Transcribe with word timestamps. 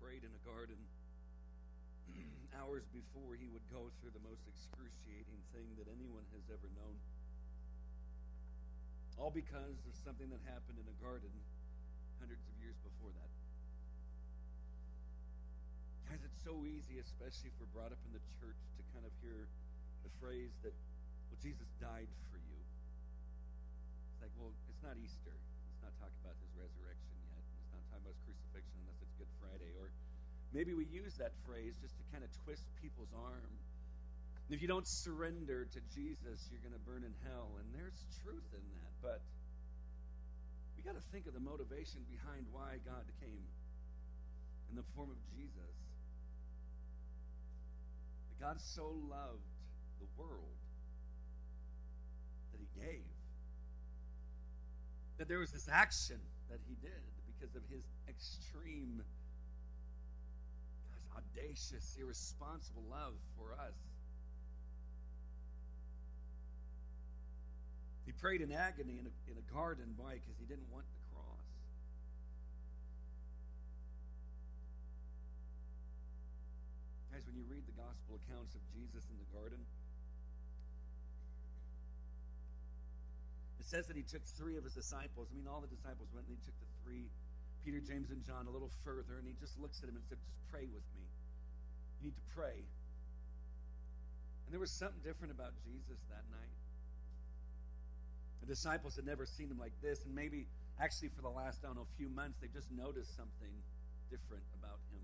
prayed 0.00 0.24
in 0.24 0.32
a 0.32 0.42
garden 0.46 0.78
hours 2.58 2.84
before 2.92 3.36
he 3.36 3.48
would 3.52 3.64
go 3.72 3.88
through 4.00 4.12
the 4.12 4.24
most 4.24 4.42
excruciating 4.48 5.40
thing 5.52 5.68
that 5.76 5.88
anyone 5.88 6.24
has 6.32 6.46
ever 6.48 6.68
known. 6.76 6.96
All 9.16 9.32
because 9.32 9.80
of 9.88 9.94
something 10.04 10.28
that 10.28 10.42
happened 10.44 10.76
in 10.76 10.86
a 10.88 10.96
garden 11.00 11.32
hundreds 12.20 12.44
of 12.48 12.54
years 12.60 12.76
before 12.84 13.12
that. 13.16 13.32
Guys, 16.08 16.22
it's 16.22 16.42
so 16.42 16.64
easy, 16.64 17.02
especially 17.02 17.50
if 17.50 17.56
we're 17.60 17.72
brought 17.74 17.92
up 17.92 18.00
in 18.06 18.12
the 18.12 18.22
church, 18.40 18.60
to 18.78 18.82
kind 18.94 19.04
of 19.04 19.12
hear 19.20 19.48
the 20.06 20.12
phrase 20.22 20.54
that, 20.62 20.72
well, 21.28 21.38
Jesus 21.42 21.66
died 21.82 22.08
for 22.30 22.38
you. 22.38 22.58
It's 24.14 24.22
like, 24.22 24.32
well, 24.38 24.54
it's 24.70 24.82
not 24.86 24.96
Easter. 24.96 25.34
It's 25.34 25.82
not 25.82 25.92
talking 26.00 26.16
about 26.22 26.38
his 26.40 26.48
resurrection 26.56 27.14
yet. 27.28 27.42
It's 27.42 27.68
not 27.74 27.82
talking 27.90 28.06
about 28.06 28.16
his 28.16 28.22
crucifixion 28.22 28.76
unless 28.86 29.02
it's 29.02 29.05
Good 29.18 29.32
Friday. 29.40 29.72
Or 29.80 29.90
maybe 30.52 30.74
we 30.74 30.86
use 30.86 31.14
that 31.16 31.32
phrase 31.44 31.76
just 31.80 31.96
to 31.98 32.04
kind 32.12 32.24
of 32.24 32.30
twist 32.44 32.68
people's 32.80 33.12
arm. 33.16 33.52
If 34.48 34.62
you 34.62 34.68
don't 34.68 34.86
surrender 34.86 35.66
to 35.66 35.80
Jesus, 35.90 36.46
you're 36.52 36.62
going 36.62 36.76
to 36.76 36.84
burn 36.86 37.02
in 37.02 37.14
hell. 37.26 37.58
And 37.58 37.66
there's 37.74 38.06
truth 38.22 38.46
in 38.54 38.62
that. 38.78 38.92
But 39.02 39.20
we 40.76 40.82
got 40.84 40.94
to 40.94 41.04
think 41.10 41.26
of 41.26 41.34
the 41.34 41.42
motivation 41.42 42.06
behind 42.06 42.46
why 42.52 42.78
God 42.84 43.04
came 43.18 43.42
in 44.70 44.76
the 44.76 44.86
form 44.94 45.10
of 45.10 45.18
Jesus. 45.34 45.74
That 48.30 48.38
God 48.38 48.60
so 48.60 48.94
loved 49.10 49.50
the 49.98 50.06
world 50.16 50.60
that 52.52 52.60
he 52.60 52.68
gave. 52.80 53.08
That 55.18 55.28
there 55.28 55.38
was 55.38 55.50
this 55.50 55.68
action 55.70 56.20
that 56.50 56.60
he 56.68 56.76
did 56.80 57.15
because 57.38 57.54
of 57.54 57.62
his 57.68 57.84
extreme, 58.08 59.02
gosh, 60.88 61.22
audacious, 61.22 61.96
irresponsible 62.00 62.84
love 62.90 63.14
for 63.36 63.52
us. 63.52 63.76
He 68.06 68.12
prayed 68.12 68.40
in 68.40 68.52
agony 68.52 68.98
in 68.98 69.06
a, 69.06 69.14
in 69.30 69.36
a 69.36 69.52
garden. 69.52 69.92
Why? 69.96 70.14
Because 70.14 70.38
he 70.38 70.46
didn't 70.46 70.70
want 70.70 70.86
the 70.86 71.02
cross. 71.12 71.46
Guys, 77.10 77.26
when 77.26 77.34
you 77.34 77.44
read 77.50 77.66
the 77.66 77.74
gospel 77.74 78.22
accounts 78.22 78.54
of 78.54 78.62
Jesus 78.70 79.02
in 79.10 79.18
the 79.18 79.26
garden, 79.34 79.58
it 83.58 83.66
says 83.66 83.90
that 83.90 83.96
he 83.98 84.06
took 84.06 84.22
three 84.38 84.56
of 84.56 84.62
his 84.62 84.78
disciples. 84.78 85.26
I 85.26 85.34
mean, 85.34 85.50
all 85.50 85.58
the 85.58 85.66
disciples 85.66 86.06
went 86.14 86.30
and 86.30 86.38
he 86.38 86.42
took 86.46 86.54
the 86.62 86.70
three, 86.86 87.10
Peter, 87.66 87.82
James, 87.82 88.14
and 88.14 88.22
John, 88.22 88.46
a 88.46 88.50
little 88.54 88.70
further, 88.86 89.18
and 89.18 89.26
he 89.26 89.34
just 89.42 89.58
looks 89.58 89.82
at 89.82 89.90
him 89.90 89.98
and 89.98 90.04
said, 90.06 90.22
Just 90.22 90.38
pray 90.54 90.70
with 90.70 90.86
me. 90.94 91.02
You 91.98 92.06
need 92.06 92.14
to 92.14 92.26
pray. 92.30 92.62
And 94.46 94.54
there 94.54 94.62
was 94.62 94.70
something 94.70 95.02
different 95.02 95.34
about 95.34 95.50
Jesus 95.66 95.98
that 96.06 96.22
night. 96.30 96.54
The 98.38 98.46
disciples 98.46 98.94
had 98.94 99.04
never 99.04 99.26
seen 99.26 99.50
him 99.50 99.58
like 99.58 99.74
this, 99.82 100.06
and 100.06 100.14
maybe 100.14 100.46
actually 100.78 101.10
for 101.10 101.22
the 101.22 101.34
last, 101.34 101.66
I 101.66 101.66
don't 101.66 101.82
know, 101.82 101.90
few 101.98 102.08
months, 102.08 102.38
they 102.38 102.46
just 102.46 102.70
noticed 102.70 103.16
something 103.16 103.50
different 104.14 104.46
about 104.62 104.78
him. 104.94 105.02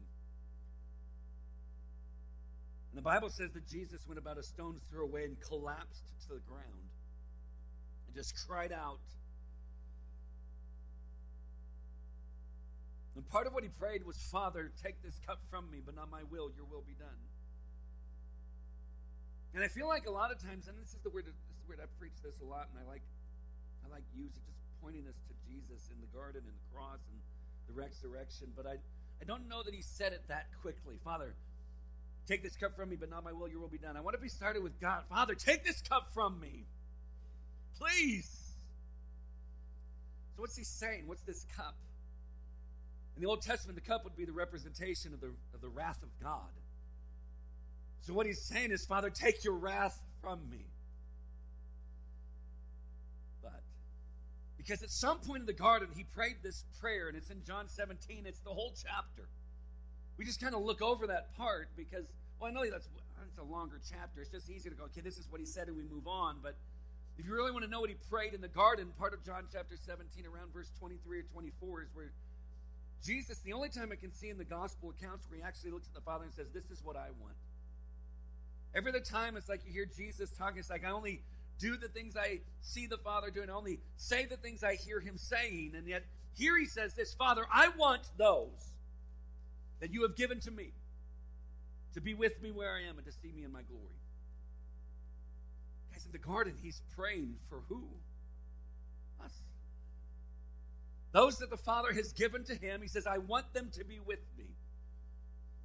And 2.95 2.99
the 2.99 3.03
Bible 3.03 3.31
says 3.31 3.51
that 3.59 3.67
Jesus 3.67 4.07
went 4.07 4.19
about 4.19 4.39
a 4.39 4.43
stone's 4.45 4.83
throw 4.93 5.03
away 5.03 5.25
and 5.25 5.35
collapsed 5.41 6.07
to 6.29 6.35
the 6.39 6.45
ground 6.47 6.87
and 8.07 8.15
just 8.15 8.37
cried 8.47 8.71
out. 8.71 9.03
And 13.15 13.29
part 13.29 13.47
of 13.47 13.53
what 13.53 13.63
he 13.63 13.69
prayed 13.69 14.07
was, 14.07 14.17
Father, 14.17 14.73
take 14.83 15.03
this 15.03 15.21
cup 15.27 15.41
from 15.51 15.71
me, 15.71 15.81
but 15.85 15.95
not 15.95 16.11
my 16.11 16.23
will, 16.31 16.51
your 16.57 16.65
will 16.65 16.85
be 16.87 16.97
done. 16.97 17.21
And 19.55 19.63
I 19.63 19.69
feel 19.69 19.87
like 19.87 20.07
a 20.07 20.11
lot 20.11 20.33
of 20.33 20.41
times, 20.41 20.67
and 20.67 20.79
this 20.81 20.97
is 20.97 21.01
the 21.05 21.11
word, 21.11 21.27
this 21.27 21.37
is 21.37 21.61
the 21.61 21.69
word 21.69 21.79
I 21.83 21.87
preach 22.01 22.17
this 22.25 22.41
a 22.41 22.49
lot, 22.49 22.69
and 22.73 22.81
I 22.81 22.89
like, 22.89 23.03
I 23.85 23.93
like 23.93 24.05
using 24.17 24.41
just 24.49 24.65
pointing 24.81 25.05
us 25.05 25.21
to 25.29 25.35
Jesus 25.45 25.93
in 25.93 26.01
the 26.01 26.09
garden 26.17 26.41
and 26.41 26.57
the 26.57 26.67
cross 26.73 27.05
and 27.13 27.21
the 27.69 27.75
resurrection. 27.77 28.49
But 28.57 28.65
I, 28.65 28.81
I 29.21 29.25
don't 29.27 29.47
know 29.47 29.63
that 29.63 29.75
he 29.75 29.83
said 29.83 30.13
it 30.13 30.25
that 30.29 30.49
quickly. 30.63 30.97
Father, 31.05 31.35
take 32.27 32.43
this 32.43 32.57
cup 32.57 32.75
from 32.77 32.89
me, 32.89 32.97
but 32.97 33.11
not 33.11 33.25
my 33.25 33.33
will, 33.33 33.49
your 33.49 33.61
will 33.61 33.69
be 33.69 33.77
done. 33.77 33.95
I 33.95 34.01
want 34.01 34.17
to 34.17 34.23
be 34.23 34.33
started 34.33 34.63
with 34.63 34.81
God. 34.81 35.05
Father, 35.11 35.35
take 35.35 35.65
this 35.65 35.83
cup 35.83 36.09
from 36.15 36.41
me, 36.41 36.65
please. 37.77 38.57
So 40.35 40.41
what's 40.41 40.57
he 40.57 40.65
saying? 40.65 41.05
What's 41.07 41.23
this 41.29 41.45
cup? 41.55 41.77
In 43.17 43.23
the 43.23 43.29
Old 43.29 43.43
Testament, 43.43 43.77
the 43.77 43.87
cup 43.87 44.05
would 44.05 44.17
be 44.17 44.25
the 44.25 44.33
representation 44.33 45.13
of 45.13 45.21
the, 45.21 45.33
of 45.55 45.61
the 45.61 45.69
wrath 45.69 46.03
of 46.03 46.09
God. 46.23 46.51
So 48.01 48.13
what 48.15 48.27
he's 48.27 48.43
saying 48.43 48.73
is, 48.73 48.85
Father, 48.85 49.11
take 49.11 49.45
your 49.45 49.55
wrath 49.55 50.01
from 50.21 50.41
me. 50.51 50.67
But 53.43 53.63
because 54.57 54.83
at 54.83 54.91
some 54.91 55.19
point 55.19 55.41
in 55.41 55.47
the 55.47 55.53
garden, 55.53 55.89
he 55.95 56.05
prayed 56.05 56.37
this 56.43 56.65
prayer, 56.81 57.09
and 57.09 57.17
it's 57.17 57.31
in 57.31 57.45
John 57.45 57.69
17, 57.69 58.25
it's 58.27 58.41
the 58.41 58.51
whole 58.51 58.75
chapter. 58.75 59.29
We 60.19 60.25
just 60.25 60.41
kind 60.41 60.55
of 60.55 60.63
look 60.63 60.83
over 60.83 61.07
that 61.07 61.37
part 61.37 61.69
because, 61.77 62.07
well, 62.41 62.51
I 62.51 62.53
know 62.53 62.69
that's 62.69 62.89
it's 63.29 63.39
a 63.39 63.43
longer 63.43 63.81
chapter. 63.89 64.21
It's 64.21 64.31
just 64.31 64.51
easy 64.51 64.69
to 64.69 64.75
go, 64.75 64.85
okay, 64.85 65.01
this 65.01 65.17
is 65.17 65.27
what 65.31 65.41
he 65.41 65.47
said, 65.47 65.69
and 65.69 65.77
we 65.77 65.85
move 65.85 66.07
on. 66.07 66.37
But 66.43 66.57
if 67.19 67.27
you 67.27 67.33
really 67.33 67.53
want 67.53 67.65
to 67.65 67.71
know 67.71 67.81
what 67.81 67.91
he 67.91 67.97
prayed 68.11 68.35
in 68.35 68.41
the 68.41 68.49
garden, 68.49 68.89
part 68.99 69.15
of 69.15 69.25
John 69.25 69.45
chapter 69.53 69.77
17, 69.77 70.27
around 70.27 70.53
verse 70.53 70.71
23 70.79 71.21
or 71.21 71.23
24, 71.23 71.83
is 71.83 71.89
where 71.95 72.13
Jesus, 73.05 73.39
the 73.39 73.53
only 73.53 73.69
time 73.69 73.91
I 73.91 73.97
can 73.97 74.13
see 74.13 74.31
in 74.31 74.39
the 74.39 74.45
gospel 74.45 74.91
accounts 74.91 75.29
where 75.29 75.39
he 75.39 75.43
actually 75.43 75.73
looks 75.73 75.89
at 75.89 75.95
the 75.95 76.01
Father 76.01 76.25
and 76.25 76.33
says, 76.33 76.47
This 76.55 76.71
is 76.71 76.85
what 76.85 76.97
I 76.97 77.09
want. 77.21 77.35
Every 78.75 78.91
other 78.91 79.01
time, 79.01 79.37
it's 79.37 79.49
like 79.49 79.63
you 79.67 79.73
hear 79.73 79.87
Jesus 79.87 80.31
talking. 80.31 80.59
It's 80.59 80.71
like 80.71 80.85
I 80.85 80.91
only 80.91 81.23
do 81.59 81.77
the 81.77 81.89
things 81.89 82.17
I 82.17 82.41
see 82.61 82.87
the 82.87 82.97
Father 82.97 83.31
doing. 83.31 83.51
I 83.51 83.55
only 83.55 83.81
say 83.97 84.25
the 84.25 84.37
things 84.37 84.63
I 84.63 84.77
hear 84.77 85.01
Him 85.01 85.19
saying. 85.19 85.73
And 85.77 85.87
yet, 85.87 86.05
here 86.37 86.57
He 86.57 86.65
says 86.65 86.95
this 86.95 87.13
Father, 87.13 87.45
I 87.53 87.69
want 87.77 88.03
those 88.17 88.73
that 89.81 89.93
you 89.93 90.03
have 90.03 90.17
given 90.17 90.41
to 90.41 90.51
me 90.51 90.73
to 91.95 92.01
be 92.01 92.15
with 92.15 92.41
me 92.41 92.51
where 92.51 92.75
I 92.75 92.89
am 92.89 92.99
and 92.99 93.07
to 93.07 93.13
see 93.13 93.33
me 93.33 93.45
in 93.45 93.53
my 93.53 93.63
glory. 93.63 93.99
Guys, 95.93 96.07
in 96.07 96.13
the 96.13 96.19
garden, 96.19 96.55
He's 96.63 96.83
praying 96.97 97.35
for 97.49 97.63
who? 97.69 97.83
Us. 99.25 99.33
Those 101.13 101.39
that 101.39 101.51
the 101.51 101.57
Father 101.57 101.93
has 101.93 102.13
given 102.13 102.45
to 102.45 102.55
Him, 102.55 102.83
He 102.83 102.89
says, 102.89 103.07
I 103.07 103.19
want 103.19 103.53
them 103.53 103.71
to 103.75 103.85
be 103.85 104.01
with 104.01 104.21
me. 104.37 104.47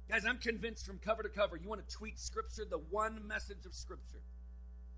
Guys, 0.08 0.24
I'm 0.26 0.38
convinced 0.38 0.86
from 0.86 0.98
cover 0.98 1.22
to 1.22 1.28
cover, 1.28 1.56
you 1.56 1.68
want 1.68 1.86
to 1.86 1.94
tweet 1.94 2.18
Scripture, 2.18 2.64
the 2.68 2.78
one 2.78 3.26
message 3.26 3.66
of 3.66 3.74
Scripture. 3.74 4.22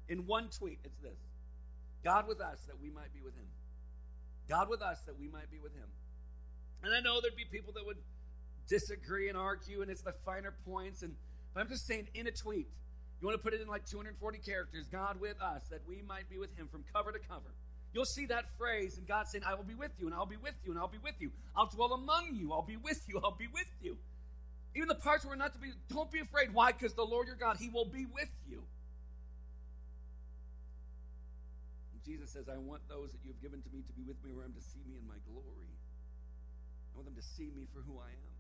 In 0.09 0.27
one 0.27 0.49
tweet, 0.49 0.79
it's 0.85 0.99
this 0.99 1.19
God 2.03 2.27
with 2.27 2.41
us 2.41 2.61
that 2.67 2.81
we 2.81 2.91
might 2.91 3.13
be 3.15 3.21
with 3.21 3.35
Him. 3.35 3.47
God 4.49 4.69
with 4.69 4.83
us 4.83 5.01
that 5.07 5.19
we 5.19 5.29
might 5.29 5.51
be 5.51 5.59
with 5.59 5.75
Him. 5.75 5.87
And 6.83 6.95
I 6.95 7.01
know 7.01 7.21
there'd 7.21 7.37
be 7.37 7.45
people 7.45 7.73
that 7.75 7.87
would 7.87 7.99
disagree 8.69 9.29
and 9.29 9.37
argue, 9.37 9.83
and 9.83 9.91
it's 9.91 10.03
the 10.03 10.13
finer 10.13 10.55
points. 10.65 11.03
And 11.03 11.15
but 11.55 11.61
I'm 11.61 11.69
just 11.69 11.87
saying, 11.87 12.09
in 12.15 12.27
a 12.27 12.33
tweet, 12.33 12.69
you 13.21 13.27
want 13.27 13.39
to 13.39 13.43
put 13.43 13.53
it 13.53 13.61
in 13.61 13.69
like 13.69 13.85
240 13.87 14.39
characters 14.39 14.89
God 14.89 15.21
with 15.21 15.41
us 15.43 15.63
that 15.71 15.81
we 15.87 16.03
might 16.03 16.31
be 16.31 16.39
with 16.39 16.57
Him 16.57 16.69
from 16.69 16.85
cover 16.93 17.13
to 17.13 17.19
cover. 17.19 17.55
You'll 17.93 18.05
see 18.05 18.27
that 18.27 18.49
phrase, 18.57 18.99
and 18.99 19.07
God 19.07 19.27
saying, 19.27 19.43
I 19.45 19.55
will 19.55 19.65
be 19.65 19.75
with 19.75 19.91
you, 19.99 20.07
and 20.07 20.15
I'll 20.15 20.27
be 20.27 20.37
with 20.37 20.55
you, 20.65 20.71
and 20.71 20.79
I'll 20.79 20.89
be 20.89 20.99
with 21.03 21.17
you. 21.19 21.33
I'll 21.57 21.67
dwell 21.67 21.93
among 21.93 22.35
you. 22.35 22.53
I'll 22.53 22.63
be 22.63 22.77
with 22.77 23.03
you. 23.09 23.21
I'll 23.23 23.37
be 23.37 23.49
with 23.49 23.71
you. 23.83 23.97
Even 24.77 24.87
the 24.87 24.95
parts 24.95 25.25
where 25.25 25.35
not 25.37 25.53
to 25.55 25.59
be, 25.59 25.73
don't 25.89 26.11
be 26.11 26.21
afraid. 26.21 26.55
Why? 26.55 26.71
Because 26.71 26.93
the 26.95 27.05
Lord 27.05 27.27
your 27.27 27.35
God, 27.35 27.57
He 27.57 27.69
will 27.69 27.87
be 27.87 28.07
with 28.07 28.31
you. 28.49 28.63
And 31.93 32.05
Jesus 32.05 32.31
says, 32.31 32.49
I 32.49 32.59
want 32.59 32.83
those 32.89 33.11
that 33.11 33.19
you've 33.25 33.43
given 33.43 33.61
to 33.61 33.69
me 33.75 33.83
to 33.85 33.93
be 33.93 34.03
with 34.07 34.23
me 34.25 34.33
where 34.33 34.45
I'm 34.45 34.53
to 34.53 34.61
see 34.61 34.79
me 34.89 34.97
in 34.97 35.07
my 35.09 35.19
glory. 35.27 35.75
I 36.93 36.97
want 36.97 37.07
them 37.07 37.17
to 37.17 37.27
see 37.27 37.51
me 37.57 37.67
for 37.75 37.81
who 37.81 37.99
I 37.99 38.11
am. 38.11 38.31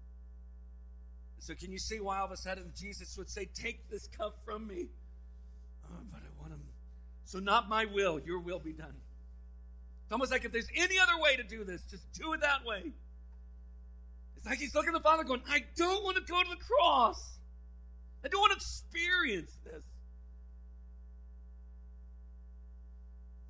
So, 1.41 1.54
can 1.54 1.72
you 1.72 1.78
see 1.78 1.98
why 1.98 2.18
all 2.18 2.26
of 2.26 2.30
a 2.30 2.36
sudden 2.36 2.70
Jesus 2.76 3.16
would 3.16 3.30
say, 3.30 3.48
Take 3.53 3.91
this 3.91 4.06
cup 4.06 4.36
from 4.44 4.68
me? 4.68 4.91
Oh, 5.86 5.96
but 6.12 6.20
I 6.20 6.41
want 6.41 6.53
him. 6.53 6.60
So, 7.24 7.41
not 7.41 7.68
my 7.68 7.86
will, 7.86 8.20
your 8.20 8.38
will 8.38 8.58
be 8.60 8.72
done. 8.72 8.94
It's 10.10 10.12
almost 10.12 10.33
like 10.33 10.45
if 10.45 10.51
there's 10.51 10.66
any 10.74 10.98
other 10.98 11.22
way 11.22 11.36
to 11.36 11.45
do 11.45 11.62
this, 11.62 11.84
just 11.89 12.03
do 12.15 12.33
it 12.33 12.41
that 12.41 12.66
way. 12.66 12.83
It's 14.34 14.45
like 14.45 14.59
he's 14.59 14.74
looking 14.74 14.89
at 14.89 14.95
the 14.95 15.09
Father 15.09 15.22
going, 15.22 15.41
I 15.48 15.62
don't 15.77 16.03
want 16.03 16.16
to 16.16 16.22
go 16.24 16.42
to 16.42 16.48
the 16.51 16.57
cross. 16.57 17.39
I 18.24 18.27
don't 18.27 18.41
want 18.41 18.51
to 18.51 18.57
experience 18.57 19.53
this. 19.62 19.84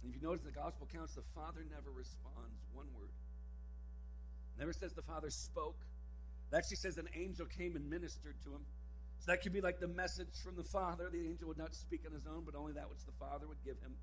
And 0.02 0.12
if 0.12 0.20
you 0.20 0.28
notice 0.28 0.44
the 0.44 0.52
gospel 0.52 0.86
accounts, 0.92 1.14
the 1.14 1.24
Father 1.34 1.64
never 1.70 1.88
responds 1.96 2.60
one 2.74 2.88
word. 2.92 3.08
Never 4.58 4.74
says 4.74 4.92
the 4.92 5.00
Father 5.00 5.30
spoke. 5.30 5.80
It 6.52 6.56
actually 6.56 6.76
says 6.76 6.98
an 6.98 7.08
angel 7.16 7.46
came 7.46 7.74
and 7.74 7.88
ministered 7.88 8.36
to 8.44 8.50
him. 8.50 8.66
So 9.20 9.32
that 9.32 9.40
could 9.40 9.54
be 9.54 9.62
like 9.62 9.80
the 9.80 9.88
message 9.88 10.36
from 10.44 10.56
the 10.56 10.64
Father. 10.64 11.08
The 11.10 11.26
angel 11.26 11.48
would 11.48 11.56
not 11.56 11.74
speak 11.74 12.02
on 12.04 12.12
his 12.12 12.26
own, 12.26 12.42
but 12.44 12.54
only 12.54 12.74
that 12.74 12.90
which 12.90 13.06
the 13.06 13.16
Father 13.18 13.48
would 13.48 13.64
give 13.64 13.80
him. 13.80 13.96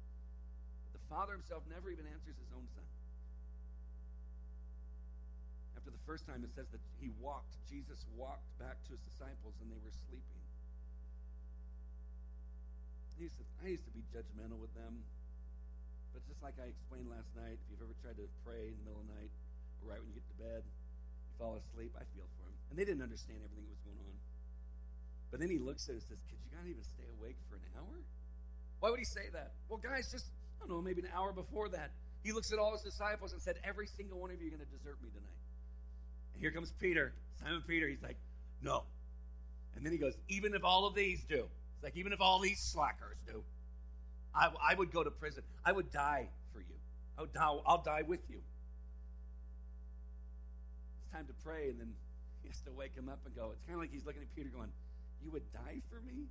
Father 1.10 1.34
himself 1.34 1.64
never 1.72 1.90
even 1.90 2.06
answers 2.08 2.36
his 2.36 2.52
own 2.52 2.68
Son. 2.76 2.84
after 5.88 5.96
the 5.96 6.04
first 6.04 6.28
time, 6.28 6.44
it 6.44 6.52
says 6.52 6.68
that 6.76 6.84
he 7.00 7.08
walked, 7.24 7.56
Jesus 7.72 8.04
walked 8.12 8.44
back 8.60 8.76
to 8.84 8.92
his 8.92 9.00
disciples 9.08 9.56
and 9.64 9.72
they 9.72 9.80
were 9.80 9.96
sleeping. 10.12 10.44
Used, 13.16 13.40
to, 13.40 13.48
I 13.64 13.72
used 13.72 13.88
to 13.88 13.96
be 13.96 14.04
judgmental 14.12 14.60
with 14.60 14.76
them. 14.76 15.00
But 16.12 16.28
just 16.28 16.44
like 16.44 16.60
I 16.60 16.68
explained 16.68 17.08
last 17.08 17.32
night, 17.40 17.56
if 17.56 17.66
you've 17.72 17.82
ever 17.82 17.96
tried 18.04 18.20
to 18.20 18.28
pray 18.44 18.70
in 18.70 18.76
the 18.78 18.84
middle 18.84 19.00
of 19.00 19.08
the 19.08 19.16
night 19.16 19.32
or 19.80 19.96
right 19.96 20.02
when 20.04 20.12
you 20.12 20.20
get 20.20 20.28
to 20.28 20.38
bed, 20.38 20.62
you 20.68 21.32
fall 21.40 21.56
asleep, 21.56 21.96
I 21.96 22.04
feel 22.14 22.28
for 22.36 22.46
them. 22.46 22.54
And 22.70 22.76
they 22.76 22.84
didn't 22.84 23.02
understand 23.02 23.42
everything 23.42 23.64
that 23.64 23.74
was 23.74 23.86
going 23.88 24.02
on. 24.04 24.16
But 25.32 25.40
then 25.40 25.50
he 25.50 25.58
looks 25.58 25.88
at 25.88 25.96
us 25.96 26.04
and 26.04 26.20
says, 26.20 26.22
Could 26.28 26.38
you 26.44 26.52
not 26.52 26.68
even 26.68 26.84
stay 26.84 27.08
awake 27.16 27.40
for 27.48 27.56
an 27.56 27.66
hour? 27.80 27.96
Why 28.84 28.92
would 28.92 29.00
he 29.00 29.08
say 29.08 29.32
that? 29.32 29.56
Well, 29.72 29.80
guys, 29.80 30.12
just, 30.12 30.30
I 30.58 30.68
don't 30.68 30.70
know, 30.70 30.82
maybe 30.82 31.02
an 31.02 31.10
hour 31.16 31.32
before 31.32 31.70
that, 31.70 31.92
he 32.24 32.32
looks 32.32 32.52
at 32.52 32.60
all 32.60 32.74
his 32.74 32.82
disciples 32.82 33.34
and 33.34 33.42
said, 33.42 33.56
Every 33.64 33.88
single 33.88 34.20
one 34.20 34.32
of 34.32 34.42
you 34.42 34.48
are 34.48 34.52
going 34.52 34.66
to 34.66 34.78
desert 34.78 34.98
me 35.02 35.10
tonight. 35.10 35.38
And 36.34 36.42
here 36.42 36.52
comes 36.52 36.74
Peter, 36.80 37.14
Simon 37.42 37.64
Peter. 37.68 37.88
He's 37.88 38.02
like, 38.02 38.18
No. 38.62 38.84
And 39.76 39.86
then 39.86 39.92
he 39.92 39.98
goes, 39.98 40.14
Even 40.28 40.54
if 40.54 40.64
all 40.64 40.86
of 40.86 40.96
these 40.96 41.24
do, 41.24 41.48
it's 41.76 41.84
like, 41.84 41.96
even 41.96 42.12
if 42.12 42.22
all 42.22 42.40
these 42.40 42.60
slackers 42.60 43.18
do, 43.28 43.44
I, 44.34 44.50
I 44.72 44.76
would 44.76 44.92
go 44.92 45.04
to 45.04 45.12
prison. 45.12 45.44
I 45.64 45.72
would 45.72 45.92
die 45.92 46.30
for 46.54 46.60
you. 46.60 46.76
I 47.18 47.22
would 47.22 47.34
die, 47.34 47.56
I'll 47.66 47.84
die 47.84 48.04
with 48.06 48.22
you. 48.30 48.40
It's 51.02 51.14
time 51.14 51.28
to 51.28 51.34
pray, 51.44 51.70
and 51.70 51.80
then 51.80 51.94
he 52.42 52.50
has 52.50 52.60
to 52.62 52.72
wake 52.72 52.96
him 52.96 53.10
up 53.10 53.20
and 53.26 53.36
go. 53.36 53.52
It's 53.54 53.62
kind 53.64 53.76
of 53.76 53.82
like 53.82 53.92
he's 53.92 54.06
looking 54.06 54.22
at 54.22 54.36
Peter 54.36 54.50
going, 54.50 54.70
You 55.24 55.32
would 55.32 55.52
die 55.54 55.82
for 55.90 56.02
me? 56.02 56.26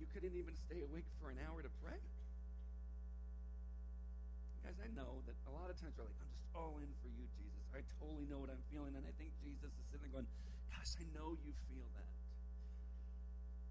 You 0.00 0.06
couldn't 0.12 0.36
even 0.36 0.54
stay 0.66 0.82
awake 0.82 1.06
for 1.20 1.30
an 1.30 1.38
hour 1.46 1.62
to 1.62 1.68
pray? 1.82 1.98
Guys, 4.62 4.78
I 4.78 4.90
know 4.94 5.26
that 5.26 5.34
a 5.50 5.52
lot 5.52 5.70
of 5.70 5.76
times 5.76 5.98
we're 5.98 6.06
like, 6.06 6.18
I'm 6.22 6.30
just 6.30 6.46
all 6.54 6.78
in 6.78 6.90
for 7.02 7.10
you, 7.10 7.26
Jesus. 7.34 7.66
I 7.74 7.82
totally 7.98 8.30
know 8.30 8.38
what 8.38 8.46
I'm 8.46 8.62
feeling. 8.70 8.94
And 8.94 9.02
I 9.02 9.12
think 9.18 9.34
Jesus 9.42 9.74
is 9.74 9.84
sitting 9.90 10.06
there 10.06 10.22
going, 10.22 10.30
Gosh, 10.70 10.94
I 11.02 11.06
know 11.10 11.34
you 11.42 11.50
feel 11.66 11.86
that. 11.98 12.10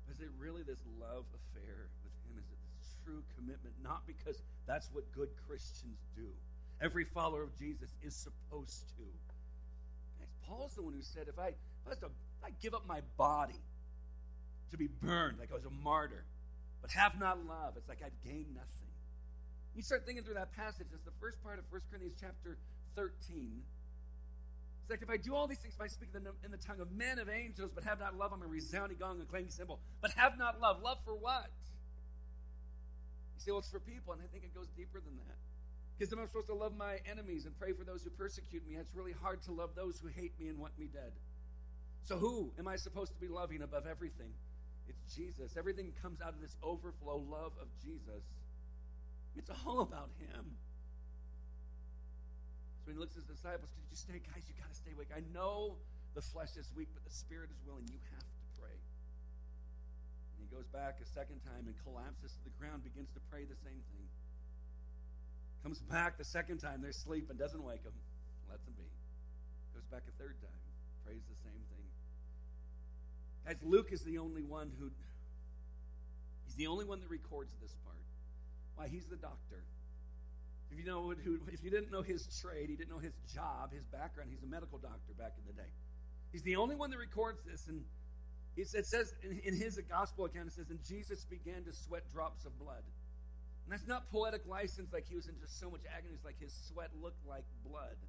But 0.03 0.19
is 0.19 0.19
it 0.19 0.31
really 0.35 0.67
this 0.67 0.83
love 0.99 1.23
affair 1.31 1.87
with 2.03 2.15
Him? 2.27 2.35
Is 2.35 2.47
it 2.51 2.59
this 2.75 2.91
true 3.07 3.23
commitment? 3.39 3.71
Not 3.79 4.03
because 4.03 4.43
that's 4.67 4.91
what 4.91 5.07
good 5.15 5.31
Christians 5.47 6.03
do. 6.15 6.27
Every 6.83 7.05
follower 7.05 7.43
of 7.43 7.55
Jesus 7.55 7.95
is 8.03 8.15
supposed 8.15 8.91
to. 8.99 9.07
Guys, 10.19 10.33
Paul's 10.43 10.75
the 10.75 10.83
one 10.83 10.93
who 10.93 11.01
said, 11.01 11.27
if 11.27 11.39
I, 11.39 11.55
if 11.55 11.87
I, 11.87 11.95
to, 12.03 12.07
if 12.07 12.43
I 12.43 12.51
give 12.61 12.73
up 12.73 12.87
my 12.87 12.99
body 13.17 13.63
to 14.71 14.77
be 14.77 14.87
burned, 14.87 15.39
like 15.39 15.51
I 15.51 15.55
was 15.55 15.65
a 15.65 15.69
martyr, 15.83 16.25
but 16.81 16.91
have 16.91 17.19
not 17.19 17.45
love, 17.45 17.77
it's 17.77 17.87
like 17.87 18.01
I've 18.03 18.17
gained 18.23 18.55
nothing. 18.55 18.90
You 19.75 19.81
start 19.81 20.05
thinking 20.05 20.23
through 20.23 20.35
that 20.35 20.51
passage. 20.55 20.87
It's 20.93 21.05
the 21.05 21.15
first 21.19 21.41
part 21.43 21.59
of 21.59 21.65
1 21.71 21.81
Corinthians 21.89 22.17
chapter 22.19 22.57
13. 22.95 23.63
It's 24.81 24.89
like 24.89 25.01
if 25.01 25.09
I 25.09 25.17
do 25.17 25.35
all 25.35 25.47
these 25.47 25.59
things, 25.59 25.75
if 25.75 25.81
I 25.81 25.87
speak 25.87 26.09
in 26.15 26.23
the, 26.23 26.57
tongue 26.57 26.81
of 26.81 26.91
men, 26.91 27.19
of 27.19 27.29
angels, 27.29 27.71
but 27.73 27.83
have 27.83 27.99
not 27.99 28.17
love, 28.17 28.33
I'm 28.33 28.41
a 28.41 28.47
resounding 28.47 28.97
gong, 28.97 29.21
a 29.21 29.25
clanging 29.25 29.51
cymbal. 29.51 29.79
But 30.01 30.11
have 30.17 30.37
not 30.37 30.59
love. 30.59 30.81
Love 30.83 30.97
for 31.05 31.15
what? 31.15 31.47
You 33.35 33.39
say, 33.39 33.51
well, 33.51 33.59
it's 33.59 33.69
for 33.69 33.79
people, 33.79 34.13
and 34.13 34.21
I 34.21 34.27
think 34.27 34.43
it 34.43 34.53
goes 34.53 34.67
deeper 34.75 34.99
than 34.99 35.15
that. 35.15 35.37
Because 35.95 36.09
then 36.09 36.19
I'm 36.19 36.27
supposed 36.27 36.47
to 36.47 36.55
love 36.55 36.75
my 36.75 36.97
enemies 37.09 37.45
and 37.45 37.57
pray 37.57 37.73
for 37.73 37.85
those 37.85 38.03
who 38.03 38.09
persecute 38.09 38.67
me. 38.67 38.75
It's 38.75 38.93
really 38.95 39.13
hard 39.13 39.41
to 39.43 39.51
love 39.51 39.71
those 39.75 39.99
who 39.99 40.09
hate 40.09 40.33
me 40.39 40.49
and 40.49 40.57
want 40.57 40.77
me 40.77 40.89
dead. 40.91 41.13
So, 42.03 42.17
who 42.17 42.51
am 42.57 42.67
I 42.67 42.75
supposed 42.75 43.13
to 43.13 43.19
be 43.19 43.27
loving 43.27 43.61
above 43.61 43.85
everything? 43.85 44.33
It's 44.89 45.15
Jesus. 45.15 45.55
Everything 45.57 45.93
comes 46.01 46.19
out 46.19 46.33
of 46.33 46.41
this 46.41 46.57
overflow 46.63 47.23
love 47.29 47.53
of 47.61 47.67
Jesus. 47.83 48.25
It's 49.35 49.49
all 49.65 49.81
about 49.81 50.09
him. 50.19 50.57
So 52.83 52.91
he 52.91 52.97
looks 52.97 53.15
at 53.15 53.23
his 53.23 53.29
disciples, 53.37 53.69
could 53.71 53.87
you 53.89 53.97
stay, 53.97 54.19
guys? 54.19 54.43
You 54.49 54.57
got 54.57 54.69
to 54.69 54.75
stay 54.75 54.91
awake. 54.91 55.13
I 55.13 55.21
know 55.31 55.77
the 56.13 56.21
flesh 56.21 56.57
is 56.57 56.71
weak, 56.75 56.89
but 56.93 57.05
the 57.05 57.13
spirit 57.13 57.49
is 57.53 57.61
willing. 57.63 57.85
You 57.87 58.01
have 58.17 58.25
to 58.25 58.43
pray. 58.59 58.75
And 58.75 60.37
he 60.41 60.49
goes 60.49 60.67
back 60.73 60.99
a 60.99 61.07
second 61.07 61.39
time 61.45 61.69
and 61.69 61.75
collapses 61.85 62.33
to 62.35 62.41
the 62.43 62.53
ground, 62.57 62.83
begins 62.83 63.13
to 63.13 63.21
pray 63.29 63.45
the 63.45 63.59
same 63.63 63.79
thing. 63.93 64.07
Comes 65.63 65.79
back 65.79 66.17
the 66.17 66.25
second 66.25 66.57
time, 66.57 66.81
they're 66.81 66.91
sleeping, 66.91 67.37
doesn't 67.37 67.61
wake 67.61 67.83
them, 67.85 67.93
lets 68.49 68.65
them 68.65 68.73
be. 68.75 68.89
Goes 69.77 69.85
back 69.93 70.01
a 70.09 70.13
third 70.17 70.41
time, 70.41 70.61
prays 71.05 71.21
the 71.29 71.37
same 71.37 71.61
thing. 71.69 71.85
Guys, 73.45 73.61
Luke 73.61 73.93
is 73.93 74.01
the 74.01 74.17
only 74.17 74.41
one 74.41 74.71
who, 74.79 74.89
he's 76.45 76.55
the 76.55 76.65
only 76.67 76.85
one 76.85 76.99
that 76.99 77.09
records 77.09 77.53
this 77.61 77.75
part. 77.85 78.01
Why, 78.81 78.87
he's 78.89 79.05
the 79.05 79.15
doctor. 79.15 79.61
If 80.71 80.79
you 80.79 80.85
know 80.85 81.11
if 81.11 81.63
you 81.63 81.69
didn't 81.69 81.91
know 81.91 82.01
his 82.01 82.25
trade, 82.41 82.67
he 82.67 82.75
didn't 82.75 82.89
know 82.89 82.97
his 82.97 83.13
job, 83.31 83.73
his 83.73 83.85
background, 83.85 84.31
he's 84.31 84.41
a 84.41 84.49
medical 84.49 84.79
doctor 84.79 85.13
back 85.19 85.33
in 85.37 85.45
the 85.45 85.53
day. 85.53 85.69
He's 86.31 86.41
the 86.41 86.55
only 86.55 86.73
one 86.73 86.89
that 86.89 86.97
records 86.97 87.43
this, 87.45 87.67
and 87.67 87.83
it 88.57 88.87
says 88.87 89.13
in, 89.21 89.39
in 89.45 89.55
his 89.55 89.79
gospel 89.87 90.25
account, 90.25 90.47
it 90.47 90.53
says, 90.53 90.71
and 90.71 90.79
Jesus 90.83 91.25
began 91.25 91.63
to 91.65 91.71
sweat 91.71 92.09
drops 92.11 92.43
of 92.45 92.57
blood. 92.57 92.81
And 93.65 93.71
that's 93.71 93.85
not 93.85 94.09
poetic 94.09 94.47
license 94.47 94.91
like 94.91 95.05
he 95.07 95.15
was 95.15 95.27
in 95.27 95.35
just 95.39 95.59
so 95.59 95.69
much 95.69 95.81
agony. 95.85 96.15
It's 96.15 96.25
like 96.25 96.39
his 96.41 96.53
sweat 96.73 96.89
looked 97.03 97.23
like 97.29 97.45
blood. 97.63 98.01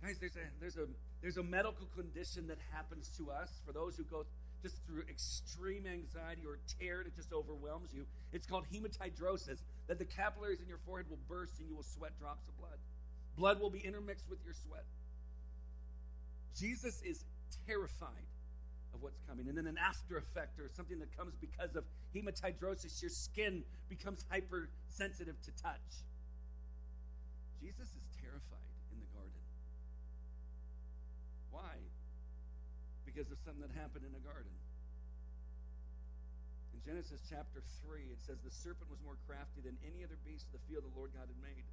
Guys, 0.00 0.16
there's 0.20 0.36
a 0.36 0.48
there's 0.58 0.76
a 0.78 0.86
there's 1.20 1.36
a 1.36 1.44
medical 1.44 1.86
condition 1.94 2.46
that 2.48 2.58
happens 2.72 3.10
to 3.18 3.30
us 3.30 3.60
for 3.66 3.74
those 3.74 3.94
who 3.94 4.04
go 4.04 4.24
just 4.62 4.76
through 4.86 5.02
extreme 5.10 5.86
anxiety 5.86 6.42
or 6.46 6.58
tear 6.78 7.02
that 7.04 7.14
just 7.16 7.32
overwhelms 7.32 7.90
you. 7.92 8.06
It's 8.32 8.46
called 8.46 8.64
hematidrosis, 8.72 9.58
that 9.88 9.98
the 9.98 10.04
capillaries 10.04 10.60
in 10.60 10.68
your 10.68 10.78
forehead 10.86 11.10
will 11.10 11.18
burst 11.28 11.58
and 11.58 11.68
you 11.68 11.74
will 11.74 11.82
sweat 11.82 12.12
drops 12.18 12.46
of 12.48 12.56
blood. 12.58 12.78
Blood 13.36 13.60
will 13.60 13.70
be 13.70 13.80
intermixed 13.80 14.28
with 14.30 14.38
your 14.44 14.54
sweat. 14.54 14.84
Jesus 16.56 17.02
is 17.02 17.24
terrified 17.66 18.28
of 18.94 19.02
what's 19.02 19.18
coming. 19.28 19.48
And 19.48 19.56
then 19.56 19.66
an 19.66 19.78
after 19.78 20.16
effect 20.16 20.58
or 20.60 20.70
something 20.76 20.98
that 21.00 21.16
comes 21.16 21.34
because 21.40 21.74
of 21.76 21.84
hematidrosis, 22.14 23.00
your 23.02 23.10
skin 23.10 23.64
becomes 23.88 24.24
hypersensitive 24.30 25.40
to 25.42 25.50
touch. 25.62 26.04
Jesus 27.60 27.88
is 27.88 28.04
terrified 28.20 28.74
in 28.92 28.98
the 29.00 29.06
garden. 29.14 29.42
Why? 31.50 31.78
Because 33.12 33.28
of 33.28 33.36
something 33.44 33.60
that 33.60 33.76
happened 33.76 34.08
in 34.08 34.16
a 34.16 34.22
garden. 34.24 34.48
In 36.72 36.80
Genesis 36.80 37.20
chapter 37.28 37.60
3, 37.84 38.08
it 38.08 38.24
says, 38.24 38.40
The 38.40 38.50
serpent 38.50 38.88
was 38.88 38.96
more 39.04 39.20
crafty 39.28 39.60
than 39.60 39.76
any 39.84 40.00
other 40.00 40.16
beast 40.24 40.48
of 40.48 40.56
the 40.56 40.64
field 40.64 40.88
the 40.88 40.96
Lord 40.96 41.12
God 41.12 41.28
had 41.28 41.40
made. 41.44 41.68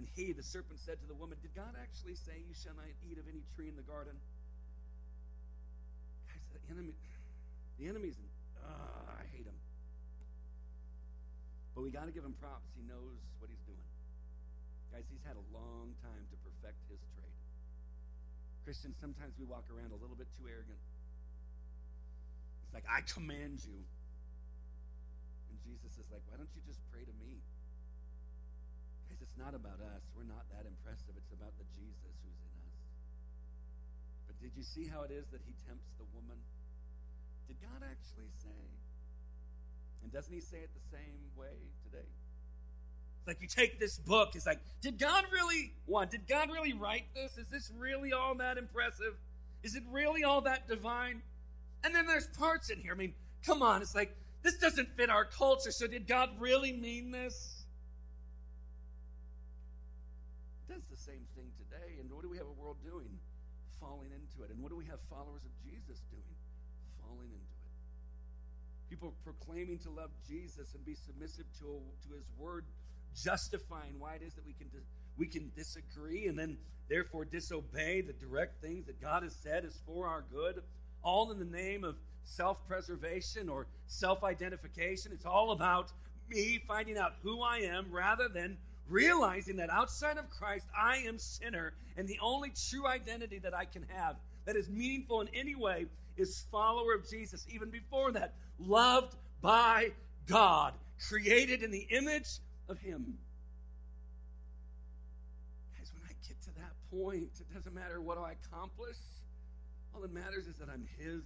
And 0.00 0.08
he, 0.16 0.32
the 0.32 0.42
serpent, 0.44 0.80
said 0.80 0.96
to 1.04 1.06
the 1.06 1.16
woman, 1.16 1.36
Did 1.44 1.52
God 1.52 1.76
actually 1.76 2.16
say, 2.16 2.40
You 2.48 2.56
shall 2.56 2.72
not 2.72 2.88
eat 3.04 3.20
of 3.20 3.28
any 3.28 3.44
tree 3.52 3.68
in 3.68 3.76
the 3.76 3.84
garden? 3.84 4.16
Guys, 6.32 6.48
the 6.56 6.64
enemy, 6.72 6.96
the 7.76 7.92
enemy's, 7.92 8.16
uh, 8.64 9.20
I 9.20 9.28
hate 9.36 9.44
him. 9.44 9.56
But 11.76 11.84
we 11.84 11.92
got 11.92 12.08
to 12.08 12.12
give 12.16 12.24
him 12.24 12.32
props. 12.40 12.72
He 12.72 12.80
knows 12.88 13.20
what 13.36 13.52
he's 13.52 13.60
doing. 13.68 13.84
Guys, 14.96 15.04
he's 15.12 15.20
had 15.28 15.36
a 15.36 15.46
long 15.52 15.92
time 16.00 16.24
to 16.32 16.36
perfect 16.40 16.80
his. 16.88 17.04
Christians, 18.66 18.98
sometimes 18.98 19.38
we 19.38 19.46
walk 19.46 19.70
around 19.70 19.94
a 19.94 19.98
little 20.02 20.18
bit 20.18 20.26
too 20.34 20.50
arrogant. 20.50 20.82
It's 22.66 22.74
like, 22.74 22.82
I 22.90 23.06
command 23.06 23.62
you. 23.62 23.78
And 23.78 25.54
Jesus 25.62 25.94
is 26.02 26.10
like, 26.10 26.26
why 26.26 26.34
don't 26.34 26.50
you 26.50 26.58
just 26.66 26.82
pray 26.90 27.06
to 27.06 27.14
me? 27.22 27.38
Guys, 29.06 29.22
it's 29.22 29.38
not 29.38 29.54
about 29.54 29.78
us. 29.78 30.02
We're 30.18 30.26
not 30.26 30.50
that 30.50 30.66
impressive. 30.66 31.14
It's 31.14 31.30
about 31.30 31.54
the 31.62 31.66
Jesus 31.78 32.18
who's 32.26 32.42
in 32.42 32.58
us. 32.66 32.82
But 34.26 34.34
did 34.42 34.50
you 34.58 34.66
see 34.66 34.90
how 34.90 35.06
it 35.06 35.14
is 35.14 35.30
that 35.30 35.46
he 35.46 35.54
tempts 35.62 35.94
the 36.02 36.08
woman? 36.10 36.42
Did 37.46 37.62
God 37.62 37.86
actually 37.86 38.34
say? 38.34 38.66
And 40.02 40.10
doesn't 40.10 40.34
he 40.34 40.42
say 40.42 40.66
it 40.66 40.74
the 40.74 40.86
same 40.90 41.22
way 41.38 41.70
today? 41.86 42.10
Like 43.26 43.40
you 43.40 43.48
take 43.48 43.80
this 43.80 43.98
book, 43.98 44.30
it's 44.34 44.46
like, 44.46 44.60
did 44.80 44.98
God 44.98 45.24
really 45.32 45.72
what? 45.86 46.10
Did 46.10 46.28
God 46.28 46.50
really 46.50 46.72
write 46.72 47.06
this? 47.14 47.36
Is 47.38 47.48
this 47.48 47.72
really 47.76 48.12
all 48.12 48.34
that 48.36 48.58
impressive? 48.58 49.14
Is 49.62 49.74
it 49.74 49.82
really 49.90 50.22
all 50.22 50.42
that 50.42 50.68
divine? 50.68 51.22
And 51.82 51.94
then 51.94 52.06
there's 52.06 52.28
parts 52.28 52.70
in 52.70 52.78
here. 52.78 52.92
I 52.92 52.96
mean, 52.96 53.14
come 53.44 53.62
on, 53.62 53.82
it's 53.82 53.94
like 53.94 54.14
this 54.42 54.56
doesn't 54.58 54.88
fit 54.96 55.10
our 55.10 55.24
culture. 55.24 55.72
So 55.72 55.86
did 55.86 56.06
God 56.06 56.30
really 56.38 56.72
mean 56.72 57.10
this? 57.10 57.64
It 60.68 60.74
does 60.74 60.84
the 60.88 60.96
same 60.96 61.26
thing 61.34 61.50
today. 61.58 61.98
And 62.00 62.10
what 62.12 62.22
do 62.22 62.28
we 62.28 62.36
have 62.36 62.46
a 62.46 62.60
world 62.60 62.76
doing? 62.84 63.10
Falling 63.80 64.10
into 64.14 64.44
it. 64.44 64.54
And 64.54 64.62
what 64.62 64.70
do 64.70 64.76
we 64.76 64.84
have 64.86 65.00
followers 65.10 65.42
of 65.42 65.50
Jesus 65.64 66.02
doing? 66.10 66.36
Falling 67.02 67.26
into 67.26 67.58
it. 67.66 67.74
People 68.88 69.14
proclaiming 69.24 69.78
to 69.80 69.90
love 69.90 70.10
Jesus 70.28 70.74
and 70.74 70.84
be 70.84 70.94
submissive 70.94 71.46
to, 71.58 71.82
to 72.06 72.14
his 72.14 72.26
word 72.38 72.64
justifying 73.22 73.94
why 73.98 74.14
it 74.14 74.22
is 74.22 74.34
that 74.34 74.46
we 74.46 74.52
can 74.52 74.68
we 75.16 75.26
can 75.26 75.50
disagree 75.56 76.26
and 76.26 76.38
then 76.38 76.58
therefore 76.88 77.24
disobey 77.24 78.02
the 78.02 78.12
direct 78.12 78.60
things 78.60 78.86
that 78.86 79.00
God 79.00 79.22
has 79.22 79.34
said 79.34 79.64
is 79.64 79.80
for 79.86 80.06
our 80.06 80.24
good, 80.30 80.62
all 81.02 81.30
in 81.32 81.38
the 81.38 81.44
name 81.44 81.84
of 81.84 81.96
self-preservation 82.22 83.48
or 83.48 83.66
self-identification. 83.86 85.12
It's 85.12 85.24
all 85.24 85.52
about 85.52 85.90
me 86.28 86.60
finding 86.66 86.98
out 86.98 87.14
who 87.22 87.40
I 87.40 87.58
am 87.58 87.86
rather 87.90 88.28
than 88.28 88.58
realizing 88.88 89.56
that 89.56 89.70
outside 89.70 90.18
of 90.18 90.28
Christ, 90.30 90.66
I 90.76 90.98
am 90.98 91.18
sinner, 91.18 91.72
and 91.96 92.06
the 92.06 92.18
only 92.22 92.52
true 92.70 92.86
identity 92.86 93.38
that 93.40 93.54
I 93.54 93.64
can 93.64 93.84
have 93.88 94.16
that 94.44 94.56
is 94.56 94.68
meaningful 94.68 95.20
in 95.22 95.28
any 95.34 95.54
way 95.54 95.86
is 96.16 96.44
follower 96.50 96.94
of 96.94 97.08
Jesus. 97.08 97.46
Even 97.52 97.70
before 97.70 98.12
that, 98.12 98.34
loved 98.58 99.16
by 99.42 99.90
God, 100.26 100.74
created 101.08 101.62
in 101.62 101.70
the 101.70 101.86
image 101.90 102.38
of 102.68 102.78
Him. 102.78 103.18
Guys, 105.76 105.92
when 105.92 106.02
I 106.04 106.12
get 106.26 106.40
to 106.42 106.50
that 106.60 106.72
point, 106.90 107.40
it 107.40 107.54
doesn't 107.54 107.74
matter 107.74 108.00
what 108.00 108.18
I 108.18 108.32
accomplish. 108.32 108.98
All 109.94 110.00
that 110.02 110.12
matters 110.12 110.46
is 110.46 110.56
that 110.56 110.68
I'm 110.68 110.86
His. 110.98 111.22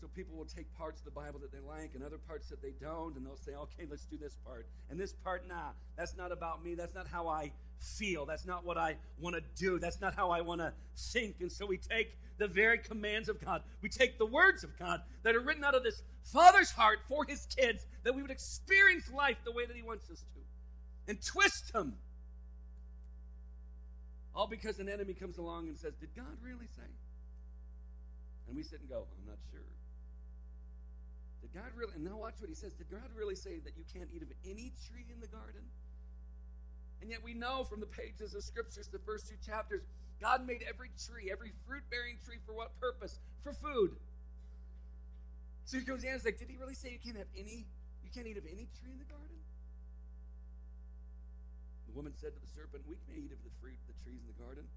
So 0.00 0.08
people 0.08 0.36
will 0.36 0.44
take 0.44 0.72
parts 0.76 1.00
of 1.00 1.06
the 1.06 1.10
Bible 1.10 1.40
that 1.40 1.50
they 1.50 1.58
like 1.58 1.92
and 1.94 2.04
other 2.04 2.18
parts 2.18 2.48
that 2.50 2.60
they 2.60 2.72
don't, 2.80 3.16
and 3.16 3.26
they'll 3.26 3.36
say, 3.36 3.52
okay, 3.52 3.86
let's 3.90 4.04
do 4.04 4.18
this 4.18 4.36
part. 4.44 4.66
And 4.90 5.00
this 5.00 5.12
part, 5.12 5.48
nah, 5.48 5.70
that's 5.96 6.16
not 6.16 6.32
about 6.32 6.62
me. 6.62 6.74
That's 6.74 6.94
not 6.94 7.08
how 7.08 7.28
I 7.28 7.52
feel. 7.78 8.26
That's 8.26 8.44
not 8.46 8.64
what 8.64 8.76
I 8.76 8.96
want 9.18 9.36
to 9.36 9.42
do. 9.56 9.78
That's 9.78 10.00
not 10.00 10.14
how 10.14 10.30
I 10.30 10.42
want 10.42 10.60
to 10.60 10.72
think. 10.96 11.36
And 11.40 11.50
so 11.50 11.66
we 11.66 11.78
take 11.78 12.18
the 12.38 12.46
very 12.46 12.78
commands 12.78 13.28
of 13.28 13.42
God. 13.42 13.62
We 13.80 13.88
take 13.88 14.18
the 14.18 14.26
words 14.26 14.64
of 14.64 14.78
God 14.78 15.00
that 15.22 15.34
are 15.34 15.40
written 15.40 15.64
out 15.64 15.74
of 15.74 15.82
this 15.82 16.02
Father's 16.32 16.70
heart 16.70 16.98
for 17.08 17.24
his 17.24 17.46
kids, 17.46 17.86
that 18.02 18.14
we 18.14 18.22
would 18.22 18.30
experience 18.30 19.10
life 19.12 19.36
the 19.44 19.52
way 19.52 19.64
that 19.64 19.76
he 19.76 19.82
wants 19.82 20.10
us 20.10 20.20
to, 20.34 21.10
and 21.10 21.22
twist 21.22 21.72
them. 21.72 21.94
All 24.34 24.46
because 24.46 24.78
an 24.78 24.88
enemy 24.88 25.14
comes 25.14 25.38
along 25.38 25.68
and 25.68 25.76
says, 25.78 25.94
Did 25.94 26.14
God 26.14 26.36
really 26.42 26.66
say? 26.76 26.90
And 28.48 28.56
we 28.56 28.62
sit 28.62 28.80
and 28.80 28.88
go, 28.88 29.06
I'm 29.06 29.26
not 29.26 29.38
sure. 29.50 29.60
Did 31.42 31.54
God 31.54 31.70
really, 31.76 31.92
and 31.94 32.04
now 32.04 32.16
watch 32.16 32.34
what 32.38 32.48
he 32.48 32.54
says, 32.54 32.72
did 32.74 32.90
God 32.90 33.10
really 33.14 33.34
say 33.34 33.58
that 33.64 33.76
you 33.76 33.84
can't 33.92 34.08
eat 34.14 34.22
of 34.22 34.28
any 34.44 34.72
tree 34.86 35.06
in 35.12 35.20
the 35.20 35.26
garden? 35.26 35.62
And 37.00 37.10
yet 37.10 37.22
we 37.22 37.34
know 37.34 37.64
from 37.64 37.80
the 37.80 37.86
pages 37.86 38.34
of 38.34 38.42
scriptures, 38.42 38.88
the 38.88 38.98
first 38.98 39.28
two 39.28 39.36
chapters, 39.44 39.82
God 40.20 40.46
made 40.46 40.64
every 40.68 40.90
tree, 40.98 41.30
every 41.30 41.52
fruit 41.66 41.82
bearing 41.90 42.16
tree 42.24 42.38
for 42.46 42.52
what 42.54 42.78
purpose? 42.80 43.18
For 43.42 43.52
food. 43.52 43.96
So 45.66 45.78
he 45.78 45.82
goes 45.82 46.06
in 46.06 46.14
and 46.14 46.22
like, 46.22 46.38
did 46.38 46.46
he 46.46 46.54
really 46.56 46.78
say 46.78 46.94
you 46.94 47.02
can't 47.02 47.18
have 47.18 47.26
any, 47.34 47.66
you 48.06 48.10
can't 48.14 48.26
eat 48.30 48.38
of 48.38 48.46
any 48.46 48.70
tree 48.78 48.94
in 48.94 49.02
the 49.02 49.10
garden? 49.10 49.34
The 51.90 51.94
woman 51.98 52.14
said 52.14 52.38
to 52.38 52.40
the 52.40 52.46
serpent, 52.54 52.86
We 52.86 52.94
can 53.02 53.18
eat 53.18 53.34
of 53.34 53.42
the 53.42 53.50
fruit 53.58 53.74
of 53.74 53.90
the 53.90 53.98
trees 53.98 54.22
in 54.22 54.30
the 54.30 54.38
garden. 54.38 54.70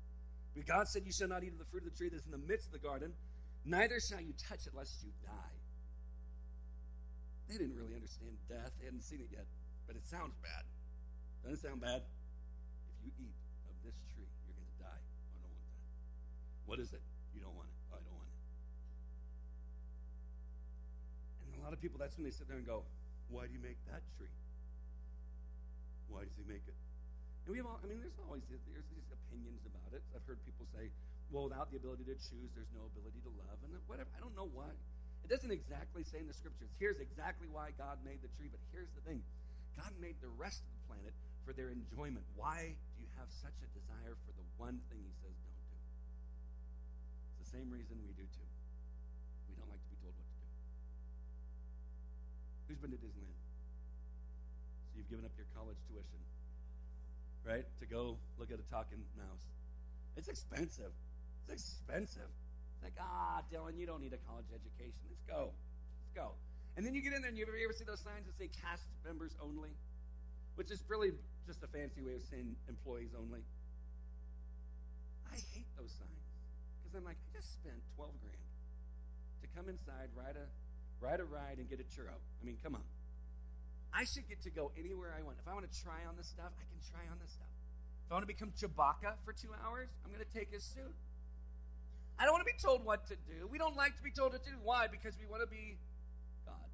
But 0.57 0.65
God 0.65 0.89
said, 0.89 1.05
You 1.05 1.13
shall 1.13 1.29
not 1.29 1.45
eat 1.45 1.53
of 1.53 1.61
the 1.61 1.69
fruit 1.69 1.85
of 1.85 1.93
the 1.93 1.97
tree 1.97 2.09
that's 2.09 2.25
in 2.25 2.33
the 2.33 2.41
midst 2.41 2.73
of 2.73 2.73
the 2.73 2.81
garden, 2.81 3.13
neither 3.69 4.01
shall 4.01 4.17
you 4.17 4.33
touch 4.33 4.65
it 4.65 4.73
lest 4.73 4.97
you 5.05 5.13
die. 5.21 5.57
They 7.45 7.61
didn't 7.61 7.77
really 7.77 7.93
understand 7.93 8.41
death. 8.49 8.73
They 8.81 8.89
hadn't 8.89 9.05
seen 9.05 9.21
it 9.21 9.29
yet. 9.29 9.45
But 9.85 9.93
it 9.93 10.05
sounds 10.09 10.33
bad. 10.41 10.65
Doesn't 11.45 11.61
it 11.61 11.61
sound 11.61 11.85
bad? 11.85 12.01
If 12.01 12.97
you 13.05 13.13
eat 13.29 13.37
of 13.69 13.77
this 13.85 13.97
tree, 14.09 14.25
you're 14.49 14.57
going 14.57 14.69
to 14.73 14.79
die. 14.81 15.01
I 15.01 15.37
don't 15.37 15.53
want 15.53 15.69
that. 15.69 15.85
What 16.65 16.77
is 16.81 16.93
it? 16.97 17.01
You 17.33 17.41
don't 17.45 17.53
want 17.53 17.68
of 21.79 21.81
people, 21.81 21.95
that's 21.95 22.19
when 22.19 22.27
they 22.27 22.35
sit 22.35 22.51
there 22.51 22.59
and 22.59 22.67
go, 22.67 22.83
why 23.31 23.47
do 23.47 23.55
you 23.55 23.63
make 23.63 23.79
that 23.87 24.03
tree? 24.19 24.35
Why 26.11 26.27
does 26.27 26.35
he 26.35 26.43
make 26.43 26.67
it? 26.67 26.75
And 27.47 27.55
we 27.55 27.57
have 27.63 27.71
all, 27.71 27.79
I 27.79 27.87
mean, 27.87 28.03
there's 28.03 28.19
always, 28.19 28.43
there's 28.51 28.89
these 28.91 29.07
opinions 29.07 29.63
about 29.63 29.95
it. 29.95 30.03
I've 30.11 30.27
heard 30.27 30.43
people 30.43 30.67
say, 30.75 30.91
well, 31.31 31.47
without 31.47 31.71
the 31.71 31.79
ability 31.79 32.03
to 32.11 32.17
choose, 32.19 32.51
there's 32.51 32.73
no 32.75 32.83
ability 32.91 33.23
to 33.23 33.31
love. 33.39 33.55
And 33.63 33.71
whatever. 33.87 34.11
I 34.11 34.19
don't 34.19 34.35
know 34.35 34.51
why. 34.51 34.67
It 35.23 35.29
doesn't 35.31 35.53
exactly 35.53 36.03
say 36.03 36.19
in 36.19 36.27
the 36.27 36.35
scriptures, 36.35 36.67
here's 36.81 36.99
exactly 36.99 37.47
why 37.47 37.71
God 37.79 38.01
made 38.03 38.19
the 38.19 38.31
tree, 38.35 38.51
but 38.51 38.59
here's 38.75 38.91
the 38.97 39.03
thing 39.07 39.23
God 39.77 39.93
made 40.03 40.19
the 40.19 40.33
rest 40.35 40.65
of 40.65 40.71
the 40.75 40.83
planet 40.91 41.13
for 41.47 41.55
their 41.55 41.71
enjoyment. 41.71 42.25
Why 42.35 42.75
do 42.75 42.99
you 42.99 43.07
have 43.21 43.29
such 43.29 43.55
a 43.63 43.69
desire 43.71 44.19
for 44.27 44.33
the 44.35 44.45
one 44.59 44.81
thing 44.91 44.99
He 44.99 45.13
says 45.21 45.37
don't 45.47 45.63
do? 45.69 45.79
It's 47.39 47.47
the 47.47 47.51
same 47.55 47.69
reason 47.69 48.01
we 48.03 48.11
do 48.17 48.25
too. 48.35 48.49
Who's 52.69 52.77
been 52.77 52.93
to 52.93 53.01
Disneyland? 53.01 53.41
So 54.93 55.01
you've 55.01 55.09
given 55.09 55.25
up 55.25 55.33
your 55.41 55.49
college 55.57 55.81
tuition, 55.89 56.21
right? 57.41 57.65
To 57.81 57.85
go 57.89 58.21
look 58.37 58.53
at 58.53 58.61
a 58.61 58.67
talking 58.69 59.01
mouse. 59.17 59.49
It's 60.13 60.29
expensive. 60.29 60.93
It's 61.49 61.65
expensive. 61.65 62.29
It's 62.77 62.83
like, 62.85 62.93
ah, 63.01 63.41
Dylan, 63.49 63.73
you 63.73 63.89
don't 63.89 64.05
need 64.05 64.13
a 64.13 64.21
college 64.29 64.53
education. 64.53 65.01
Let's 65.09 65.25
go. 65.25 65.49
Let's 65.49 66.13
go. 66.13 66.37
And 66.77 66.85
then 66.85 66.93
you 66.93 67.01
get 67.01 67.17
in 67.17 67.25
there 67.25 67.33
and 67.33 67.37
you 67.37 67.43
ever, 67.43 67.57
you 67.57 67.65
ever 67.65 67.73
see 67.73 67.89
those 67.89 68.05
signs 68.05 68.29
that 68.29 68.37
say 68.37 68.53
cast 68.53 68.85
members 69.01 69.33
only? 69.41 69.73
Which 70.53 70.69
is 70.69 70.85
really 70.87 71.11
just 71.49 71.65
a 71.65 71.67
fancy 71.73 72.05
way 72.05 72.13
of 72.13 72.23
saying 72.29 72.53
employees 72.69 73.17
only. 73.17 73.41
I 75.25 75.41
hate 75.57 75.65
those 75.73 75.89
signs. 75.97 76.25
Because 76.77 76.93
I'm 76.93 77.03
like, 77.03 77.17
I 77.17 77.27
just 77.33 77.57
spent 77.57 77.81
12 77.97 78.13
grand 78.21 78.45
to 79.41 79.47
come 79.57 79.65
inside, 79.69 80.13
ride 80.13 80.37
a, 80.37 80.45
ride 81.01 81.19
a 81.19 81.25
ride, 81.25 81.57
and 81.57 81.69
get 81.69 81.79
a 81.79 81.87
churro. 81.87 82.15
I 82.15 82.43
mean, 82.45 82.57
come 82.63 82.75
on. 82.75 82.83
I 83.93 84.03
should 84.05 84.27
get 84.29 84.41
to 84.43 84.51
go 84.51 84.71
anywhere 84.77 85.15
I 85.17 85.23
want. 85.23 85.37
If 85.41 85.47
I 85.47 85.53
want 85.53 85.65
to 85.65 85.75
try 85.81 86.05
on 86.07 86.15
this 86.15 86.27
stuff, 86.27 86.53
I 86.55 86.65
can 86.69 86.79
try 86.85 87.01
on 87.09 87.17
this 87.19 87.31
stuff. 87.33 87.49
If 88.05 88.11
I 88.11 88.15
want 88.15 88.23
to 88.23 88.31
become 88.31 88.53
Chewbacca 88.53 89.17
for 89.25 89.33
two 89.33 89.49
hours, 89.65 89.89
I'm 90.05 90.11
going 90.13 90.23
to 90.23 90.33
take 90.33 90.53
his 90.53 90.63
suit. 90.63 90.93
I 92.19 92.25
don't 92.25 92.35
want 92.35 92.45
to 92.45 92.51
be 92.51 92.59
told 92.59 92.83
what 92.83 93.07
to 93.07 93.15
do. 93.15 93.47
We 93.47 93.57
don't 93.57 93.77
like 93.79 93.95
to 93.95 94.03
be 94.03 94.11
told 94.11 94.33
what 94.33 94.43
to 94.43 94.49
do. 94.51 94.57
Why? 94.61 94.91
Because 94.91 95.15
we 95.17 95.25
want 95.25 95.41
to 95.41 95.47
be 95.47 95.79
God. 96.45 96.69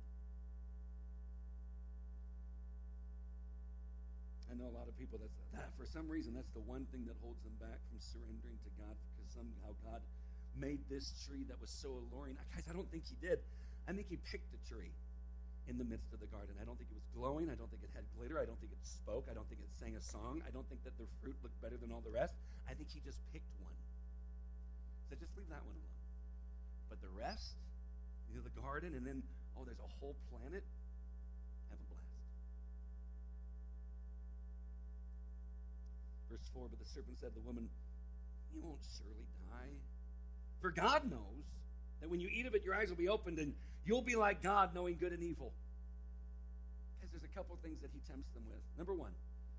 I 4.49 4.57
know 4.57 4.65
a 4.65 4.75
lot 4.75 4.89
of 4.89 4.97
people 4.97 5.21
that's 5.21 5.37
that 5.53 5.69
for 5.77 5.85
some 5.85 6.09
reason 6.09 6.33
that's 6.33 6.51
the 6.51 6.65
one 6.65 6.87
thing 6.91 7.05
that 7.05 7.15
holds 7.21 7.43
them 7.45 7.53
back 7.61 7.79
from 7.87 8.01
surrendering 8.01 8.57
to 8.65 8.71
God 8.79 8.95
because 9.13 9.29
somehow 9.37 9.77
God 9.85 10.01
made 10.57 10.79
this 10.89 11.13
tree 11.27 11.43
that 11.47 11.59
was 11.61 11.69
so 11.69 11.93
alluring. 11.93 12.35
Guys, 12.55 12.65
I 12.65 12.73
don't 12.73 12.89
think 12.89 13.05
he 13.05 13.15
did. 13.21 13.39
I 13.87 13.93
think 13.93 14.09
he 14.09 14.17
picked 14.17 14.49
a 14.53 14.61
tree 14.65 14.93
in 15.67 15.77
the 15.77 15.85
midst 15.85 16.13
of 16.13 16.19
the 16.21 16.29
garden. 16.29 16.53
I 16.61 16.65
don't 16.65 16.77
think 16.77 16.89
it 16.89 16.97
was 16.97 17.09
glowing. 17.13 17.49
I 17.49 17.57
don't 17.57 17.69
think 17.69 17.81
it 17.81 17.93
had 17.93 18.05
glitter. 18.17 18.37
I 18.37 18.45
don't 18.45 18.57
think 18.61 18.73
it 18.73 18.81
spoke. 18.85 19.25
I 19.29 19.33
don't 19.33 19.45
think 19.49 19.61
it 19.61 19.69
sang 19.77 19.97
a 19.97 20.01
song. 20.01 20.41
I 20.45 20.53
don't 20.53 20.65
think 20.69 20.83
that 20.85 20.93
the 20.97 21.09
fruit 21.21 21.37
looked 21.41 21.57
better 21.61 21.77
than 21.77 21.89
all 21.89 22.01
the 22.05 22.13
rest. 22.13 22.33
I 22.69 22.73
think 22.73 22.89
he 22.93 23.01
just 23.01 23.17
picked 23.33 23.49
one. 23.61 23.73
So 25.09 25.17
just 25.17 25.33
leave 25.37 25.49
that 25.49 25.65
one 25.65 25.77
alone. 25.77 26.01
But 26.89 27.01
the 27.01 27.09
rest, 27.13 27.57
you 28.29 28.37
know, 28.37 28.45
the 28.45 28.53
garden, 28.61 28.93
and 28.93 29.05
then, 29.05 29.25
oh, 29.57 29.65
there's 29.65 29.81
a 29.81 29.91
whole 30.01 30.17
planet. 30.29 30.65
Have 31.73 31.81
a 31.81 31.87
blast. 31.89 32.21
Verse 36.29 36.45
4 36.53 36.69
But 36.69 36.77
the 36.77 36.89
serpent 36.89 37.17
said 37.17 37.33
to 37.33 37.41
the 37.41 37.45
woman, 37.45 37.69
You 38.53 38.61
won't 38.61 38.81
surely 38.97 39.25
die. 39.49 39.73
For 40.61 40.69
God 40.69 41.09
knows 41.09 41.45
that 42.01 42.09
when 42.09 42.21
you 42.21 42.29
eat 42.29 42.45
of 42.45 42.53
it, 42.53 42.63
your 42.65 42.73
eyes 42.73 42.89
will 42.89 43.01
be 43.01 43.09
opened, 43.09 43.37
and 43.37 43.53
you'll 43.85 44.01
be 44.01 44.15
like 44.15 44.41
God, 44.41 44.73
knowing 44.73 44.97
good 44.97 45.13
and 45.13 45.23
evil. 45.23 45.53
Because 46.97 47.11
there's 47.13 47.23
a 47.23 47.33
couple 47.33 47.57
things 47.61 47.81
that 47.81 47.91
he 47.93 48.01
tempts 48.09 48.29
them 48.33 48.43
with. 48.49 48.61
Number 48.77 48.93
one, 48.93 49.13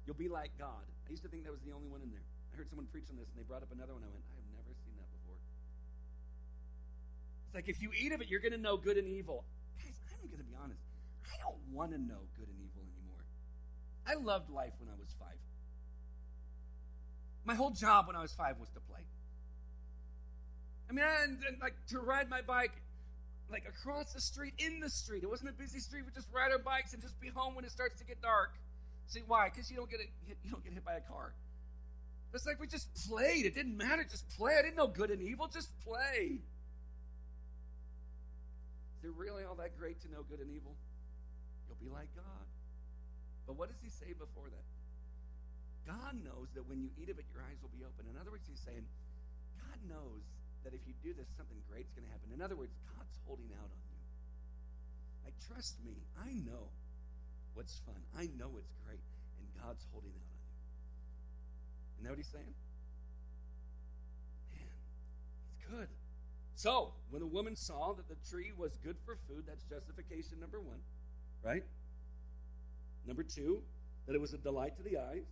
you'll 0.04 0.18
be 0.18 0.28
like 0.28 0.50
God. 0.58 0.84
I 1.06 1.10
used 1.10 1.22
to 1.22 1.28
think 1.28 1.44
that 1.44 1.52
was 1.54 1.62
the 1.62 1.72
only 1.72 1.88
one 1.88 2.02
in 2.02 2.10
there. 2.10 2.26
I 2.52 2.56
heard 2.58 2.68
someone 2.68 2.86
preach 2.90 3.06
on 3.10 3.16
this, 3.16 3.30
and 3.30 3.38
they 3.38 3.46
brought 3.46 3.62
up 3.62 3.70
another 3.70 3.94
one. 3.94 4.02
I 4.02 4.10
went, 4.10 4.26
I 4.26 4.36
have 4.42 4.50
never 4.50 4.74
seen 4.82 4.98
that 4.98 5.08
before. 5.22 5.38
It's 7.46 7.54
like 7.54 7.68
if 7.70 7.80
you 7.80 7.94
eat 7.94 8.12
of 8.12 8.20
it, 8.20 8.28
you're 8.28 8.42
going 8.42 8.56
to 8.56 8.60
know 8.60 8.76
good 8.76 8.98
and 8.98 9.06
evil. 9.06 9.46
Guys, 9.78 9.94
I'm 10.10 10.26
going 10.26 10.42
to 10.42 10.48
be 10.48 10.58
honest. 10.58 10.82
I 11.22 11.36
don't 11.42 11.62
want 11.70 11.92
to 11.92 11.98
know 11.98 12.26
good 12.34 12.50
and 12.50 12.58
evil 12.58 12.82
anymore. 12.82 13.22
I 14.06 14.18
loved 14.18 14.50
life 14.50 14.74
when 14.78 14.90
I 14.90 14.98
was 14.98 15.14
five. 15.18 15.38
My 17.44 17.54
whole 17.54 17.70
job 17.70 18.08
when 18.08 18.16
I 18.16 18.22
was 18.22 18.32
five 18.34 18.58
was 18.58 18.68
to 18.74 18.80
play. 18.80 19.06
I 20.88 20.92
mean, 20.92 21.04
I, 21.04 21.24
and, 21.24 21.38
and, 21.46 21.60
like 21.60 21.74
to 21.90 21.98
ride 21.98 22.30
my 22.30 22.42
bike 22.42 22.72
like 23.50 23.64
across 23.68 24.12
the 24.12 24.20
street, 24.20 24.54
in 24.58 24.80
the 24.80 24.90
street. 24.90 25.22
It 25.22 25.30
wasn't 25.30 25.50
a 25.50 25.52
busy 25.52 25.78
street. 25.78 26.04
We 26.04 26.12
just 26.12 26.28
ride 26.32 26.52
our 26.52 26.58
bikes 26.58 26.92
and 26.92 27.02
just 27.02 27.20
be 27.20 27.28
home 27.28 27.54
when 27.54 27.64
it 27.64 27.70
starts 27.70 27.98
to 28.00 28.04
get 28.04 28.20
dark. 28.20 28.54
See 29.06 29.22
why? 29.26 29.50
Because 29.50 29.70
you 29.70 29.76
don't 29.76 29.90
get 29.90 30.00
hit, 30.26 30.36
you 30.44 30.50
don't 30.50 30.64
get 30.64 30.72
hit 30.72 30.84
by 30.84 30.94
a 30.94 31.00
car. 31.00 31.32
It's 32.34 32.44
like 32.44 32.60
we 32.60 32.66
just 32.66 32.92
played. 33.08 33.46
It 33.46 33.54
didn't 33.54 33.76
matter. 33.76 34.04
Just 34.04 34.28
play. 34.36 34.52
I 34.58 34.62
didn't 34.62 34.76
know 34.76 34.88
good 34.88 35.10
and 35.10 35.22
evil. 35.22 35.48
Just 35.48 35.72
play 35.80 36.44
Is 38.98 39.04
it 39.08 39.12
really 39.16 39.44
all 39.44 39.54
that 39.56 39.78
great 39.78 40.02
to 40.02 40.12
know 40.12 40.20
good 40.28 40.40
and 40.40 40.50
evil? 40.52 40.76
You'll 41.64 41.80
be 41.80 41.88
like 41.88 42.12
God. 42.12 42.44
But 43.46 43.56
what 43.56 43.72
does 43.72 43.80
he 43.80 43.88
say 43.88 44.12
before 44.12 44.52
that? 44.52 44.66
God 45.88 46.18
knows 46.20 46.52
that 46.52 46.68
when 46.68 46.82
you 46.82 46.90
eat 47.00 47.08
of 47.08 47.16
it, 47.16 47.24
your 47.32 47.40
eyes 47.40 47.56
will 47.62 47.72
be 47.72 47.86
open. 47.86 48.04
In 48.10 48.20
other 48.20 48.34
words, 48.34 48.44
he's 48.44 48.60
saying, 48.60 48.84
God 49.56 49.78
knows 49.88 50.26
that 50.66 50.74
if 50.74 50.82
you 50.82 50.98
do 50.98 51.14
this, 51.14 51.30
something 51.38 51.62
great's 51.70 51.94
going 51.94 52.02
to 52.02 52.10
happen. 52.10 52.34
In 52.34 52.42
other 52.42 52.58
words, 52.58 52.74
God's 52.90 53.14
holding 53.22 53.54
out 53.54 53.70
on 53.70 53.82
you. 53.86 54.02
Like, 55.22 55.38
trust 55.46 55.78
me, 55.86 55.94
I 56.18 56.34
know 56.42 56.74
what's 57.54 57.78
fun. 57.86 58.02
I 58.18 58.26
know 58.34 58.50
it's 58.58 58.74
great. 58.82 59.06
And 59.38 59.46
God's 59.62 59.86
holding 59.94 60.10
out 60.10 60.26
on 60.26 60.42
you. 60.42 60.58
You 61.98 62.02
know 62.02 62.10
what 62.10 62.18
he's 62.18 62.34
saying? 62.34 62.54
Man, 64.58 64.74
it's 65.54 65.70
good. 65.70 65.88
So, 66.58 66.98
when 67.10 67.20
the 67.20 67.30
woman 67.30 67.54
saw 67.54 67.94
that 67.94 68.08
the 68.08 68.18
tree 68.28 68.50
was 68.58 68.74
good 68.82 68.96
for 69.06 69.16
food, 69.30 69.44
that's 69.46 69.62
justification 69.70 70.40
number 70.40 70.60
one, 70.60 70.82
right? 71.44 71.62
Number 73.06 73.22
two, 73.22 73.62
that 74.06 74.16
it 74.16 74.20
was 74.20 74.34
a 74.34 74.38
delight 74.38 74.76
to 74.78 74.82
the 74.82 74.98
eyes. 74.98 75.30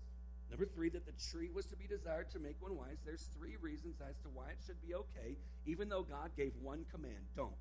Number 0.54 0.70
three, 0.70 0.86
that 0.90 1.02
the 1.02 1.18
tree 1.34 1.50
was 1.50 1.66
to 1.66 1.74
be 1.74 1.90
desired 1.90 2.30
to 2.30 2.38
make 2.38 2.54
one 2.62 2.78
wise. 2.78 3.02
There's 3.02 3.26
three 3.34 3.58
reasons 3.58 3.98
as 3.98 4.14
to 4.22 4.30
why 4.30 4.54
it 4.54 4.62
should 4.64 4.78
be 4.86 4.94
okay, 4.94 5.34
even 5.66 5.88
though 5.90 6.06
God 6.06 6.30
gave 6.38 6.54
one 6.62 6.86
command 6.94 7.26
don't. 7.34 7.58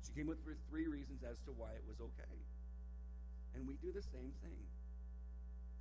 She 0.00 0.16
came 0.16 0.32
up 0.32 0.40
with 0.46 0.56
three 0.72 0.88
reasons 0.88 1.20
as 1.20 1.36
to 1.44 1.52
why 1.52 1.76
it 1.76 1.84
was 1.84 2.00
okay. 2.00 2.36
And 3.52 3.68
we 3.68 3.76
do 3.84 3.92
the 3.92 4.00
same 4.00 4.32
thing. 4.40 4.56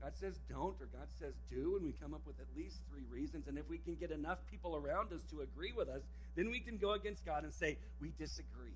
God 0.04 0.12
says 0.20 0.36
don't 0.52 0.76
or 0.84 0.92
God 0.92 1.08
says 1.16 1.32
do, 1.48 1.80
and 1.80 1.86
we 1.88 1.96
come 1.96 2.14
up 2.14 2.28
with 2.28 2.36
at 2.44 2.52
least 2.60 2.84
three 2.92 3.08
reasons. 3.08 3.48
And 3.48 3.58
if 3.58 3.64
we 3.70 3.78
can 3.78 3.96
get 3.96 4.12
enough 4.12 4.40
people 4.52 4.76
around 4.76 5.14
us 5.14 5.24
to 5.32 5.48
agree 5.48 5.72
with 5.72 5.88
us, 5.88 6.04
then 6.36 6.52
we 6.52 6.60
can 6.60 6.76
go 6.76 6.92
against 6.92 7.26
God 7.26 7.46
and 7.48 7.54
say, 7.54 7.78
we 8.02 8.12
disagree. 8.20 8.76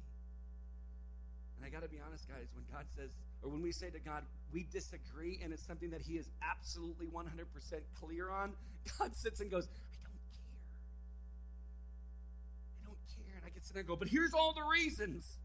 And 1.59 1.67
I 1.67 1.69
got 1.69 1.83
to 1.83 1.91
be 1.91 1.99
honest, 1.99 2.29
guys, 2.31 2.47
when 2.55 2.63
God 2.71 2.87
says, 2.95 3.11
or 3.43 3.49
when 3.49 3.61
we 3.61 3.71
say 3.71 3.89
to 3.89 3.99
God, 3.99 4.23
we 4.53 4.65
disagree, 4.71 5.39
and 5.43 5.53
it's 5.53 5.65
something 5.65 5.91
that 5.91 6.01
He 6.01 6.13
is 6.13 6.27
absolutely 6.41 7.07
100% 7.07 7.25
clear 7.99 8.29
on, 8.29 8.53
God 8.99 9.15
sits 9.15 9.39
and 9.41 9.51
goes, 9.51 9.67
I 9.67 10.07
don't 10.07 10.17
care. 10.31 10.55
I 12.83 12.87
don't 12.87 12.97
care. 13.15 13.35
And 13.35 13.45
I 13.45 13.49
get 13.49 13.65
sit 13.65 13.73
there 13.73 13.81
and 13.81 13.87
go, 13.87 13.95
but 13.95 14.07
here's 14.07 14.33
all 14.33 14.53
the 14.53 14.63
reasons. 14.63 15.39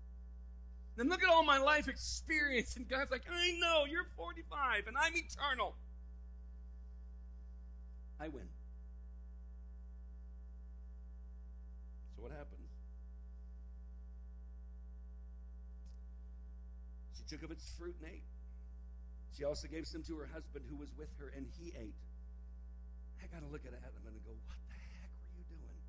Then 0.96 1.08
look 1.08 1.22
at 1.22 1.28
all 1.28 1.42
my 1.42 1.58
life 1.58 1.88
experience, 1.88 2.76
and 2.76 2.88
God's 2.88 3.10
like, 3.10 3.22
I 3.30 3.52
know, 3.58 3.84
you're 3.88 4.06
45, 4.16 4.86
and 4.88 4.96
I'm 4.96 5.14
eternal. 5.14 5.74
I 8.20 8.28
win. 8.28 8.44
So 12.14 12.22
what 12.22 12.30
happens? 12.30 12.68
She 17.16 17.21
took 17.32 17.42
of 17.42 17.50
its 17.50 17.64
fruit 17.78 17.96
and 18.04 18.12
ate. 18.12 18.28
She 19.34 19.44
also 19.44 19.66
gave 19.66 19.86
some 19.86 20.02
to 20.04 20.16
her 20.18 20.28
husband 20.34 20.66
who 20.68 20.76
was 20.76 20.92
with 20.98 21.08
her, 21.18 21.32
and 21.34 21.46
he 21.58 21.72
ate. 21.72 21.96
I 23.24 23.26
got 23.32 23.40
to 23.40 23.50
look 23.50 23.64
at 23.64 23.72
Adam 23.72 24.04
and 24.04 24.20
go, 24.24 24.36
What 24.44 24.60
the 24.68 24.76
heck 24.76 25.08
were 25.32 25.40
you 25.40 25.44
doing? 25.48 25.80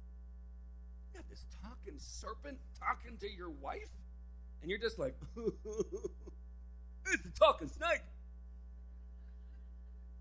You 1.12 1.20
got 1.20 1.28
this 1.30 1.46
talking 1.62 2.00
serpent 2.00 2.60
talking 2.80 3.18
to 3.20 3.30
your 3.30 3.50
wife? 3.50 3.92
And 4.62 4.72
you're 4.72 4.80
just 4.80 4.98
like, 4.98 5.16
It's 7.12 7.26
a 7.26 7.32
talking 7.38 7.68
snake. 7.68 8.08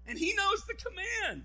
And 0.08 0.18
he 0.18 0.34
knows 0.34 0.64
the 0.66 0.74
command. 0.74 1.44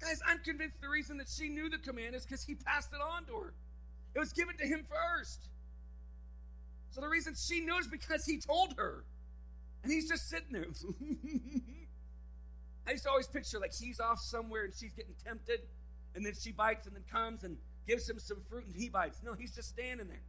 Guys, 0.00 0.20
I'm 0.26 0.40
convinced 0.40 0.82
the 0.82 0.90
reason 0.90 1.16
that 1.16 1.28
she 1.28 1.48
knew 1.48 1.70
the 1.70 1.78
command 1.78 2.14
is 2.14 2.26
because 2.26 2.44
he 2.44 2.54
passed 2.54 2.92
it 2.92 3.00
on 3.00 3.24
to 3.26 3.32
her. 3.36 3.54
It 4.14 4.18
was 4.18 4.34
given 4.34 4.58
to 4.58 4.66
him 4.66 4.84
first. 4.84 5.48
So 6.92 7.00
the 7.00 7.08
reason 7.08 7.34
she 7.34 7.60
knows 7.60 7.88
because 7.88 8.24
he 8.24 8.38
told 8.38 8.74
her. 8.76 9.04
And 9.82 9.90
he's 9.90 10.08
just 10.08 10.28
sitting 10.28 10.52
there. 10.52 10.66
I 12.86 12.92
used 12.92 13.04
to 13.04 13.10
always 13.10 13.26
picture 13.26 13.58
like 13.58 13.72
he's 13.74 13.98
off 13.98 14.20
somewhere 14.20 14.64
and 14.64 14.74
she's 14.74 14.92
getting 14.92 15.14
tempted, 15.24 15.60
and 16.14 16.24
then 16.24 16.34
she 16.38 16.52
bites 16.52 16.86
and 16.86 16.94
then 16.94 17.02
comes 17.10 17.44
and 17.44 17.56
gives 17.86 18.08
him 18.08 18.18
some 18.18 18.42
fruit 18.48 18.66
and 18.66 18.76
he 18.76 18.88
bites. 18.88 19.20
No, 19.24 19.32
he's 19.32 19.54
just 19.54 19.70
standing 19.70 20.08
there. 20.08 20.22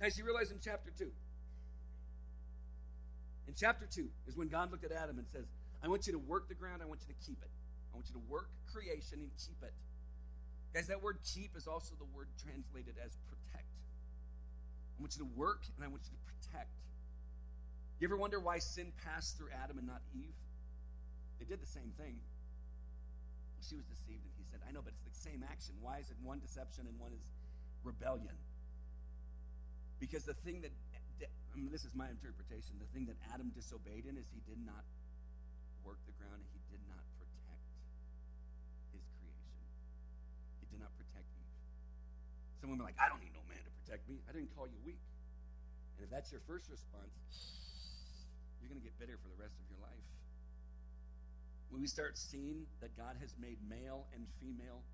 As 0.00 0.18
you 0.18 0.24
realize 0.24 0.50
in 0.50 0.58
chapter 0.62 0.90
2. 0.98 1.04
In 3.48 3.54
chapter 3.56 3.86
2 3.86 4.08
is 4.26 4.36
when 4.36 4.48
God 4.48 4.70
looked 4.70 4.84
at 4.84 4.92
Adam 4.92 5.18
and 5.18 5.26
says, 5.28 5.44
I 5.82 5.88
want 5.88 6.06
you 6.06 6.12
to 6.12 6.18
work 6.18 6.48
the 6.48 6.54
ground, 6.54 6.82
I 6.82 6.86
want 6.86 7.00
you 7.06 7.14
to 7.14 7.26
keep 7.26 7.42
it. 7.42 7.50
I 7.92 7.96
want 7.96 8.08
you 8.08 8.14
to 8.14 8.22
work 8.28 8.48
creation 8.72 9.20
and 9.20 9.30
keep 9.38 9.62
it. 9.62 9.72
Guys, 10.74 10.86
that 10.86 11.02
word 11.02 11.18
keep 11.24 11.56
is 11.56 11.66
also 11.66 11.94
the 11.98 12.06
word 12.14 12.28
translated 12.42 12.94
as 13.04 13.16
protect. 13.28 13.39
I 15.00 15.08
want 15.08 15.16
you 15.16 15.24
to 15.24 15.32
work 15.32 15.64
and 15.64 15.80
I 15.80 15.88
want 15.88 16.04
you 16.04 16.12
to 16.12 16.22
protect. 16.28 16.76
You 17.96 18.04
ever 18.04 18.20
wonder 18.20 18.36
why 18.36 18.60
sin 18.60 18.92
passed 19.00 19.40
through 19.40 19.48
Adam 19.56 19.80
and 19.80 19.88
not 19.88 20.04
Eve? 20.12 20.36
They 21.40 21.48
did 21.48 21.56
the 21.56 21.72
same 21.72 21.96
thing. 21.96 22.20
She 23.64 23.80
was 23.80 23.88
deceived, 23.88 24.20
and 24.20 24.32
he 24.36 24.44
said, 24.52 24.60
I 24.68 24.76
know, 24.76 24.84
but 24.84 24.92
it's 24.92 25.04
the 25.08 25.16
same 25.24 25.40
action. 25.40 25.72
Why 25.80 26.04
is 26.04 26.12
it 26.12 26.20
one 26.20 26.36
deception 26.44 26.84
and 26.84 27.00
one 27.00 27.16
is 27.16 27.24
rebellion? 27.80 28.36
Because 30.04 30.28
the 30.28 30.36
thing 30.36 30.60
that, 30.68 30.72
I 31.24 31.56
mean, 31.56 31.72
this 31.72 31.88
is 31.88 31.96
my 31.96 32.12
interpretation, 32.12 32.76
the 32.76 32.88
thing 32.92 33.08
that 33.08 33.16
Adam 33.32 33.52
disobeyed 33.56 34.04
in 34.04 34.20
is 34.20 34.28
he 34.28 34.44
did 34.44 34.60
not 34.60 34.84
work 35.80 35.96
the 36.04 36.12
ground 36.20 36.44
and 36.44 36.48
he 36.52 36.60
did 36.68 36.84
not 36.92 37.00
protect 37.16 37.64
his 38.92 39.04
creation. 39.16 39.48
He 40.60 40.68
did 40.68 40.80
not 40.80 40.92
protect 41.00 41.24
Eve. 41.40 41.56
Some 42.60 42.68
women 42.68 42.84
are 42.84 42.88
like, 42.92 43.00
I 43.00 43.08
don't 43.08 43.20
need 43.24 43.32
no 43.32 43.39
protect 43.90 44.08
me. 44.08 44.22
I 44.28 44.32
didn't 44.32 44.54
call 44.54 44.70
you 44.70 44.78
weak. 44.86 45.02
And 45.98 46.06
if 46.06 46.10
that's 46.14 46.30
your 46.30 46.40
first 46.46 46.70
response, 46.70 47.10
you're 48.62 48.70
going 48.70 48.80
to 48.80 48.86
get 48.86 48.94
bitter 49.02 49.18
for 49.18 49.26
the 49.26 49.42
rest 49.42 49.58
of 49.58 49.66
your 49.66 49.82
life. 49.82 50.06
When 51.70 51.82
we 51.82 51.88
start 51.88 52.14
seeing 52.14 52.70
that 52.80 52.96
God 52.96 53.18
has 53.20 53.34
made 53.34 53.58
male 53.66 54.06
and 54.14 54.26
female 54.38 54.86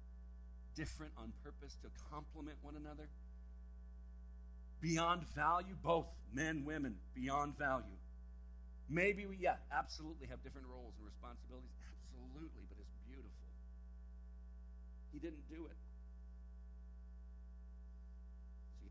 different 0.75 1.13
on 1.21 1.33
purpose 1.45 1.77
to 1.85 1.89
complement 2.09 2.57
one 2.63 2.77
another, 2.77 3.09
beyond 4.81 5.29
value, 5.37 5.77
both 5.83 6.09
men, 6.33 6.65
women, 6.65 6.97
beyond 7.15 7.57
value. 7.59 8.01
Maybe 8.89 9.27
we, 9.27 9.37
yeah, 9.37 9.57
absolutely 9.73 10.29
have 10.29 10.41
different 10.41 10.69
roles 10.73 10.97
and 10.97 11.05
responsibilities. 11.05 11.69
Absolutely, 11.85 12.65
but 12.69 12.81
it's 12.81 12.97
beautiful. 13.05 13.45
He 15.13 15.19
didn't 15.19 15.45
do 15.53 15.69
it. 15.69 15.77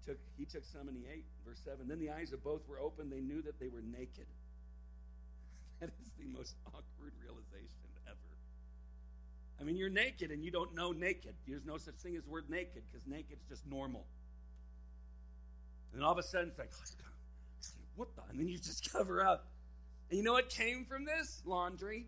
Took, 0.05 0.17
he 0.37 0.45
took 0.45 0.63
some 0.65 0.87
and 0.87 0.97
he 0.97 1.03
ate. 1.11 1.25
Verse 1.45 1.59
7. 1.63 1.87
Then 1.87 1.99
the 1.99 2.11
eyes 2.11 2.31
of 2.31 2.43
both 2.43 2.67
were 2.67 2.79
open. 2.79 3.09
They 3.09 3.21
knew 3.21 3.41
that 3.41 3.59
they 3.59 3.67
were 3.67 3.81
naked. 3.81 4.27
That 5.81 5.89
is 6.01 6.11
the 6.17 6.25
most 6.31 6.55
awkward 6.67 7.11
realization 7.21 7.91
ever. 8.07 8.15
I 9.59 9.65
mean, 9.65 9.75
you're 9.75 9.89
naked 9.89 10.31
and 10.31 10.41
you 10.41 10.49
don't 10.49 10.73
know 10.73 10.93
naked. 10.93 11.35
There's 11.45 11.65
no 11.65 11.77
such 11.77 11.95
thing 11.95 12.15
as 12.15 12.23
the 12.23 12.29
word 12.29 12.49
naked 12.49 12.83
because 12.89 13.05
naked's 13.05 13.43
just 13.49 13.67
normal. 13.67 14.05
And 15.93 16.01
all 16.01 16.13
of 16.13 16.17
a 16.17 16.23
sudden, 16.23 16.47
it's 16.47 16.59
like, 16.59 16.71
oh, 16.79 17.05
what 17.97 18.15
the? 18.15 18.21
And 18.29 18.39
then 18.39 18.47
you 18.47 18.57
just 18.57 18.89
cover 18.93 19.21
up. 19.21 19.47
And 20.09 20.17
you 20.17 20.23
know 20.23 20.31
what 20.31 20.49
came 20.49 20.85
from 20.85 21.03
this? 21.03 21.41
Laundry. 21.45 22.07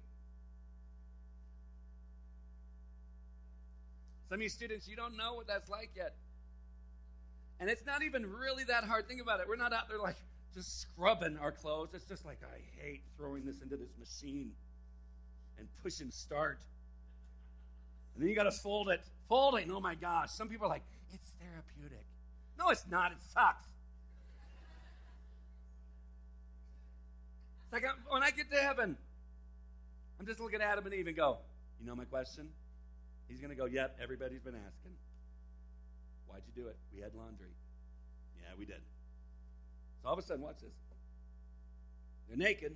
Some 4.29 4.39
of 4.39 4.41
you 4.41 4.49
students, 4.49 4.88
you 4.88 4.95
don't 4.95 5.15
know 5.15 5.33
what 5.36 5.47
that's 5.47 5.69
like 5.69 5.91
yet. 5.95 6.15
And 7.60 7.70
it's 7.70 7.86
not 7.86 8.04
even 8.04 8.26
really 8.26 8.63
that 8.65 8.84
hard. 8.84 9.08
Think 9.08 9.22
about 9.22 9.39
it. 9.39 9.48
We're 9.48 9.56
not 9.56 9.74
out 9.74 9.89
there 9.89 10.00
like 10.00 10.17
just 10.54 10.82
scrubbing 10.82 11.38
our 11.38 11.52
clothes. 11.52 11.89
It's 11.93 12.06
just 12.06 12.26
like, 12.26 12.39
I 12.43 12.60
hate 12.82 13.02
throwing 13.17 13.46
this 13.46 13.62
into 13.62 13.78
this 13.78 13.91
machine 14.00 14.52
and 15.58 15.67
push 15.84 16.00
and 16.00 16.13
start. 16.13 16.60
And 18.13 18.24
then 18.24 18.30
you 18.30 18.36
got 18.36 18.43
to 18.43 18.52
fold 18.52 18.89
it. 18.89 19.02
Folding, 19.28 19.72
oh 19.72 19.80
my 19.80 19.96
gosh. 19.96 20.32
Some 20.32 20.50
people 20.50 20.65
are 20.65 20.70
like, 20.70 20.84
it's 21.13 21.32
therapeutic. 21.39 22.06
No, 22.58 22.70
it's 22.70 22.86
not. 22.89 23.12
It 23.12 23.20
sucks. 23.34 23.65
It's 27.65 27.74
like 27.74 27.84
when 28.10 28.24
I 28.24 28.32
get 28.32 28.50
to 28.52 28.58
heaven, 28.58 28.98
I'm 30.20 30.26
just 30.26 30.39
looking 30.39 30.62
at 30.62 30.67
Adam 30.67 30.86
and 30.86 30.93
Eve 30.93 31.08
and 31.08 31.15
go, 31.15 31.38
You 31.80 31.86
know 31.86 31.96
my 31.96 32.06
question? 32.06 32.50
He's 33.28 33.39
going 33.39 33.50
to 33.50 33.56
go, 33.56 33.65
Yep, 33.65 34.00
everybody's 34.02 34.41
been 34.41 34.56
asking. 34.56 34.93
Why'd 36.28 36.44
you 36.46 36.63
do 36.63 36.68
it? 36.70 36.78
We 36.94 37.02
had 37.02 37.13
laundry. 37.13 37.52
Yeah, 38.42 38.54
we 38.58 38.66
did. 38.66 38.82
So 40.02 40.10
all 40.10 40.13
of 40.13 40.20
a 40.20 40.22
sudden, 40.22 40.44
watch 40.44 40.60
this. 40.62 40.74
They're 42.28 42.38
naked. 42.38 42.76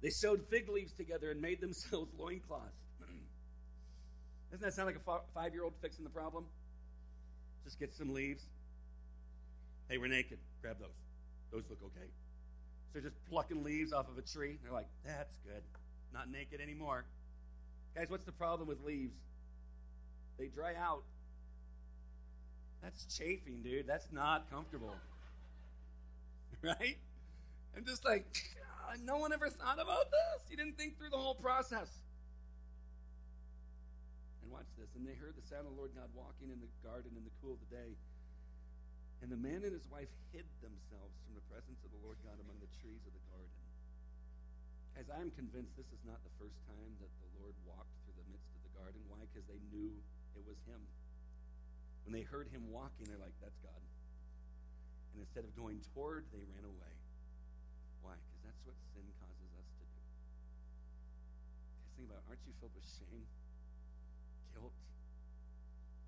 They 0.00 0.10
sewed 0.10 0.44
fig 0.50 0.68
leaves 0.68 0.92
together 0.92 1.30
and 1.30 1.40
made 1.40 1.60
themselves 1.60 2.12
loincloths. 2.18 2.84
Doesn't 4.50 4.64
that 4.64 4.74
sound 4.74 4.86
like 4.86 4.96
a 4.96 5.20
five 5.34 5.54
year 5.54 5.64
old 5.64 5.74
fixing 5.80 6.04
the 6.04 6.10
problem? 6.10 6.44
Just 7.64 7.78
get 7.78 7.92
some 7.92 8.12
leaves. 8.12 8.44
Hey, 9.88 9.98
we're 9.98 10.08
naked. 10.08 10.38
Grab 10.62 10.78
those. 10.78 10.88
Those 11.52 11.64
look 11.70 11.78
okay. 11.82 12.08
So 12.92 13.00
just 13.00 13.16
plucking 13.28 13.62
leaves 13.62 13.92
off 13.92 14.08
of 14.08 14.18
a 14.18 14.22
tree. 14.22 14.58
They're 14.62 14.72
like, 14.72 14.88
that's 15.04 15.36
good. 15.44 15.62
Not 16.12 16.30
naked 16.30 16.60
anymore. 16.60 17.04
Guys, 17.94 18.08
what's 18.08 18.24
the 18.24 18.32
problem 18.32 18.68
with 18.68 18.82
leaves? 18.84 19.16
They 20.38 20.46
dry 20.46 20.74
out. 20.74 21.02
That's 22.82 23.04
chafing, 23.10 23.62
dude. 23.62 23.86
That's 23.86 24.12
not 24.12 24.50
comfortable. 24.50 24.94
right? 26.62 26.98
I'm 27.76 27.84
just 27.84 28.04
like, 28.04 28.26
ah, 28.86 28.94
no 29.02 29.18
one 29.18 29.32
ever 29.32 29.50
thought 29.50 29.78
about 29.78 30.10
this. 30.10 30.46
You 30.50 30.56
didn't 30.56 30.78
think 30.78 30.98
through 30.98 31.10
the 31.10 31.20
whole 31.20 31.34
process. 31.34 31.90
And 34.42 34.50
watch 34.50 34.70
this. 34.78 34.90
And 34.94 35.06
they 35.06 35.14
heard 35.18 35.34
the 35.34 35.46
sound 35.46 35.66
of 35.66 35.74
the 35.74 35.78
Lord 35.78 35.94
God 35.94 36.10
walking 36.14 36.50
in 36.50 36.58
the 36.58 36.70
garden 36.82 37.14
in 37.14 37.22
the 37.22 37.34
cool 37.42 37.58
of 37.58 37.62
the 37.66 37.70
day. 37.70 37.94
And 39.22 39.30
the 39.30 39.38
man 39.38 39.66
and 39.66 39.74
his 39.74 39.86
wife 39.90 40.10
hid 40.30 40.46
themselves 40.62 41.14
from 41.26 41.34
the 41.34 41.42
presence 41.50 41.82
of 41.82 41.90
the 41.90 42.02
Lord 42.06 42.18
God 42.22 42.38
among 42.38 42.58
the 42.62 42.70
trees 42.78 43.02
of 43.02 43.10
the 43.10 43.24
garden. 43.34 43.58
As 44.94 45.06
I 45.10 45.22
am 45.22 45.30
convinced 45.34 45.74
this 45.78 45.90
is 45.94 46.02
not 46.06 46.18
the 46.26 46.34
first 46.38 46.58
time 46.66 46.90
that 47.02 47.10
the 47.22 47.30
Lord 47.38 47.54
walked 47.66 47.90
through 48.02 48.18
the 48.18 48.26
midst 48.30 48.50
of 48.54 48.62
the 48.66 48.74
garden. 48.78 48.98
Why? 49.06 49.22
Because 49.30 49.46
they 49.46 49.62
knew 49.70 49.94
it 50.34 50.42
was 50.46 50.58
him. 50.66 50.82
When 52.08 52.16
they 52.16 52.24
heard 52.24 52.48
him 52.48 52.64
walking, 52.72 53.04
they're 53.04 53.20
like, 53.20 53.36
that's 53.36 53.60
God. 53.60 53.84
And 55.12 55.20
instead 55.20 55.44
of 55.44 55.52
going 55.52 55.76
toward, 55.92 56.24
they 56.32 56.40
ran 56.40 56.64
away. 56.64 56.94
Why? 58.00 58.16
Because 58.16 58.48
that's 58.48 58.64
what 58.64 58.72
sin 58.96 59.04
causes 59.20 59.52
us 59.60 59.68
to 59.76 59.84
do. 59.84 60.00
Guys, 61.68 61.92
think 62.00 62.08
about 62.08 62.24
it. 62.24 62.32
Aren't 62.32 62.40
you 62.48 62.56
filled 62.64 62.72
with 62.72 62.88
shame, 62.88 63.28
guilt? 64.56 64.72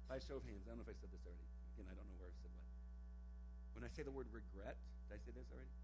By 0.09 0.25
show 0.25 0.41
of 0.41 0.45
hands, 0.49 0.65
I 0.65 0.73
don't 0.73 0.81
know 0.81 0.89
if 0.89 0.97
I 0.97 0.97
said 0.97 1.13
this 1.13 1.21
already. 1.21 1.45
Again, 1.77 1.85
I 1.85 1.93
don't 1.93 2.09
know 2.09 2.17
where 2.17 2.33
I 2.33 2.37
said 2.41 2.49
what. 2.49 2.65
When 3.77 3.85
I 3.85 3.93
say 3.93 4.01
the 4.01 4.17
word 4.17 4.33
regret, 4.33 4.81
did 5.05 5.13
I 5.13 5.21
say 5.21 5.37
this 5.37 5.53
already? 5.53 5.77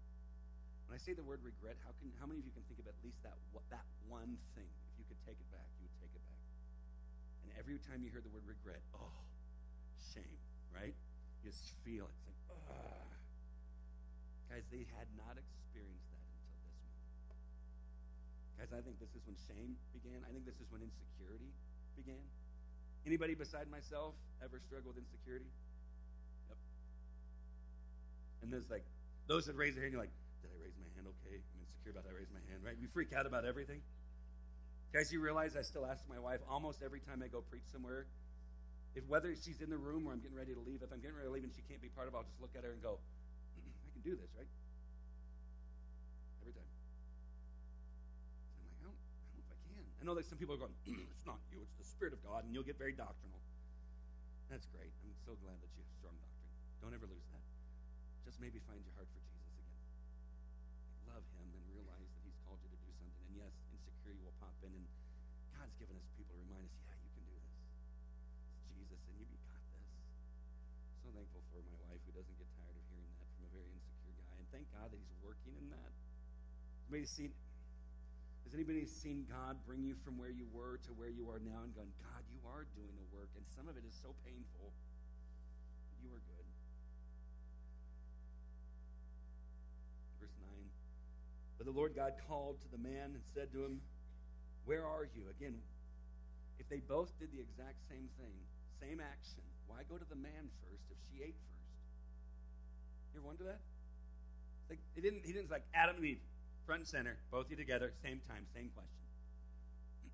When 0.89 0.97
I 0.97 1.01
say 1.05 1.13
the 1.13 1.29
word 1.29 1.45
regret, 1.45 1.77
how 1.85 1.93
can 2.01 2.09
how 2.17 2.25
many 2.25 2.41
of 2.41 2.45
you 2.49 2.57
can 2.57 2.65
think 2.65 2.81
of 2.81 2.89
at 2.89 2.97
least 3.05 3.21
that 3.21 3.37
that 3.69 3.85
one 4.09 4.41
thing? 4.57 4.65
If 4.65 4.93
you 4.97 5.05
could 5.05 5.21
take 5.29 5.37
it 5.37 5.49
back, 5.53 5.69
you 5.77 5.85
would 5.85 5.97
take 6.01 6.09
it 6.09 6.25
back. 6.25 6.41
And 7.45 7.53
every 7.61 7.77
time 7.85 8.01
you 8.01 8.09
hear 8.09 8.25
the 8.25 8.33
word 8.33 8.49
regret, 8.49 8.81
oh, 8.97 9.26
shame, 10.13 10.39
right? 10.73 10.93
You 10.93 11.51
just 11.51 11.73
feel 11.83 12.05
it. 12.05 12.15
It's 12.15 12.27
like, 12.27 12.39
ugh. 12.69 13.11
Guys, 14.49 14.65
they 14.71 14.87
had 14.95 15.07
not 15.19 15.35
experienced 15.35 16.07
that 16.09 16.23
until 16.23 16.55
this 16.55 17.19
moment. 17.27 17.45
Guys, 18.57 18.71
I 18.71 18.81
think 18.81 18.97
this 18.97 19.11
is 19.13 19.23
when 19.27 19.37
shame 19.47 19.75
began. 19.91 20.23
I 20.23 20.31
think 20.31 20.47
this 20.47 20.57
is 20.57 20.67
when 20.71 20.81
insecurity 20.81 21.51
began. 21.99 22.23
Anybody 23.05 23.35
beside 23.35 23.71
myself 23.71 24.15
ever 24.43 24.59
struggle 24.59 24.91
with 24.91 24.99
insecurity? 24.99 25.47
Yep. 26.49 26.59
And 28.43 28.47
there's 28.51 28.69
like 28.69 28.83
those 29.27 29.45
that 29.47 29.55
raise 29.55 29.75
their 29.75 29.83
hand, 29.83 29.93
you're 29.93 30.01
like, 30.01 30.15
did 30.41 30.51
I 30.51 30.59
raise 30.63 30.75
my 30.79 30.87
hand 30.95 31.07
okay? 31.07 31.39
I'm 31.39 31.59
insecure 31.63 31.91
about 31.91 32.07
that 32.07 32.15
I 32.15 32.17
raised 32.17 32.31
my 32.31 32.43
hand, 32.47 32.63
right? 32.63 32.75
We 32.79 32.87
freak 32.87 33.11
out 33.11 33.27
about 33.27 33.43
everything. 33.43 33.83
Guys, 34.93 35.11
you 35.11 35.19
realize 35.19 35.55
I 35.55 35.61
still 35.61 35.85
ask 35.85 36.03
my 36.07 36.19
wife 36.19 36.39
almost 36.47 36.81
every 36.81 36.99
time 36.99 37.21
I 37.23 37.27
go 37.27 37.41
preach 37.41 37.67
somewhere, 37.71 38.07
if 38.97 39.05
whether 39.05 39.29
she's 39.37 39.61
in 39.61 39.69
the 39.69 39.77
room 39.77 40.09
or 40.09 40.17
I'm 40.17 40.19
getting 40.25 40.33
ready 40.33 40.57
to 40.57 40.63
leave, 40.65 40.81
if 40.81 40.89
I'm 40.89 40.97
getting 40.97 41.13
ready 41.13 41.29
to 41.29 41.35
leave 41.37 41.45
and 41.45 41.53
she 41.53 41.61
can't 41.69 41.77
be 41.77 41.93
part 41.93 42.09
of 42.09 42.17
it, 42.17 42.17
I'll 42.17 42.25
just 42.25 42.41
look 42.41 42.57
at 42.57 42.65
her 42.65 42.73
and 42.73 42.81
go, 42.81 42.97
I 43.85 43.89
can 43.93 44.01
do 44.01 44.17
this, 44.17 44.33
right? 44.33 44.49
Every 46.41 46.57
time. 46.57 46.65
I'm 48.57 48.65
like, 48.65 48.73
I 48.73 48.89
don't, 48.89 48.97
I 48.97 49.21
don't 49.29 49.37
know 49.37 49.45
if 49.45 49.49
I 49.53 49.57
can. 49.69 49.85
I 49.85 50.03
know 50.09 50.17
that 50.17 50.25
some 50.25 50.41
people 50.41 50.57
are 50.57 50.61
going, 50.65 50.73
it's 51.13 51.29
not 51.29 51.37
you, 51.53 51.61
it's 51.61 51.77
the 51.77 51.85
Spirit 51.85 52.17
of 52.17 52.25
God, 52.25 52.41
and 52.41 52.57
you'll 52.57 52.65
get 52.65 52.81
very 52.81 52.97
doctrinal. 52.97 53.37
That's 54.49 54.65
great. 54.73 54.89
I'm 55.05 55.13
so 55.29 55.37
glad 55.45 55.61
that 55.61 55.69
you 55.77 55.85
have 55.85 55.93
strong 56.01 56.17
doctrine. 56.17 56.49
Don't 56.81 56.95
ever 56.97 57.05
lose 57.05 57.27
that. 57.37 57.45
Just 58.25 58.41
maybe 58.41 58.57
find 58.65 58.81
your 58.81 58.95
heart 58.97 59.05
for 59.13 59.21
Jesus 59.21 59.45
again. 59.53 59.71
love 61.13 61.25
Him 61.37 61.53
and 61.53 61.63
realize 61.69 62.07
that 62.07 62.21
He's 62.25 62.39
called 62.47 62.57
you 62.65 62.71
to 62.71 62.79
do 62.81 62.91
something. 62.97 63.23
And 63.29 63.45
yes, 63.45 63.53
insecurity 63.75 64.23
will 64.23 64.35
pop 64.39 64.55
in, 64.63 64.71
and 64.71 64.85
God's 65.53 65.75
given 65.77 65.99
us 65.99 66.07
people 66.15 66.33
to 66.33 66.41
remind 66.47 66.63
us, 66.63 66.75
yeah, 66.86 66.86
thankful 71.17 71.41
for 71.49 71.65
my 71.65 71.73
wife 71.89 71.97
who 72.05 72.13
doesn't 72.13 72.37
get 72.37 72.45
tired 72.61 72.77
of 72.77 72.85
hearing 72.93 73.09
that 73.17 73.25
from 73.33 73.49
a 73.49 73.51
very 73.57 73.65
insecure 73.73 74.13
guy, 74.21 74.37
and 74.37 74.45
thank 74.53 74.69
God 74.69 74.93
that 74.93 75.01
He's 75.01 75.17
working 75.25 75.57
in 75.57 75.65
that. 75.73 75.91
Anybody 76.85 77.09
seen? 77.09 77.33
Has 78.45 78.53
anybody 78.53 78.85
seen 78.85 79.25
God 79.25 79.57
bring 79.65 79.81
you 79.81 79.97
from 80.05 80.21
where 80.21 80.29
you 80.29 80.45
were 80.53 80.77
to 80.85 80.93
where 80.93 81.09
you 81.09 81.25
are 81.33 81.41
now 81.41 81.65
and 81.65 81.73
gone, 81.73 81.89
God, 81.97 82.21
you 82.29 82.37
are 82.45 82.69
doing 82.77 82.93
the 83.01 83.07
work, 83.09 83.33
and 83.33 83.41
some 83.57 83.65
of 83.65 83.81
it 83.81 83.83
is 83.83 83.97
so 83.97 84.13
painful. 84.29 84.69
You 86.05 86.13
are 86.13 86.21
good. 86.21 86.47
Verse 90.21 90.37
9. 90.37 90.47
But 91.57 91.65
the 91.65 91.73
Lord 91.73 91.97
God 91.97 92.13
called 92.29 92.61
to 92.61 92.69
the 92.69 92.77
man 92.77 93.17
and 93.17 93.25
said 93.33 93.49
to 93.57 93.65
him, 93.65 93.81
Where 94.69 94.85
are 94.85 95.09
you? 95.17 95.33
Again, 95.33 95.57
if 96.61 96.69
they 96.69 96.85
both 96.85 97.09
did 97.17 97.33
the 97.33 97.41
exact 97.41 97.81
same 97.89 98.05
thing, 98.21 98.37
same 98.79 99.01
action, 99.01 99.43
why 99.67 99.83
go 99.87 99.99
to 99.99 100.07
the 100.07 100.17
man 100.19 100.49
first 100.63 100.83
if 100.89 100.97
she 101.07 101.23
ate 101.23 101.35
first? 101.35 101.71
You 103.13 103.19
ever 103.19 103.27
wonder 103.27 103.43
that? 103.45 103.59
Like 104.69 104.79
it 104.95 105.01
didn't 105.01 105.23
he 105.23 105.31
didn't 105.31 105.51
like 105.51 105.63
Adam 105.75 105.97
and 105.97 106.05
Eve, 106.05 106.23
front 106.65 106.83
and 106.83 106.89
center, 106.89 107.15
both 107.31 107.47
you 107.51 107.55
together, 107.55 107.93
same 108.03 108.19
time, 108.27 108.43
same 108.51 108.71
question. 108.75 109.03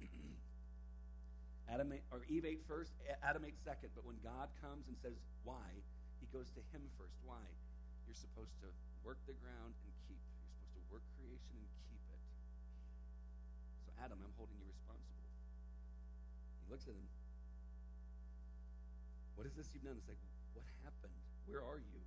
Adam 1.74 1.94
or 2.14 2.22
Eve 2.30 2.46
ate 2.46 2.62
first, 2.68 2.94
Adam 3.26 3.46
ate 3.46 3.58
second, 3.66 3.90
but 3.98 4.06
when 4.06 4.18
God 4.22 4.50
comes 4.62 4.86
and 4.86 4.98
says 5.02 5.18
why, 5.42 5.70
he 6.22 6.28
goes 6.30 6.54
to 6.54 6.62
him 6.70 6.86
first. 6.98 7.18
Why? 7.26 7.42
You're 8.06 8.20
supposed 8.20 8.54
to 8.62 8.70
work 9.02 9.18
the 9.26 9.36
ground 9.42 9.74
and 9.74 9.92
keep 10.08 10.22
You're 10.22 10.70
supposed 10.70 10.86
to 10.86 10.94
work 10.94 11.06
creation 11.18 11.56
and 11.58 11.68
keep 11.90 12.04
it. 12.14 12.22
So, 13.84 13.90
Adam, 14.00 14.22
I'm 14.22 14.36
holding 14.38 14.56
you 14.62 14.68
responsible. 14.70 15.28
He 16.62 16.66
looks 16.70 16.86
at 16.86 16.96
him. 16.96 17.08
What 19.36 19.48
is 19.48 19.54
this 19.54 19.68
you've 19.74 19.84
done? 19.84 19.96
It's 19.98 20.08
like, 20.08 20.18
what 20.54 20.66
happened? 20.84 21.14
Where 21.46 21.60
are 21.60 21.78
you? 21.78 22.00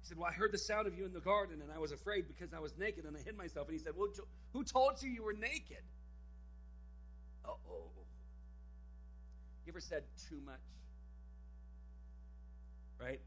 He 0.00 0.06
said, 0.06 0.18
Well, 0.18 0.28
I 0.28 0.32
heard 0.32 0.52
the 0.52 0.58
sound 0.58 0.86
of 0.86 0.96
you 0.96 1.04
in 1.04 1.12
the 1.12 1.20
garden, 1.20 1.60
and 1.62 1.72
I 1.72 1.78
was 1.78 1.92
afraid 1.92 2.26
because 2.28 2.52
I 2.54 2.60
was 2.60 2.76
naked, 2.78 3.04
and 3.04 3.16
I 3.16 3.20
hid 3.20 3.36
myself. 3.36 3.68
And 3.68 3.76
he 3.76 3.82
said, 3.82 3.92
Well, 3.96 4.08
who 4.52 4.64
told 4.64 5.02
you 5.02 5.10
you 5.10 5.22
were 5.22 5.32
naked? 5.32 5.82
oh. 7.46 7.90
You 9.66 9.72
ever 9.72 9.80
said 9.80 10.04
too 10.28 10.40
much? 10.44 10.60
Right? 12.98 13.20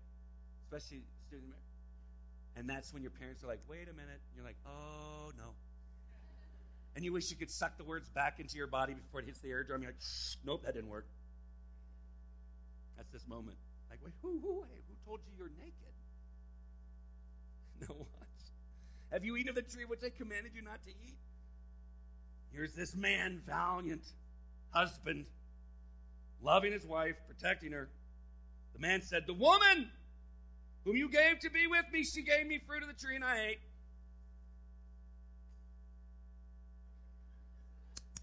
Especially 0.66 1.04
student 1.28 1.54
and 2.56 2.70
that's 2.70 2.94
when 2.94 3.02
your 3.02 3.12
parents 3.12 3.44
are 3.44 3.48
like, 3.48 3.62
wait 3.70 3.88
a 3.90 3.94
minute. 3.94 4.20
And 4.28 4.36
you're 4.36 4.46
like, 4.46 4.58
oh, 4.66 5.32
no. 5.38 5.54
And 6.96 7.06
you 7.06 7.14
wish 7.14 7.32
you 7.32 7.38
could 7.38 7.50
suck 7.50 7.78
the 7.78 7.84
words 7.84 8.10
back 8.10 8.40
into 8.40 8.58
your 8.58 8.68
body 8.68 8.94
before 8.94 9.22
it 9.22 9.26
hits 9.26 9.40
the 9.40 9.48
eardrum. 9.48 9.82
You're 9.82 9.92
like, 9.92 10.02
nope, 10.46 10.64
that 10.66 10.74
didn't 10.74 10.90
work. 10.90 11.08
That's 12.98 13.12
this 13.12 13.28
moment. 13.28 13.58
Like, 13.90 14.00
wait, 14.04 14.14
who, 14.22 14.40
who, 14.40 14.64
hey, 14.72 14.82
who 14.88 14.96
told 15.06 15.20
you 15.26 15.34
you're 15.38 15.52
naked? 15.58 15.74
No 17.90 17.96
one. 17.96 18.22
Have 19.12 19.26
you 19.26 19.36
eaten 19.36 19.50
of 19.50 19.56
the 19.56 19.62
tree 19.62 19.86
which 19.86 20.02
I 20.06 20.10
commanded 20.10 20.52
you 20.56 20.62
not 20.62 20.82
to 20.84 20.90
eat? 20.90 21.18
Here's 22.52 22.74
this 22.74 22.96
man, 22.96 23.42
valiant 23.46 24.06
husband, 24.70 25.26
loving 26.42 26.72
his 26.72 26.86
wife, 26.86 27.16
protecting 27.28 27.72
her. 27.74 27.90
The 28.74 28.80
man 28.80 29.02
said, 29.02 29.24
The 29.28 29.34
woman 29.34 29.90
whom 30.86 30.96
you 30.96 31.10
gave 31.10 31.40
to 31.40 31.50
be 31.50 31.68
with 31.68 31.86
me, 31.92 32.04
she 32.04 32.24
gave 32.24 32.48
me 32.48 32.60
fruit 32.66 32.84
of 32.84 32.88
the 32.88 32.94
tree 32.94 33.16
and 33.16 33.24
I 33.24 33.48
ate. 33.50 33.60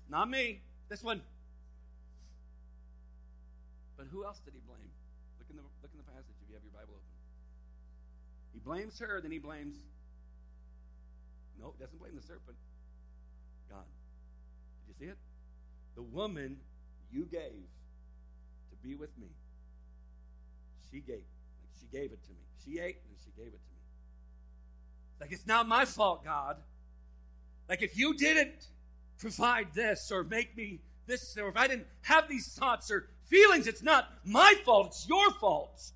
Not 0.09 0.31
me. 0.31 0.63
This 0.89 1.03
one. 1.03 1.21
But 3.99 4.07
who 4.07 4.25
else 4.25 4.39
did 4.39 4.55
he 4.55 4.61
blame? 4.65 4.95
Look 5.43 5.51
in 5.51 5.57
the 5.57 5.63
look 5.83 5.91
in 5.91 5.99
the 5.99 6.07
passage 6.07 6.39
if 6.41 6.49
you 6.49 6.55
have 6.55 6.63
your 6.63 6.73
Bible 6.73 6.95
open. 6.95 7.19
He 8.55 8.61
blames 8.61 8.99
her, 9.01 9.21
then 9.21 9.33
he 9.33 9.39
blames. 9.39 9.75
No, 11.61 11.75
he 11.77 11.83
doesn't 11.83 11.99
blame 11.99 12.15
the 12.15 12.23
serpent. 12.23 12.57
God. 13.69 13.85
Did 14.87 14.95
you 14.95 15.07
see 15.07 15.11
it? 15.11 15.19
The 15.97 16.03
woman 16.03 16.59
you 17.11 17.25
gave 17.25 17.67
to 18.71 18.77
be 18.83 18.95
with 18.95 19.11
me. 19.19 19.27
She 20.91 21.01
gave. 21.01 21.25
She 21.81 21.87
gave 21.91 22.13
it 22.13 22.23
to 22.25 22.31
me. 22.31 22.47
She 22.65 22.79
ate 22.79 23.03
and 23.09 23.19
she 23.25 23.33
gave 23.37 23.49
it 23.49 23.61
to 23.67 23.73
me. 23.75 23.83
Like, 25.21 25.33
it's 25.33 25.47
not 25.47 25.67
my 25.67 25.85
fault, 25.85 26.25
God. 26.25 26.59
Like, 27.69 27.83
if 27.83 27.99
you 27.99 28.15
didn't 28.15 28.69
provide 29.19 29.75
this 29.75 30.13
or 30.13 30.23
make 30.23 30.57
me 30.57 30.81
this, 31.07 31.37
or 31.37 31.49
if 31.49 31.57
I 31.57 31.67
didn't 31.67 31.89
have 32.03 32.29
these 32.29 32.55
thoughts 32.55 32.91
or 32.91 33.09
feelings, 33.29 33.67
it's 33.67 33.83
not 33.83 34.09
my 34.25 34.55
fault, 34.65 34.89
it's 34.89 35.09
your 35.09 35.31
fault. 35.33 35.93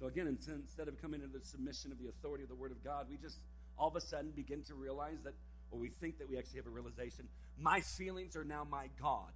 So, 0.00 0.06
again, 0.06 0.26
instead 0.26 0.88
of 0.88 1.00
coming 1.00 1.20
into 1.22 1.38
the 1.38 1.44
submission 1.44 1.92
of 1.92 1.98
the 1.98 2.08
authority 2.08 2.42
of 2.42 2.48
the 2.48 2.56
Word 2.56 2.72
of 2.72 2.82
God, 2.82 3.06
we 3.08 3.16
just 3.16 3.38
all 3.78 3.88
of 3.88 3.96
a 3.96 4.00
sudden 4.00 4.30
begin 4.30 4.62
to 4.62 4.74
realize 4.74 5.18
that, 5.24 5.34
or 5.70 5.78
we 5.78 5.88
think 5.88 6.18
that 6.18 6.28
we 6.28 6.38
actually 6.38 6.58
have 6.58 6.66
a 6.66 6.70
realization 6.70 7.28
my 7.58 7.80
feelings 7.80 8.34
are 8.36 8.44
now 8.44 8.66
my 8.68 8.88
God. 9.00 9.30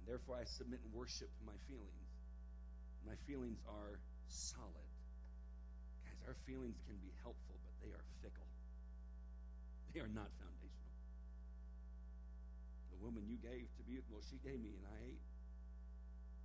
And 0.00 0.08
therefore, 0.08 0.36
I 0.40 0.44
submit 0.44 0.80
and 0.84 0.92
worship 0.92 1.30
my 1.46 1.52
feelings. 1.68 2.10
My 3.06 3.14
feelings 3.26 3.58
are 3.68 3.98
solid. 4.28 4.90
Guys, 6.02 6.18
our 6.26 6.34
feelings 6.46 6.78
can 6.86 6.96
be 6.96 7.12
helpful, 7.22 7.54
but 7.62 7.74
they 7.86 7.92
are 7.92 8.02
fickle. 8.22 8.46
They 9.94 10.00
are 10.00 10.10
not 10.10 10.30
woman 13.02 13.22
you 13.26 13.36
gave 13.42 13.66
to 13.76 13.82
be, 13.82 13.98
well, 14.10 14.22
she 14.22 14.38
gave 14.46 14.62
me 14.62 14.70
and 14.78 14.86
I 14.86 14.98
ate. 15.10 15.20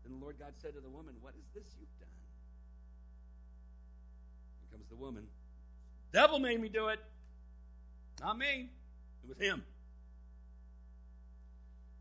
Then 0.04 0.17
the 0.17 0.24
Lord 0.24 0.39
God 0.39 0.54
said 0.62 0.74
to 0.74 0.82
the 0.82 0.89
woman, 0.89 1.15
What 1.22 1.34
is 1.38 1.46
this 1.54 1.76
you've 1.80 2.00
done? 2.00 2.10
Here 4.62 4.78
comes 4.78 4.89
the 4.89 4.96
woman. 4.96 5.28
Devil 6.12 6.39
made 6.39 6.60
me 6.60 6.70
do 6.70 6.88
it. 6.88 7.00
Not 8.22 8.38
me. 8.38 8.70
It 9.24 9.30
was 9.30 9.38
him. 9.38 9.63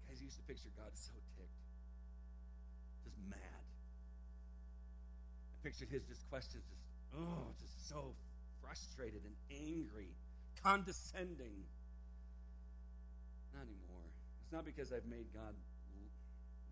Guys, 0.08 0.22
used 0.22 0.36
to 0.36 0.42
picture 0.42 0.70
God 0.76 0.90
so 0.94 1.12
ticked. 1.36 1.50
Just 3.04 3.16
mad. 3.28 3.38
I 5.52 5.56
pictured 5.66 5.88
his 5.90 6.04
just 6.04 6.28
questions, 6.30 6.62
just, 6.64 6.82
oh, 7.18 7.52
just 7.60 7.88
so 7.88 8.14
frustrated 8.62 9.22
and 9.24 9.34
angry, 9.50 10.14
condescending. 10.62 11.66
Not 13.52 13.62
anymore. 13.62 13.85
It's 14.46 14.54
not 14.54 14.62
because 14.62 14.94
I've 14.94 15.10
made 15.10 15.26
God 15.34 15.58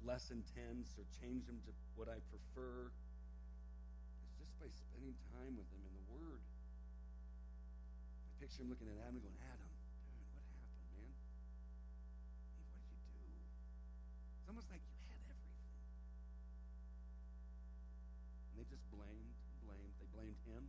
less 0.07 0.31
intense 0.31 0.95
or 0.95 1.03
changed 1.19 1.51
him 1.51 1.59
to 1.67 1.75
what 1.99 2.07
I 2.07 2.23
prefer. 2.31 2.87
It's 4.31 4.47
just 4.47 4.55
by 4.63 4.71
spending 4.71 5.19
time 5.35 5.59
with 5.59 5.67
him 5.75 5.83
in 5.83 5.91
the 5.99 6.07
Word. 6.07 6.39
I 8.31 8.31
picture 8.39 8.63
him 8.63 8.71
looking 8.71 8.87
at 8.87 8.95
Adam 9.03 9.19
and 9.19 9.27
going, 9.27 9.41
Adam, 9.43 9.67
dude, 9.67 9.83
what 10.23 10.47
happened, 10.55 10.55
man? 10.55 10.87
Eve, 11.03 11.19
what 12.79 12.95
did 12.95 13.11
you 13.11 13.11
do? 13.11 13.43
It's 13.43 14.47
almost 14.47 14.71
like 14.71 14.79
you 14.79 14.95
had 15.11 15.19
everything. 15.35 15.67
And 18.55 18.63
they 18.63 18.71
just 18.71 18.87
blamed, 18.95 19.35
blamed. 19.67 19.99
They 19.99 20.07
blamed 20.15 20.39
him. 20.47 20.63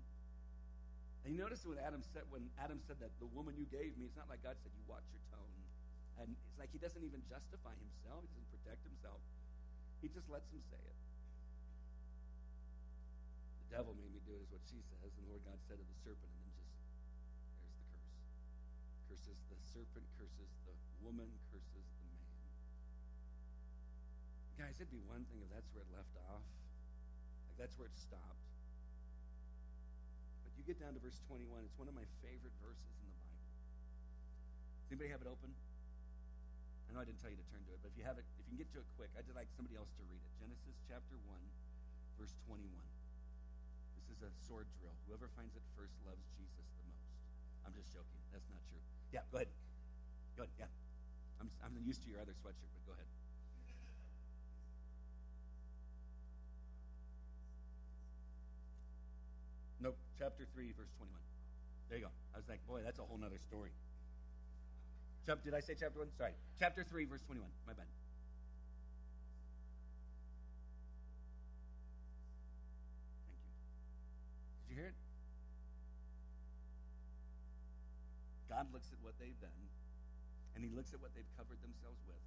And 1.21 1.37
you 1.37 1.37
notice 1.37 1.61
when 1.69 1.77
Adam 1.77 2.01
said 2.01 2.25
when 2.33 2.49
Adam 2.57 2.81
said 2.81 2.97
that 2.97 3.13
the 3.21 3.29
woman 3.29 3.53
you 3.53 3.69
gave 3.69 3.93
me, 3.93 4.09
it's 4.09 4.17
not 4.17 4.25
like 4.25 4.41
God 4.41 4.57
said, 4.65 4.73
you 4.73 4.81
watch 4.89 5.05
your 5.13 5.21
tone. 5.29 5.54
And 6.19 6.31
it's 6.31 6.55
like 6.55 6.71
he 6.71 6.79
doesn't 6.79 7.03
even 7.03 7.19
justify 7.27 7.75
himself, 7.75 8.23
he 8.23 8.29
doesn't 8.31 8.51
protect 8.63 8.81
himself. 8.87 9.19
He 9.99 10.07
just 10.07 10.29
lets 10.31 10.47
him 10.51 10.63
say 10.71 10.79
it. 10.79 10.99
The 13.67 13.81
devil 13.81 13.97
made 13.97 14.11
me 14.13 14.21
do 14.23 14.37
it, 14.37 14.45
is 14.47 14.51
what 14.53 14.63
she 14.69 14.79
says. 14.87 15.11
And 15.11 15.27
the 15.27 15.31
Lord 15.35 15.43
God 15.43 15.59
said 15.67 15.81
to 15.81 15.85
the 15.85 15.97
serpent, 16.05 16.31
and 16.31 16.39
then 16.45 16.51
just 16.55 16.71
there's 17.59 17.75
the 17.75 17.81
curse. 17.91 18.15
Curses 19.11 19.39
the 19.51 19.59
serpent, 19.75 20.05
curses 20.15 20.51
the 20.63 20.75
woman, 21.03 21.27
curses 21.51 21.83
the 21.83 22.05
man. 22.07 22.29
Guys, 24.55 24.79
it'd 24.79 24.93
be 24.93 25.03
one 25.03 25.27
thing 25.27 25.43
if 25.43 25.51
that's 25.51 25.67
where 25.75 25.83
it 25.83 25.91
left 25.91 26.15
off. 26.31 26.45
Like 27.51 27.57
that's 27.59 27.75
where 27.75 27.91
it 27.91 27.97
stopped. 27.99 28.45
But 30.47 30.55
you 30.55 30.63
get 30.63 30.79
down 30.79 30.95
to 30.95 31.01
verse 31.03 31.19
21, 31.27 31.65
it's 31.67 31.75
one 31.75 31.91
of 31.91 31.97
my 31.97 32.07
favorite 32.23 32.55
verses 32.63 32.95
in 33.03 33.09
the 33.11 33.19
Bible. 33.19 33.51
Does 34.85 34.87
anybody 34.95 35.11
have 35.11 35.25
it 35.25 35.27
open? 35.27 35.51
I 36.87 36.93
know 36.93 37.01
I 37.01 37.07
didn't 37.07 37.19
tell 37.19 37.33
you 37.33 37.39
to 37.39 37.47
turn 37.51 37.63
to 37.65 37.71
it, 37.73 37.79
but 37.81 37.91
if 37.91 37.97
you 37.97 38.05
have 38.05 38.17
it, 38.21 38.25
if 38.39 38.45
you 38.47 38.55
can 38.55 38.59
get 38.61 38.69
to 38.77 38.79
it 38.79 38.87
quick, 38.95 39.11
I'd 39.17 39.27
like 39.33 39.49
somebody 39.57 39.75
else 39.75 39.91
to 39.97 40.03
read 40.07 40.21
it. 40.21 40.31
Genesis 40.39 40.77
chapter 40.85 41.17
1, 41.27 41.37
verse 42.21 42.33
21. 42.47 42.69
This 43.99 44.07
is 44.15 44.19
a 44.23 44.31
sword 44.45 44.69
drill. 44.79 44.95
Whoever 45.09 45.27
finds 45.33 45.57
it 45.57 45.65
first 45.73 45.97
loves 46.05 46.23
Jesus 46.37 46.67
the 46.79 46.85
most. 46.87 47.09
I'm 47.67 47.73
just 47.73 47.89
joking. 47.91 48.21
That's 48.31 48.47
not 48.47 48.61
true. 48.69 48.83
Yeah, 49.11 49.25
go 49.33 49.41
ahead. 49.41 49.51
Go 50.37 50.45
ahead. 50.45 50.53
Yeah. 50.61 50.71
I'm, 51.41 51.49
I'm 51.65 51.75
used 51.83 52.05
to 52.05 52.07
your 52.07 52.21
other 52.21 52.37
sweatshirt, 52.37 52.69
but 52.71 52.83
go 52.87 52.93
ahead. 52.95 53.09
Nope. 59.81 59.97
Chapter 60.17 60.47
3, 60.53 60.71
verse 60.73 60.89
21. 60.97 61.11
There 61.89 61.99
you 61.99 62.05
go. 62.05 62.13
I 62.33 62.41
was 62.41 62.47
like, 62.49 62.63
boy, 62.65 62.81
that's 62.81 62.97
a 62.99 63.05
whole 63.05 63.19
other 63.21 63.37
story. 63.37 63.69
Did 65.25 65.57
I 65.57 65.59
say 65.59 65.73
chapter 65.73 65.97
1? 65.97 66.13
Sorry. 66.13 66.37
Chapter 66.61 66.85
3, 66.85 67.05
verse 67.09 67.25
21. 67.25 67.49
My 67.65 67.73
bad. 67.73 67.89
Thank 73.25 73.41
you. 73.41 73.49
Did 74.61 74.69
you 74.69 74.77
hear 74.77 74.93
it? 74.93 74.97
God 78.45 78.69
looks 78.69 78.93
at 78.93 79.01
what 79.01 79.17
they've 79.17 79.39
done, 79.41 79.65
and 80.53 80.61
He 80.61 80.69
looks 80.69 80.93
at 80.93 81.01
what 81.01 81.09
they've 81.17 81.33
covered 81.33 81.57
themselves 81.65 81.97
with, 82.05 82.21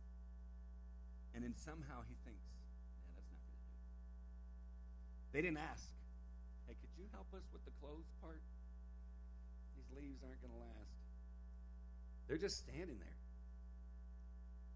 and 1.39 1.47
then 1.47 1.55
somehow 1.55 2.03
He 2.11 2.19
thinks, 2.27 2.43
yeah, 3.07 3.15
that's 3.15 3.31
not 3.31 3.39
going 3.39 3.47
to 3.47 3.63
do. 3.63 3.63
They 5.39 5.43
didn't 5.47 5.63
ask, 5.63 5.87
hey, 6.67 6.75
could 6.75 6.91
you 6.99 7.07
help 7.15 7.31
us 7.31 7.47
with 7.55 7.63
the 7.63 7.71
clothes 7.79 8.11
part? 8.19 8.43
These 9.79 9.87
leaves 9.95 10.19
aren't 10.27 10.43
going 10.43 10.51
to 10.51 10.59
last. 10.59 10.98
They're 12.29 12.39
just 12.39 12.61
standing 12.61 13.01
there. 13.01 13.19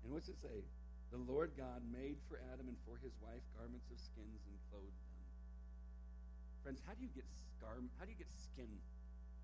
And 0.03 0.11
what's 0.11 0.33
it 0.33 0.41
say? 0.41 0.65
The 1.13 1.21
Lord 1.21 1.53
God 1.53 1.85
made 1.93 2.17
for 2.27 2.41
Adam 2.51 2.73
and 2.73 2.77
for 2.89 2.97
his 3.05 3.13
wife 3.21 3.45
garments 3.53 3.93
of 3.93 4.01
skins 4.01 4.41
and 4.49 4.57
clothed 4.73 4.89
them. 4.89 5.21
Friends, 6.65 6.81
how 6.89 6.97
do 6.97 7.05
you 7.05 7.13
get 7.13 7.29
scar- 7.29 7.77
how 8.01 8.09
do 8.09 8.11
you 8.11 8.17
get 8.17 8.33
skin 8.33 8.81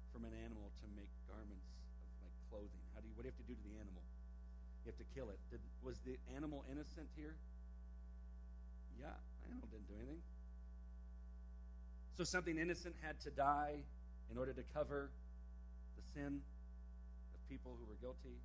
from 0.09 0.25
an 0.25 0.33
animal 0.33 0.73
to 0.81 0.87
make 0.97 1.13
garments 1.29 1.69
of 1.69 2.25
like 2.25 2.33
clothing? 2.49 2.85
How 2.97 3.05
do 3.05 3.07
you 3.07 3.13
what 3.13 3.23
do 3.23 3.29
you 3.29 3.35
have 3.37 3.43
to 3.45 3.49
do 3.53 3.55
to 3.55 3.65
the 3.69 3.77
animal? 3.77 4.01
You 4.83 4.97
have 4.97 5.01
to 5.05 5.09
kill 5.13 5.29
it. 5.29 5.37
Did, 5.53 5.61
was 5.85 6.01
the 6.09 6.17
animal 6.33 6.65
innocent 6.73 7.13
here? 7.13 7.37
Yeah, 8.97 9.13
the 9.45 9.53
animal 9.53 9.69
didn't 9.69 9.93
do 9.93 10.01
anything. 10.01 10.25
So 12.17 12.25
something 12.25 12.57
innocent 12.57 12.97
had 13.05 13.21
to 13.29 13.31
die 13.31 13.85
in 14.33 14.39
order 14.41 14.57
to 14.57 14.65
cover 14.73 15.13
the 16.01 16.03
sin 16.17 16.41
people 17.49 17.75
who 17.81 17.89
were 17.89 17.97
guilty? 17.99 18.37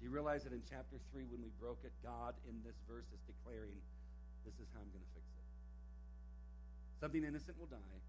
Do 0.00 0.08
you 0.08 0.12
realize 0.12 0.48
that 0.48 0.56
in 0.56 0.64
chapter 0.64 0.96
3, 1.12 1.28
when 1.28 1.44
we 1.44 1.52
broke 1.60 1.84
it, 1.84 1.92
God 2.00 2.32
in 2.48 2.56
this 2.64 2.80
verse 2.88 3.04
is 3.12 3.20
declaring, 3.28 3.76
This 4.48 4.56
is 4.56 4.66
how 4.72 4.80
I'm 4.80 4.88
going 4.88 5.04
to 5.04 5.12
fix 5.12 5.28
it? 5.28 5.44
Something 7.04 7.20
innocent 7.20 7.60
will 7.60 7.68
die 7.68 8.00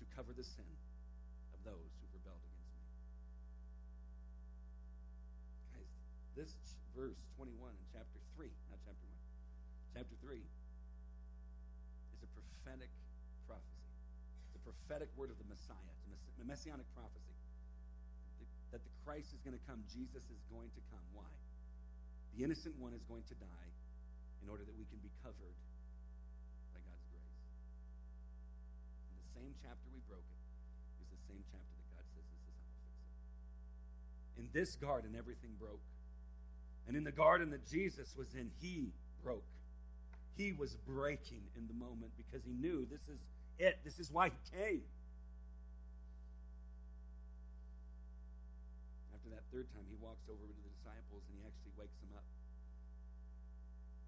to 0.00 0.04
cover 0.12 0.36
the 0.36 0.44
sin 0.44 0.68
of 1.56 1.60
those 1.64 1.88
who've 1.96 2.12
rebelled 2.12 2.44
against 2.44 2.76
me. 2.76 2.84
Guys, 5.72 5.90
this 6.36 6.52
verse 6.92 7.20
21 7.40 7.72
in 7.72 7.84
chapter 7.88 8.20
3, 8.36 8.52
not 8.68 8.80
chapter 8.84 9.08
1, 9.96 9.96
chapter 9.96 10.16
3 10.20 10.44
is 12.16 12.20
a 12.20 12.28
prophetic 12.36 12.92
prophecy. 13.48 13.88
It's 14.52 14.60
a 14.60 14.64
prophetic 14.64 15.08
word 15.16 15.32
of 15.32 15.40
the 15.40 15.48
Messiah. 15.48 15.96
It's 16.36 16.44
a 16.44 16.48
messianic 16.48 16.84
prophecy 16.92 17.25
that 18.76 18.84
the 18.84 18.92
Christ 19.08 19.32
is 19.32 19.40
going 19.40 19.56
to 19.56 19.64
come, 19.64 19.80
Jesus 19.88 20.28
is 20.28 20.44
going 20.52 20.68
to 20.76 20.82
come. 20.92 21.00
Why? 21.16 21.32
The 22.36 22.44
innocent 22.44 22.76
one 22.76 22.92
is 22.92 23.00
going 23.08 23.24
to 23.32 23.36
die 23.40 23.72
in 24.44 24.52
order 24.52 24.68
that 24.68 24.76
we 24.76 24.84
can 24.92 25.00
be 25.00 25.08
covered 25.24 25.56
by 26.76 26.84
God's 26.84 27.08
grace. 27.08 27.40
In 29.08 29.16
the 29.16 29.28
same 29.32 29.56
chapter 29.64 29.88
we 29.88 30.04
broke 30.04 30.28
it 30.28 30.44
is 31.00 31.08
the 31.08 31.22
same 31.24 31.40
chapter 31.48 31.72
that 31.72 31.88
God 31.96 32.04
says 32.12 32.28
this 32.28 32.44
is 32.44 32.52
how 32.52 32.68
I'll 32.68 32.84
fix 32.84 32.92
it. 33.00 34.44
In 34.44 34.46
this 34.52 34.76
garden, 34.76 35.16
everything 35.16 35.56
broke. 35.56 35.80
And 36.84 37.00
in 37.00 37.08
the 37.08 37.16
garden 37.16 37.48
that 37.56 37.64
Jesus 37.64 38.12
was 38.12 38.36
in, 38.36 38.52
he 38.60 38.92
broke. 39.24 39.48
He 40.36 40.52
was 40.52 40.76
breaking 40.84 41.48
in 41.56 41.64
the 41.64 41.72
moment 41.72 42.12
because 42.20 42.44
he 42.44 42.52
knew 42.52 42.84
this 42.84 43.08
is 43.08 43.24
it. 43.56 43.80
This 43.88 43.96
is 43.96 44.12
why 44.12 44.28
he 44.28 44.40
came. 44.52 44.84
Third 49.50 49.70
time, 49.74 49.86
he 49.88 49.98
walks 49.98 50.26
over 50.26 50.42
to 50.42 50.54
the 50.54 50.66
disciples 50.66 51.22
and 51.30 51.34
he 51.38 51.42
actually 51.46 51.74
wakes 51.76 51.96
them 52.02 52.12
up. 52.14 52.26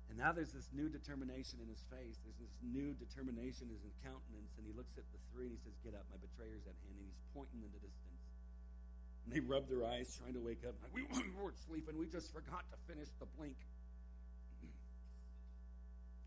And 0.08 0.16
now 0.16 0.32
there's 0.32 0.56
this 0.56 0.72
new 0.72 0.88
determination 0.88 1.60
in 1.60 1.68
his 1.68 1.84
face. 1.92 2.16
There's 2.24 2.40
this 2.40 2.56
new 2.64 2.96
determination 2.96 3.68
in 3.68 3.80
his 3.84 3.92
countenance. 4.00 4.56
And 4.56 4.64
he 4.64 4.72
looks 4.72 4.96
at 4.96 5.04
the 5.12 5.20
three 5.30 5.52
and 5.52 5.54
he 5.54 5.60
says, 5.60 5.76
Get 5.84 5.92
up, 5.92 6.08
my 6.08 6.16
betrayer's 6.16 6.64
at 6.64 6.76
hand. 6.80 6.96
And 6.96 7.04
he's 7.04 7.20
pointing 7.36 7.60
in 7.60 7.68
the 7.76 7.82
distance. 7.82 8.24
And 9.28 9.36
they 9.36 9.44
rub 9.44 9.68
their 9.68 9.84
eyes 9.84 10.16
trying 10.16 10.32
to 10.32 10.40
wake 10.40 10.64
up. 10.64 10.80
Like, 10.80 10.96
we 10.96 11.04
weren't 11.36 11.60
sleeping. 11.60 12.00
We 12.00 12.08
just 12.08 12.32
forgot 12.32 12.64
to 12.72 12.76
finish 12.88 13.12
the 13.20 13.28
blink. 13.36 13.60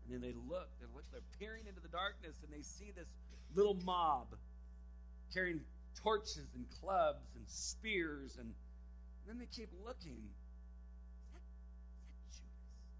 And 0.06 0.14
then 0.14 0.22
they 0.22 0.34
look, 0.46 0.70
they're, 0.78 0.90
they're 1.10 1.26
peering 1.42 1.66
into 1.66 1.82
the 1.82 1.90
darkness 1.90 2.38
and 2.46 2.54
they 2.54 2.62
see 2.62 2.94
this 2.94 3.10
little 3.54 3.74
mob 3.82 4.30
carrying 5.34 5.60
torches 5.98 6.46
and 6.54 6.66
clubs 6.80 7.34
and 7.34 7.44
spears 7.48 8.38
and 8.38 8.54
then 9.26 9.38
they 9.38 9.46
keep 9.46 9.70
looking. 9.86 10.18
Is 10.18 11.30
that, 11.30 11.44
is 12.28 12.36
that 12.42 12.52
Judas? 12.58 12.90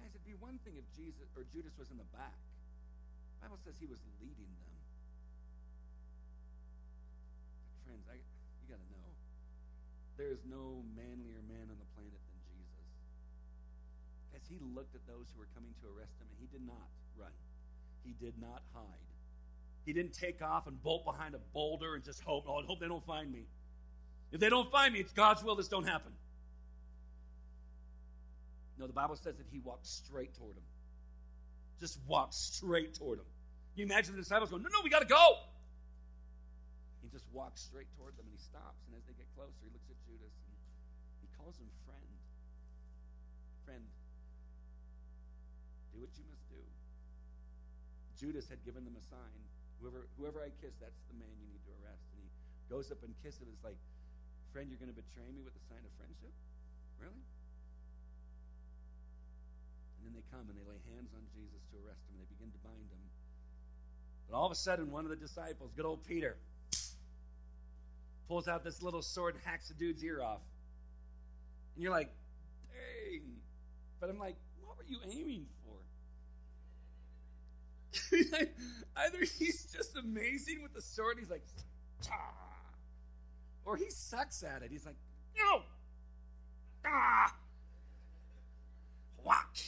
Guys, 0.00 0.12
it'd 0.16 0.24
be 0.24 0.38
one 0.38 0.58
thing 0.64 0.80
if 0.80 0.88
Jesus 0.96 1.28
or 1.36 1.44
Judas 1.52 1.76
was 1.76 1.92
in 1.92 1.98
the 2.00 2.08
back. 2.16 2.40
The 3.36 3.48
Bible 3.48 3.60
says 3.62 3.76
he 3.76 3.86
was 3.86 4.00
leading 4.18 4.48
them. 4.64 4.80
But 7.68 7.78
friends, 7.84 8.08
I, 8.08 8.16
you 8.16 8.66
got 8.66 8.80
to 8.80 8.90
know, 8.90 9.08
there 10.16 10.32
is 10.32 10.40
no 10.48 10.80
manlier 10.96 11.44
man 11.44 11.68
on 11.68 11.76
the 11.76 11.88
planet 11.92 12.16
than 12.16 12.40
Jesus. 12.48 12.88
Guys, 14.32 14.44
he 14.48 14.56
looked 14.72 14.96
at 14.96 15.04
those 15.04 15.28
who 15.30 15.44
were 15.44 15.52
coming 15.52 15.76
to 15.84 15.92
arrest 15.92 16.16
him, 16.16 16.26
and 16.32 16.38
he 16.40 16.48
did 16.48 16.64
not 16.64 16.88
run. 17.14 17.36
He 18.02 18.16
did 18.16 18.40
not 18.40 18.64
hide. 18.72 19.04
He 19.84 19.92
didn't 19.92 20.14
take 20.14 20.42
off 20.42 20.66
and 20.66 20.82
bolt 20.82 21.04
behind 21.04 21.34
a 21.34 21.42
boulder 21.52 21.94
and 21.94 22.02
just 22.02 22.24
hope, 22.24 22.44
oh, 22.48 22.58
I 22.58 22.64
hope 22.64 22.80
they 22.80 22.88
don't 22.88 23.04
find 23.04 23.30
me. 23.30 23.46
If 24.32 24.40
they 24.40 24.48
don't 24.48 24.70
find 24.70 24.92
me, 24.92 25.00
it's 25.00 25.12
God's 25.12 25.42
will 25.42 25.56
this 25.56 25.68
don't 25.68 25.86
happen. 25.86 26.12
No, 28.78 28.86
the 28.86 28.92
Bible 28.92 29.16
says 29.16 29.36
that 29.36 29.46
he 29.50 29.58
walked 29.58 29.86
straight 29.86 30.34
toward 30.34 30.56
him. 30.56 30.66
Just 31.80 31.98
walked 32.06 32.34
straight 32.34 32.94
toward 32.94 33.20
him. 33.20 33.28
You 33.74 33.84
imagine 33.84 34.16
the 34.16 34.20
disciples 34.20 34.50
going, 34.50 34.62
No, 34.62 34.68
no, 34.68 34.80
we 34.84 34.90
got 34.90 35.00
to 35.00 35.08
go. 35.08 35.36
He 37.04 37.08
just 37.08 37.24
walks 37.32 37.62
straight 37.62 37.88
toward 37.96 38.16
them 38.16 38.26
and 38.26 38.34
he 38.34 38.42
stops. 38.42 38.82
And 38.88 38.96
as 38.96 39.04
they 39.06 39.14
get 39.14 39.28
closer, 39.36 39.56
he 39.62 39.70
looks 39.72 39.88
at 39.88 39.96
Judas 40.04 40.32
and 40.42 40.52
he 41.22 41.28
calls 41.36 41.56
him 41.56 41.68
friend. 41.84 42.10
Friend, 43.64 43.84
do 45.94 46.00
what 46.00 46.12
you 46.16 46.24
must 46.28 46.44
do. 46.50 46.60
Judas 48.16 48.48
had 48.48 48.60
given 48.64 48.84
them 48.84 48.96
a 48.96 49.04
sign. 49.04 49.38
Whoever, 49.80 50.08
whoever 50.16 50.40
I 50.40 50.50
kiss, 50.60 50.74
that's 50.80 51.04
the 51.12 51.16
man 51.20 51.30
you 51.36 51.48
need 51.52 51.62
to 51.68 51.72
arrest. 51.84 52.04
And 52.16 52.24
he 52.24 52.28
goes 52.72 52.88
up 52.88 53.04
and 53.04 53.12
kisses 53.20 53.44
him. 53.44 53.52
It's 53.52 53.64
like, 53.64 53.76
friend, 54.56 54.72
you're 54.72 54.80
going 54.80 54.88
to 54.88 54.96
betray 54.96 55.28
me 55.36 55.44
with 55.44 55.52
a 55.52 55.60
sign 55.68 55.84
of 55.84 55.92
friendship? 56.00 56.32
Really? 56.96 57.12
And 60.00 60.08
then 60.08 60.16
they 60.16 60.24
come 60.32 60.48
and 60.48 60.56
they 60.56 60.64
lay 60.64 60.80
hands 60.96 61.12
on 61.12 61.20
Jesus 61.36 61.60
to 61.68 61.76
arrest 61.84 62.00
him 62.08 62.16
and 62.16 62.24
they 62.24 62.30
begin 62.32 62.48
to 62.56 62.60
bind 62.64 62.88
him. 62.88 63.04
But 64.24 64.32
all 64.40 64.46
of 64.46 64.52
a 64.52 64.54
sudden, 64.56 64.90
one 64.90 65.04
of 65.04 65.12
the 65.12 65.20
disciples, 65.20 65.76
good 65.76 65.84
old 65.84 66.08
Peter, 66.08 66.38
pulls 68.28 68.48
out 68.48 68.64
this 68.64 68.80
little 68.80 69.02
sword 69.02 69.34
and 69.34 69.44
hacks 69.44 69.68
the 69.68 69.74
dude's 69.74 70.02
ear 70.02 70.22
off. 70.22 70.40
And 71.74 71.82
you're 71.84 71.92
like, 71.92 72.08
dang. 72.72 73.36
But 74.00 74.08
I'm 74.08 74.18
like, 74.18 74.36
what 74.64 74.78
were 74.78 74.88
you 74.88 75.00
aiming 75.04 75.44
for? 75.68 75.76
Either 79.04 79.18
he's 79.20 79.68
just 79.70 79.98
amazing 79.98 80.62
with 80.62 80.72
the 80.72 80.80
sword, 80.80 81.18
he's 81.20 81.28
like, 81.28 81.44
Chah. 82.00 82.55
Or 83.66 83.76
he 83.76 83.90
sucks 83.90 84.42
at 84.42 84.62
it. 84.62 84.70
He's 84.70 84.86
like, 84.86 84.96
no, 85.36 85.62
ah, 86.86 87.34
whack. 89.22 89.58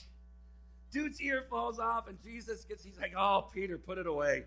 Dude's 0.91 1.21
ear 1.21 1.45
falls 1.51 1.79
off, 1.79 2.09
and 2.09 2.17
Jesus 2.23 2.65
gets, 2.65 2.83
he's 2.83 2.99
like, 2.99 3.13
oh, 3.15 3.51
Peter, 3.53 3.77
put 3.77 3.99
it 3.99 4.07
away. 4.07 4.45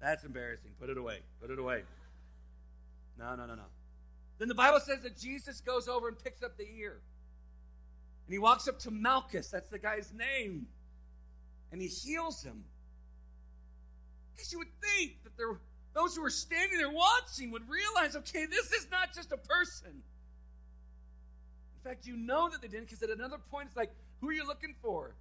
That's 0.00 0.24
embarrassing. 0.24 0.72
Put 0.80 0.90
it 0.90 0.98
away. 0.98 1.20
Put 1.40 1.50
it 1.50 1.58
away. 1.58 1.82
No, 3.18 3.36
no, 3.36 3.46
no, 3.46 3.54
no. 3.54 3.62
Then 4.38 4.48
the 4.48 4.54
Bible 4.54 4.80
says 4.80 5.02
that 5.02 5.16
Jesus 5.16 5.60
goes 5.60 5.86
over 5.86 6.08
and 6.08 6.18
picks 6.18 6.42
up 6.42 6.56
the 6.56 6.66
ear. 6.78 7.00
And 8.26 8.32
he 8.32 8.38
walks 8.38 8.66
up 8.66 8.80
to 8.80 8.90
Malchus, 8.90 9.48
that's 9.48 9.68
the 9.68 9.78
guy's 9.78 10.12
name, 10.12 10.66
and 11.70 11.80
he 11.80 11.86
heals 11.86 12.42
him. 12.42 12.64
Because 14.34 14.52
you 14.52 14.58
would 14.58 14.72
think 14.82 15.22
that 15.22 15.36
there, 15.36 15.60
those 15.96 16.14
who 16.14 16.20
were 16.20 16.30
standing 16.30 16.76
there 16.76 16.90
watching 16.90 17.50
would 17.52 17.66
realize 17.68 18.16
okay, 18.16 18.44
this 18.44 18.70
is 18.70 18.86
not 18.90 19.14
just 19.14 19.32
a 19.32 19.38
person. 19.38 19.90
In 19.90 21.90
fact, 21.90 22.06
you 22.06 22.16
know 22.16 22.50
that 22.50 22.60
they 22.60 22.68
didn't 22.68 22.84
because 22.84 23.02
at 23.02 23.08
another 23.08 23.38
point 23.50 23.68
it's 23.68 23.76
like, 23.76 23.92
who 24.20 24.28
are 24.28 24.32
you 24.32 24.46
looking 24.46 24.74
for? 24.82 25.14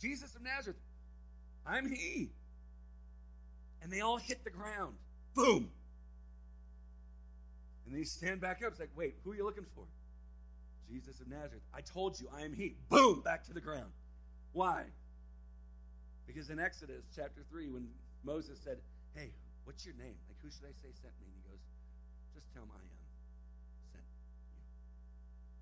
Jesus 0.00 0.36
of 0.36 0.42
Nazareth. 0.42 0.76
I'm 1.66 1.90
he. 1.90 2.30
And 3.82 3.92
they 3.92 4.02
all 4.02 4.18
hit 4.18 4.44
the 4.44 4.50
ground. 4.50 4.94
Boom. 5.34 5.68
And 7.84 7.94
then 7.94 7.98
you 7.98 8.04
stand 8.04 8.40
back 8.40 8.62
up. 8.64 8.70
It's 8.70 8.80
like, 8.80 8.90
wait, 8.94 9.16
who 9.24 9.32
are 9.32 9.34
you 9.34 9.44
looking 9.44 9.66
for? 9.74 9.84
Jesus 10.88 11.20
of 11.20 11.28
Nazareth. 11.28 11.62
I 11.74 11.80
told 11.80 12.20
you, 12.20 12.28
I 12.36 12.42
am 12.42 12.52
he. 12.52 12.76
Boom, 12.88 13.20
back 13.22 13.42
to 13.44 13.52
the 13.52 13.60
ground. 13.60 13.90
Why? 14.52 14.84
Because 16.26 16.50
in 16.50 16.60
Exodus 16.60 17.02
chapter 17.16 17.42
3, 17.50 17.70
when 17.70 17.88
Moses 18.22 18.60
said, 18.62 18.78
Hey, 19.14 19.30
what's 19.64 19.84
your 19.84 19.96
name? 19.96 20.16
Like, 20.28 20.38
who 20.42 20.48
should 20.48 20.66
I 20.66 20.74
say 20.78 20.90
sent 20.92 21.14
me? 21.20 21.28
And 21.28 21.36
he 21.36 21.44
goes, 21.48 21.62
Just 22.36 22.48
tell 22.52 22.64
him 22.64 22.72
I 22.72 22.82
am 22.82 23.00
sent 23.92 24.06
you. 24.06 24.22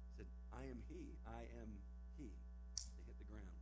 He 0.07 0.11
said, 0.19 0.29
I 0.55 0.63
am 0.67 0.79
he. 0.91 1.03
I 1.27 1.43
am 1.63 1.71
he. 2.19 2.29
They 2.29 3.03
hit 3.07 3.19
the 3.19 3.29
ground. 3.31 3.57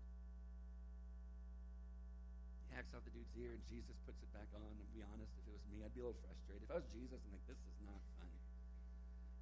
He 2.67 2.77
hacks 2.77 2.93
off 2.93 3.05
the 3.05 3.15
dude's 3.15 3.33
ear, 3.37 3.57
and 3.57 3.63
Jesus 3.69 3.97
puts 4.05 4.21
it 4.21 4.31
back 4.37 4.49
on. 4.57 4.65
And 4.65 4.89
be 4.93 5.05
honest, 5.05 5.33
if 5.41 5.45
it 5.49 5.55
was 5.55 5.65
me, 5.73 5.85
I'd 5.85 5.93
be 5.93 6.01
a 6.01 6.09
little 6.09 6.21
frustrated. 6.25 6.65
If 6.67 6.71
I 6.73 6.79
was 6.81 6.89
Jesus, 6.93 7.19
I'm 7.21 7.33
like, 7.33 7.47
This 7.49 7.61
is 7.61 7.77
not 7.85 8.01
funny. 8.21 8.41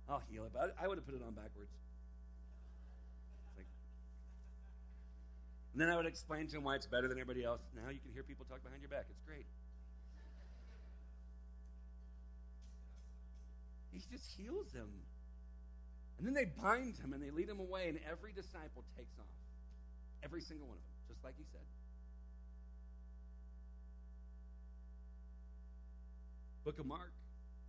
I'll 0.06 0.24
heal 0.30 0.44
it. 0.44 0.52
But 0.52 0.76
I 0.76 0.86
would 0.86 1.00
have 1.00 1.06
put 1.08 1.16
it 1.16 1.24
on 1.24 1.32
backwards. 1.32 1.72
And 5.74 5.82
then 5.82 5.90
I 5.90 5.96
would 5.98 6.06
explain 6.06 6.46
to 6.46 6.56
him 6.56 6.62
why 6.62 6.76
it's 6.76 6.86
better 6.86 7.08
than 7.10 7.18
everybody 7.18 7.42
else. 7.42 7.58
Now 7.74 7.90
you 7.90 7.98
can 7.98 8.14
hear 8.14 8.22
people 8.22 8.46
talk 8.46 8.62
behind 8.62 8.80
your 8.80 8.94
back. 8.94 9.10
It's 9.10 9.18
great. 9.26 9.42
He 13.94 14.02
just 14.10 14.28
heals 14.36 14.72
him. 14.72 14.90
And 16.18 16.26
then 16.26 16.34
they 16.34 16.44
bind 16.44 16.98
him 16.98 17.14
and 17.14 17.22
they 17.22 17.30
lead 17.30 17.48
him 17.48 17.60
away, 17.60 17.88
and 17.88 17.98
every 18.10 18.32
disciple 18.32 18.84
takes 18.98 19.16
off. 19.18 19.38
Every 20.22 20.42
single 20.42 20.66
one 20.66 20.76
of 20.76 20.84
them, 20.84 21.14
just 21.14 21.24
like 21.24 21.34
he 21.38 21.44
said. 21.52 21.64
Book 26.64 26.78
of 26.78 26.86
Mark 26.86 27.12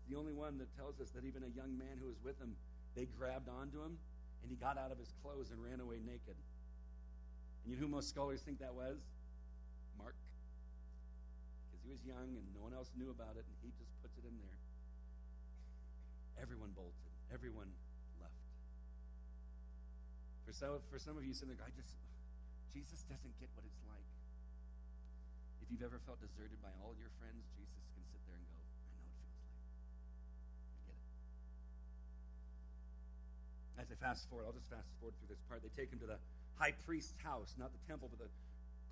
the 0.09 0.15
only 0.15 0.33
one 0.33 0.57
that 0.59 0.69
tells 0.77 1.01
us 1.01 1.09
that 1.17 1.25
even 1.25 1.41
a 1.41 1.51
young 1.57 1.77
man 1.77 1.97
who 1.97 2.05
was 2.05 2.21
with 2.21 2.37
him, 2.37 2.53
they 2.93 3.05
grabbed 3.05 3.49
onto 3.49 3.81
him, 3.81 3.97
and 4.41 4.47
he 4.49 4.55
got 4.55 4.77
out 4.77 4.91
of 4.91 5.01
his 5.01 5.09
clothes 5.21 5.49
and 5.49 5.57
ran 5.57 5.81
away 5.81 5.97
naked. 6.05 6.37
And 6.37 7.65
you 7.65 7.75
know 7.75 7.81
who 7.81 7.87
most 7.89 8.09
scholars 8.09 8.41
think 8.41 8.59
that 8.59 8.73
was? 8.73 9.01
Mark. 9.97 10.13
Because 11.65 11.81
he 11.81 11.89
was 11.89 12.05
young 12.05 12.37
and 12.37 12.45
no 12.53 12.61
one 12.61 12.73
else 12.73 12.93
knew 12.93 13.09
about 13.09 13.33
it, 13.33 13.45
and 13.49 13.57
he 13.65 13.73
just 13.81 13.89
puts 14.01 14.13
it 14.17 14.25
in 14.29 14.37
there. 14.37 14.54
Everyone 16.41 16.71
bolted. 16.75 17.11
Everyone 17.33 17.71
left. 18.21 18.37
For 20.45 20.53
some, 20.53 20.77
for 20.91 20.99
some 20.99 21.17
of 21.17 21.25
you 21.25 21.33
sitting 21.33 21.55
there, 21.55 21.65
I 21.65 21.73
just, 21.73 21.95
Jesus 22.71 23.01
doesn't 23.09 23.33
get 23.39 23.49
what 23.55 23.65
it's 23.65 23.81
like. 23.89 24.09
If 25.65 25.73
you've 25.73 25.81
ever 25.81 25.97
felt 26.05 26.21
deserted 26.21 26.61
by 26.61 26.69
all 26.85 26.93
your 27.01 27.09
friends, 27.17 27.41
Jesus 27.57 27.81
can 27.97 28.05
sit 28.05 28.21
there 28.29 28.37
and 28.37 28.45
go, 28.45 28.53
I 28.53 29.01
know 29.01 29.09
it 29.09 29.25
feels 29.25 29.41
like. 29.57 29.57
I 30.61 30.77
get 30.85 30.93
it. 30.93 31.09
As 33.81 33.89
I 33.89 33.97
fast 33.97 34.29
forward, 34.29 34.45
I'll 34.45 34.53
just 34.53 34.69
fast 34.69 34.85
forward 35.01 35.17
through 35.17 35.33
this 35.33 35.41
part. 35.49 35.65
They 35.65 35.73
take 35.73 35.89
him 35.89 35.97
to 36.05 36.09
the 36.13 36.21
high 36.61 36.77
priest's 36.85 37.17
house, 37.25 37.57
not 37.57 37.73
the 37.73 37.81
temple, 37.89 38.13
but 38.13 38.21
the 38.21 38.29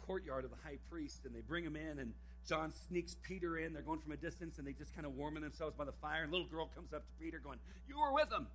courtyard 0.02 0.44
of 0.44 0.52
the 0.52 0.58
high 0.66 0.82
priest. 0.90 1.30
And 1.30 1.36
they 1.38 1.46
bring 1.46 1.62
him 1.62 1.78
in, 1.78 2.02
and 2.02 2.18
John 2.48 2.72
sneaks 2.72 3.16
Peter 3.24 3.58
in. 3.58 3.72
They're 3.72 3.82
going 3.82 4.00
from 4.00 4.12
a 4.12 4.20
distance, 4.20 4.58
and 4.58 4.68
they 4.68 4.74
just 4.74 4.94
kind 4.94 5.08
of 5.08 5.16
warming 5.16 5.44
themselves 5.44 5.76
by 5.76 5.86
the 5.86 5.96
fire. 6.04 6.24
And 6.24 6.30
a 6.30 6.36
little 6.36 6.52
girl 6.52 6.68
comes 6.76 6.92
up 6.92 7.08
to 7.08 7.14
Peter, 7.24 7.40
going, 7.40 7.60
You 7.88 8.00
were 8.00 8.12
with 8.12 8.32
him. 8.32 8.48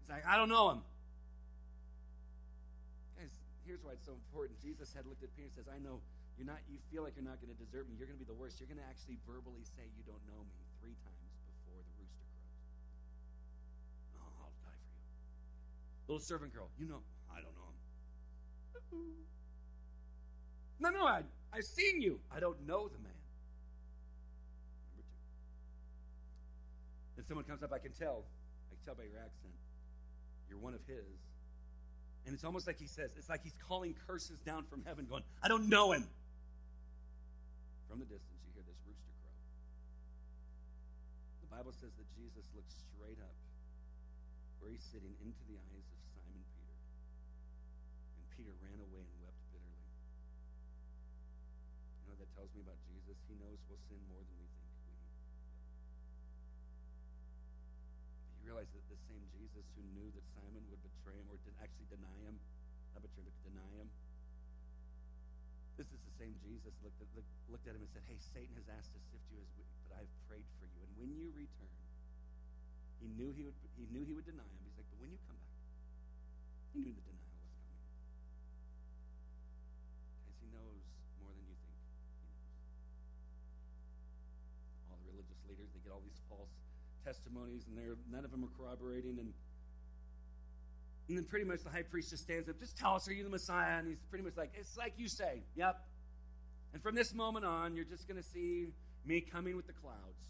He's 0.00 0.08
like, 0.08 0.24
I 0.26 0.36
don't 0.36 0.48
know 0.48 0.70
him. 0.72 0.80
Guys, 3.20 3.36
here's 3.66 3.84
why 3.84 3.92
it's 3.92 4.06
so 4.06 4.16
important. 4.16 4.56
Jesus 4.64 4.96
had 4.96 5.04
looked 5.04 5.22
at 5.22 5.28
Peter 5.36 5.52
and 5.52 5.54
says, 5.54 5.68
I 5.68 5.76
know 5.76 6.00
you're 6.40 6.48
not, 6.48 6.64
you 6.72 6.80
feel 6.88 7.04
like 7.04 7.12
you're 7.20 7.28
not 7.28 7.36
going 7.44 7.52
to 7.52 7.60
desert 7.60 7.84
me. 7.84 8.00
You're 8.00 8.08
going 8.08 8.18
to 8.18 8.24
be 8.24 8.28
the 8.28 8.38
worst. 8.40 8.58
You're 8.58 8.72
going 8.72 8.80
to 8.80 8.88
actually 8.88 9.20
verbally 9.28 9.62
say 9.76 9.84
you 9.92 10.02
don't 10.08 10.24
know 10.24 10.40
me 10.40 10.56
three 10.80 10.96
times 11.04 11.20
before 11.44 11.84
the 11.84 11.92
rooster 12.00 12.08
crows. 12.16 12.48
Oh, 14.24 14.48
I'll 14.48 14.56
die 14.64 14.80
for 14.80 14.96
you. 14.96 15.12
Little 16.08 16.24
servant 16.24 16.56
girl, 16.56 16.72
you 16.80 16.88
know, 16.88 17.04
I 17.28 17.44
don't 17.44 17.52
know 17.52 17.68
him. 17.68 17.78
No, 20.82 20.90
no, 20.90 21.06
I, 21.06 21.22
I've 21.52 21.64
seen 21.64 22.00
you. 22.00 22.18
I 22.34 22.40
don't 22.40 22.66
know 22.66 22.88
the 22.88 22.98
man. 22.98 23.20
Number 24.96 25.04
two. 25.04 25.28
Then 27.16 27.24
someone 27.24 27.44
comes 27.44 27.62
up, 27.62 27.72
I 27.72 27.78
can 27.78 27.92
tell. 27.92 28.24
I 28.24 28.74
can 28.74 28.80
tell 28.84 28.94
by 28.94 29.04
your 29.04 29.20
accent. 29.20 29.52
You're 30.48 30.58
one 30.58 30.72
of 30.72 30.80
his. 30.88 31.04
And 32.24 32.34
it's 32.34 32.44
almost 32.44 32.66
like 32.66 32.78
he 32.78 32.86
says, 32.86 33.10
it's 33.18 33.28
like 33.28 33.42
he's 33.42 33.56
calling 33.68 33.94
curses 34.06 34.40
down 34.40 34.64
from 34.64 34.82
heaven, 34.86 35.06
going, 35.10 35.24
I 35.42 35.48
don't 35.48 35.68
know 35.68 35.92
him. 35.92 36.06
From 37.90 37.98
the 37.98 38.06
distance, 38.06 38.40
you 38.46 38.50
hear 38.54 38.64
this 38.64 38.78
rooster 38.88 39.12
crow. 39.20 39.36
The 41.44 41.50
Bible 41.52 41.74
says 41.76 41.92
that 41.98 42.08
Jesus 42.16 42.46
looks 42.54 42.72
straight 42.88 43.20
up 43.20 43.36
where 44.62 44.70
he's 44.70 44.86
sitting 44.94 45.12
into 45.18 45.42
the 45.50 45.58
eyes 45.58 45.86
of 45.90 46.00
Simon 46.14 46.46
Peter. 46.54 46.78
And 48.16 48.24
Peter 48.38 48.54
ran 48.62 48.78
away 48.78 49.02
and 49.02 49.21
tells 52.34 52.50
me 52.56 52.60
about 52.64 52.80
Jesus? 52.88 53.16
He 53.28 53.34
knows 53.38 53.58
we'll 53.68 53.80
sin 53.88 54.00
more 54.08 54.22
than 54.24 54.36
we 54.40 54.48
think 54.56 54.72
we. 54.84 54.92
But 58.28 58.34
you 58.40 58.44
realize 58.48 58.70
that 58.72 58.84
the 58.88 59.00
same 59.08 59.24
Jesus 59.36 59.64
who 59.76 59.82
knew 59.96 60.08
that 60.12 60.24
Simon 60.36 60.64
would 60.68 60.82
betray 60.82 61.16
him 61.16 61.28
or 61.32 61.38
did 61.44 61.56
actually 61.60 61.88
deny 61.92 62.16
him, 62.24 62.36
not 62.92 63.04
betray, 63.04 63.24
but 63.24 63.36
deny 63.44 63.70
him, 63.78 63.88
this 65.80 65.88
is 65.88 66.00
the 66.04 66.14
same 66.20 66.36
Jesus 66.44 66.72
looked 66.84 67.00
at, 67.00 67.08
looked, 67.16 67.32
looked 67.48 67.66
at 67.66 67.74
him 67.74 67.82
and 67.82 67.90
said, 67.96 68.04
Hey, 68.04 68.20
Satan 68.20 68.52
has 68.60 68.68
asked 68.76 68.92
to 68.92 69.00
sift 69.08 69.24
you 69.32 69.40
as 69.40 69.48
wheat, 69.56 69.72
but 69.88 69.98
I've 69.98 70.14
prayed 70.28 70.44
for 70.60 70.68
you. 70.68 70.78
And 70.84 70.92
when 71.00 71.10
you 71.16 71.32
return, 71.32 71.74
he 73.00 73.08
knew 73.18 73.32
he 73.34 73.42
would, 73.42 73.56
he 73.74 73.88
knew 73.90 74.04
he 74.04 74.14
would 74.14 74.28
deny 74.28 74.46
him. 74.46 74.60
He's 74.62 74.76
like, 74.78 74.86
but 74.92 75.00
when 75.00 75.10
you 75.10 75.18
come 75.26 75.34
back, 75.40 75.58
he 76.76 76.78
knew 76.86 76.94
the 76.94 77.02
denial. 77.02 77.21
Testimonies, 87.04 87.64
and 87.68 87.76
they're, 87.76 87.96
none 88.10 88.24
of 88.24 88.30
them 88.30 88.44
are 88.44 88.52
corroborating. 88.58 89.18
And, 89.18 89.32
and 91.08 91.18
then 91.18 91.24
pretty 91.24 91.44
much 91.44 91.62
the 91.62 91.70
high 91.70 91.82
priest 91.82 92.10
just 92.10 92.22
stands 92.22 92.48
up, 92.48 92.58
just 92.58 92.76
tell 92.76 92.94
us, 92.94 93.08
are 93.08 93.12
you 93.12 93.24
the 93.24 93.30
Messiah? 93.30 93.78
And 93.78 93.88
he's 93.88 94.02
pretty 94.08 94.24
much 94.24 94.36
like, 94.36 94.52
it's 94.58 94.76
like 94.76 94.94
you 94.96 95.08
say, 95.08 95.42
yep. 95.54 95.84
And 96.72 96.82
from 96.82 96.94
this 96.94 97.12
moment 97.14 97.44
on, 97.44 97.76
you're 97.76 97.84
just 97.84 98.08
going 98.08 98.20
to 98.20 98.26
see 98.26 98.68
me 99.04 99.20
coming 99.20 99.56
with 99.56 99.66
the 99.66 99.72
clouds. 99.74 100.20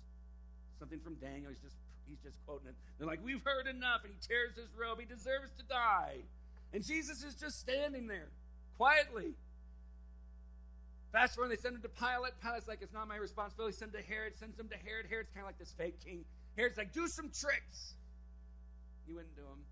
Something 0.78 1.00
from 1.00 1.14
Daniel. 1.14 1.50
He's 1.50 1.60
just 1.60 1.76
he's 2.08 2.18
just 2.18 2.36
quoting 2.44 2.68
it. 2.68 2.74
They're 2.98 3.06
like, 3.06 3.24
we've 3.24 3.42
heard 3.44 3.68
enough, 3.68 4.02
and 4.04 4.12
he 4.12 4.18
tears 4.26 4.56
his 4.56 4.66
robe. 4.76 4.98
He 4.98 5.06
deserves 5.06 5.52
to 5.58 5.64
die. 5.64 6.16
And 6.72 6.84
Jesus 6.84 7.22
is 7.22 7.34
just 7.34 7.60
standing 7.60 8.08
there 8.08 8.28
quietly. 8.76 9.34
Fast 11.12 11.36
forward, 11.36 11.52
they 11.52 11.60
send 11.60 11.76
him 11.76 11.82
to 11.82 11.88
Pilate. 11.88 12.32
Pilate's 12.42 12.66
like, 12.66 12.80
it's 12.80 12.92
not 12.92 13.06
my 13.06 13.16
responsibility. 13.16 13.76
Send 13.76 13.92
to 13.92 14.02
Herod. 14.02 14.34
Sends 14.36 14.58
him 14.58 14.68
to 14.68 14.76
Herod. 14.76 15.06
Herod's 15.08 15.28
kind 15.28 15.44
of 15.44 15.48
like 15.48 15.58
this 15.58 15.72
fake 15.76 16.00
king. 16.02 16.24
Herod's 16.56 16.76
like, 16.76 16.92
do 16.92 17.08
some 17.08 17.32
tricks. 17.32 17.96
He 19.08 19.12
wouldn't 19.12 19.34
do 19.34 19.42
them. 19.42 19.64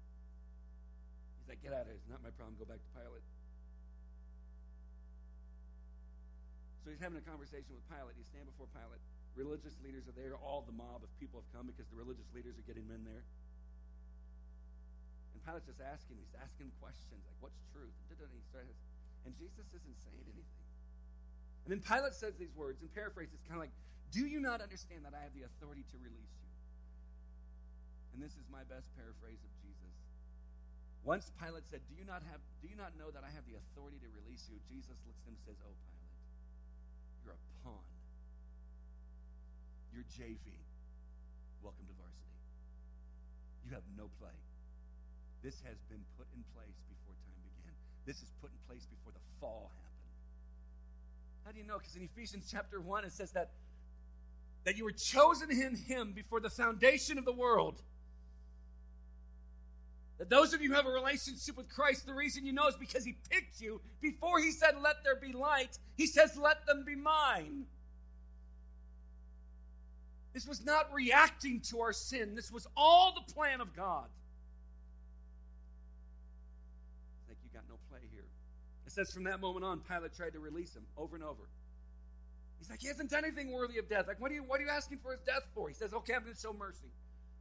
He's 1.40 1.48
like, 1.52 1.60
get 1.60 1.76
out 1.76 1.84
of 1.84 1.92
here. 1.92 2.00
It's 2.00 2.08
not 2.08 2.24
my 2.24 2.32
problem. 2.34 2.56
Go 2.56 2.64
back 2.64 2.80
to 2.80 2.90
Pilate. 2.96 3.26
So 6.80 6.88
he's 6.88 7.00
having 7.04 7.20
a 7.20 7.26
conversation 7.28 7.76
with 7.76 7.84
Pilate. 7.92 8.16
He's 8.16 8.28
standing 8.32 8.48
before 8.48 8.72
Pilate. 8.72 9.00
religious 9.36 9.76
leaders 9.84 10.08
are 10.08 10.16
there. 10.16 10.32
All 10.40 10.64
the 10.64 10.72
mob 10.72 11.04
of 11.04 11.10
people 11.20 11.44
have 11.44 11.50
come 11.52 11.68
because 11.68 11.84
the 11.92 11.98
religious 12.00 12.26
leaders 12.32 12.56
are 12.56 12.64
getting 12.64 12.88
men 12.88 13.04
there. 13.04 13.22
And 15.36 15.40
Pilate's 15.44 15.68
just 15.68 15.84
asking, 15.84 16.16
he's 16.16 16.36
asking 16.40 16.72
questions 16.80 17.20
like, 17.28 17.38
what's 17.44 17.60
truth? 17.76 17.92
And 19.24 19.36
Jesus 19.36 19.68
isn't 19.68 19.98
saying 20.00 20.24
anything. 20.26 20.48
And 21.64 21.70
then 21.70 21.80
Pilate 21.84 22.16
says 22.16 22.34
these 22.40 22.52
words, 22.56 22.80
and 22.80 22.88
paraphrase, 22.92 23.28
it's 23.32 23.44
kind 23.44 23.60
of 23.60 23.64
like, 23.68 23.76
Do 24.10 24.26
you 24.26 24.40
not 24.40 24.60
understand 24.60 25.04
that 25.04 25.14
I 25.14 25.22
have 25.22 25.34
the 25.36 25.46
authority 25.46 25.84
to 25.92 25.96
release 26.02 26.34
you? 26.40 26.49
And 28.14 28.18
this 28.18 28.34
is 28.34 28.46
my 28.50 28.66
best 28.66 28.90
paraphrase 28.98 29.40
of 29.40 29.52
Jesus. 29.62 29.94
Once 31.02 31.32
Pilate 31.40 31.64
said, 31.64 31.80
Do 31.88 31.96
you 31.96 32.04
not 32.04 32.20
have 32.28 32.42
do 32.60 32.68
you 32.68 32.76
not 32.76 32.92
know 33.00 33.08
that 33.08 33.24
I 33.24 33.32
have 33.32 33.48
the 33.48 33.56
authority 33.56 33.96
to 34.04 34.08
release 34.20 34.44
you? 34.52 34.60
Jesus 34.68 35.00
looks 35.08 35.20
at 35.24 35.32
him 35.32 35.38
and 35.38 35.44
says, 35.48 35.58
Oh 35.64 35.72
Pilate, 35.72 36.20
you're 37.24 37.36
a 37.36 37.42
pawn. 37.64 37.88
You're 39.96 40.06
JV. 40.12 40.44
Welcome 41.64 41.88
to 41.88 41.96
varsity. 41.96 42.36
You 43.64 43.72
have 43.72 43.86
no 43.96 44.12
play. 44.20 44.36
This 45.42 45.56
has 45.64 45.80
been 45.88 46.04
put 46.20 46.28
in 46.36 46.44
place 46.52 46.76
before 46.88 47.16
time 47.24 47.40
began. 47.48 47.72
This 48.04 48.20
is 48.20 48.28
put 48.40 48.52
in 48.52 48.60
place 48.68 48.84
before 48.84 49.12
the 49.12 49.24
fall 49.40 49.72
happened. 49.72 49.90
How 51.44 51.52
do 51.52 51.58
you 51.58 51.66
know? 51.66 51.78
Because 51.78 51.96
in 51.96 52.02
Ephesians 52.02 52.48
chapter 52.50 52.80
1, 52.80 53.04
it 53.04 53.12
says 53.12 53.32
that, 53.32 53.50
that 54.64 54.76
you 54.76 54.84
were 54.84 54.92
chosen 54.92 55.50
in 55.50 55.76
Him 55.76 56.12
before 56.12 56.40
the 56.40 56.50
foundation 56.50 57.16
of 57.16 57.24
the 57.24 57.32
world. 57.32 57.82
That 60.20 60.28
those 60.28 60.52
of 60.52 60.60
you 60.60 60.68
who 60.68 60.74
have 60.74 60.84
a 60.84 60.90
relationship 60.90 61.56
with 61.56 61.70
Christ, 61.70 62.04
the 62.04 62.12
reason 62.12 62.44
you 62.44 62.52
know 62.52 62.68
is 62.68 62.76
because 62.76 63.06
He 63.06 63.16
picked 63.30 63.58
you. 63.58 63.80
Before 64.02 64.38
He 64.38 64.52
said, 64.52 64.74
Let 64.82 65.02
there 65.02 65.16
be 65.16 65.32
light, 65.32 65.78
He 65.96 66.06
says, 66.06 66.36
Let 66.36 66.66
them 66.66 66.84
be 66.86 66.94
mine. 66.94 67.64
This 70.34 70.46
was 70.46 70.62
not 70.62 70.92
reacting 70.92 71.60
to 71.70 71.80
our 71.80 71.94
sin, 71.94 72.34
this 72.34 72.52
was 72.52 72.66
all 72.76 73.14
the 73.14 73.32
plan 73.32 73.62
of 73.62 73.74
God. 73.74 74.08
Like 77.26 77.38
you 77.42 77.48
got 77.54 77.64
no 77.66 77.76
play 77.88 78.00
here. 78.12 78.26
It 78.86 78.92
says 78.92 79.10
from 79.10 79.24
that 79.24 79.40
moment 79.40 79.64
on, 79.64 79.80
Pilate 79.80 80.14
tried 80.14 80.34
to 80.34 80.38
release 80.38 80.76
him 80.76 80.84
over 80.98 81.16
and 81.16 81.24
over. 81.24 81.48
He's 82.58 82.68
like, 82.68 82.82
he 82.82 82.88
hasn't 82.88 83.08
done 83.08 83.24
anything 83.24 83.52
worthy 83.52 83.78
of 83.78 83.88
death. 83.88 84.06
Like, 84.06 84.20
what 84.20 84.30
are 84.30 84.34
you, 84.34 84.42
what 84.42 84.60
are 84.60 84.64
you 84.64 84.68
asking 84.68 84.98
for 84.98 85.12
his 85.12 85.20
death 85.20 85.44
for? 85.54 85.68
He 85.68 85.74
says, 85.74 85.94
okay, 85.94 86.12
I'm 86.12 86.24
going 86.24 86.34
to 86.34 86.38
show 86.40 86.52
mercy. 86.52 86.90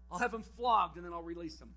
I'll 0.09 0.19
have 0.19 0.33
him 0.33 0.43
flogged 0.55 0.95
and 0.95 1.05
then 1.05 1.11
I'll 1.11 1.21
release 1.21 1.59
him. 1.59 1.69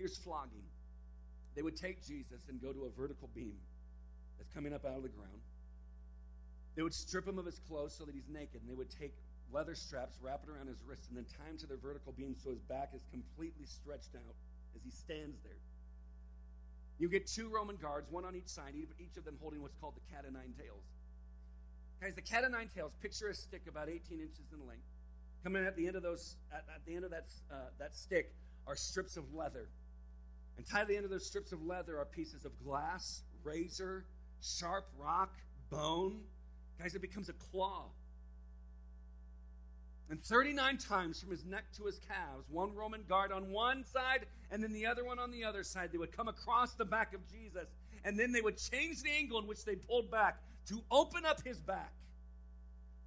Here's 0.00 0.16
flogging. 0.16 0.64
They 1.54 1.60
would 1.60 1.76
take 1.76 2.00
Jesus 2.00 2.48
and 2.48 2.56
go 2.56 2.72
to 2.72 2.88
a 2.88 2.90
vertical 2.96 3.28
beam 3.34 3.52
that's 4.38 4.48
coming 4.48 4.72
up 4.72 4.86
out 4.86 4.96
of 4.96 5.02
the 5.02 5.12
ground. 5.12 5.44
They 6.74 6.80
would 6.80 6.94
strip 6.94 7.28
him 7.28 7.38
of 7.38 7.44
his 7.44 7.58
clothes 7.68 7.92
so 7.98 8.06
that 8.06 8.14
he's 8.14 8.30
naked, 8.32 8.62
and 8.62 8.70
they 8.70 8.74
would 8.74 8.88
take 8.88 9.12
leather 9.52 9.74
straps, 9.74 10.16
wrap 10.22 10.40
it 10.42 10.48
around 10.48 10.68
his 10.68 10.80
wrists, 10.88 11.08
and 11.08 11.18
then 11.18 11.26
tie 11.28 11.50
him 11.50 11.58
to 11.58 11.66
their 11.66 11.76
vertical 11.76 12.12
beam 12.16 12.34
so 12.34 12.48
his 12.48 12.62
back 12.62 12.92
is 12.94 13.04
completely 13.12 13.66
stretched 13.66 14.16
out 14.16 14.34
as 14.74 14.80
he 14.82 14.90
stands 14.90 15.36
there. 15.44 15.60
You 16.98 17.10
get 17.10 17.26
two 17.26 17.50
Roman 17.50 17.76
guards, 17.76 18.10
one 18.10 18.24
on 18.24 18.34
each 18.34 18.48
side, 18.48 18.72
each 18.74 19.18
of 19.18 19.26
them 19.26 19.36
holding 19.38 19.60
what's 19.60 19.76
called 19.82 19.96
the 19.96 20.14
cat 20.14 20.24
o' 20.26 20.32
nine 20.32 20.54
tails. 20.56 20.88
Guys, 22.00 22.14
the 22.14 22.22
cat 22.22 22.44
o' 22.44 22.48
nine 22.48 22.68
tails, 22.74 22.92
picture 23.02 23.28
a 23.28 23.34
stick 23.34 23.68
about 23.68 23.90
18 23.90 24.18
inches 24.18 24.48
in 24.50 24.66
length. 24.66 24.88
Coming 25.44 25.66
at 25.66 25.76
the 25.76 25.86
end 25.86 25.96
of 25.96 26.02
those, 26.02 26.36
at, 26.50 26.64
at 26.74 26.86
the 26.86 26.96
end 26.96 27.04
of 27.04 27.10
that, 27.10 27.26
uh, 27.52 27.68
that 27.78 27.94
stick 27.94 28.32
are 28.66 28.76
strips 28.76 29.18
of 29.18 29.34
leather. 29.34 29.68
And 30.60 30.68
tied 30.68 30.82
to 30.82 30.88
the 30.88 30.96
end 30.96 31.06
of 31.06 31.10
those 31.10 31.24
strips 31.24 31.52
of 31.52 31.64
leather 31.64 31.98
are 31.98 32.04
pieces 32.04 32.44
of 32.44 32.52
glass, 32.62 33.22
razor, 33.42 34.04
sharp 34.42 34.86
rock, 34.98 35.32
bone. 35.70 36.20
Guys, 36.78 36.94
it 36.94 37.00
becomes 37.00 37.30
a 37.30 37.32
claw. 37.32 37.86
And 40.10 40.22
39 40.22 40.76
times 40.76 41.18
from 41.18 41.30
his 41.30 41.46
neck 41.46 41.72
to 41.78 41.84
his 41.84 41.98
calves, 42.00 42.50
one 42.50 42.74
Roman 42.74 43.04
guard 43.08 43.32
on 43.32 43.50
one 43.50 43.86
side 43.86 44.26
and 44.50 44.62
then 44.62 44.74
the 44.74 44.84
other 44.84 45.02
one 45.02 45.18
on 45.18 45.30
the 45.30 45.44
other 45.44 45.64
side, 45.64 45.92
they 45.92 45.98
would 45.98 46.14
come 46.14 46.28
across 46.28 46.74
the 46.74 46.84
back 46.84 47.14
of 47.14 47.20
Jesus. 47.26 47.70
And 48.04 48.20
then 48.20 48.30
they 48.30 48.42
would 48.42 48.58
change 48.58 49.02
the 49.02 49.10
angle 49.10 49.38
in 49.38 49.46
which 49.46 49.64
they 49.64 49.76
pulled 49.76 50.10
back 50.10 50.42
to 50.66 50.82
open 50.90 51.24
up 51.24 51.42
his 51.42 51.58
back. 51.58 51.94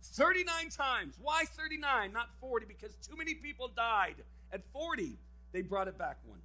39 0.02 0.70
times. 0.70 1.20
Why 1.22 1.44
39, 1.46 2.12
not 2.12 2.30
40? 2.42 2.66
Because 2.66 2.96
too 2.96 3.16
many 3.16 3.36
people 3.36 3.68
died. 3.68 4.16
At 4.52 4.64
40, 4.74 5.20
they 5.52 5.62
brought 5.62 5.88
it 5.88 6.00
back 6.00 6.18
one. 6.26 6.40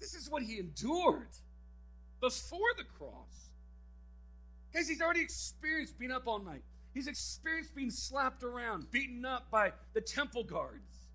This 0.00 0.14
is 0.14 0.30
what 0.30 0.42
he 0.42 0.58
endured 0.58 1.28
before 2.20 2.74
the 2.76 2.84
cross. 2.84 3.50
Guys, 4.72 4.88
he's 4.88 5.00
already 5.00 5.22
experienced 5.22 5.98
being 5.98 6.12
up 6.12 6.24
all 6.26 6.38
night. 6.38 6.62
He's 6.92 7.08
experienced 7.08 7.74
being 7.74 7.90
slapped 7.90 8.42
around, 8.42 8.90
beaten 8.90 9.24
up 9.24 9.50
by 9.50 9.72
the 9.94 10.00
temple 10.00 10.44
guards. 10.44 11.08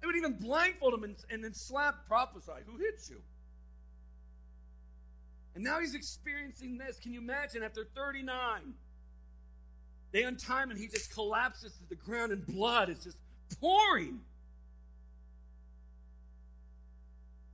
They 0.00 0.06
would 0.06 0.16
even 0.16 0.34
blindfold 0.34 0.94
him 0.94 1.04
and, 1.04 1.16
and 1.30 1.44
then 1.44 1.54
slap, 1.54 2.06
prophesy, 2.06 2.52
who 2.66 2.78
hit 2.78 3.00
you? 3.08 3.20
And 5.54 5.64
now 5.64 5.80
he's 5.80 5.94
experiencing 5.94 6.76
this. 6.76 6.98
Can 6.98 7.12
you 7.12 7.20
imagine 7.20 7.62
after 7.62 7.84
39? 7.94 8.74
They 10.12 10.22
untie 10.22 10.62
him 10.62 10.70
and 10.70 10.78
he 10.78 10.86
just 10.86 11.12
collapses 11.12 11.72
to 11.72 11.88
the 11.88 11.94
ground 11.94 12.32
and 12.32 12.46
blood 12.46 12.88
is 12.88 13.02
just 13.02 13.16
pouring. 13.60 14.20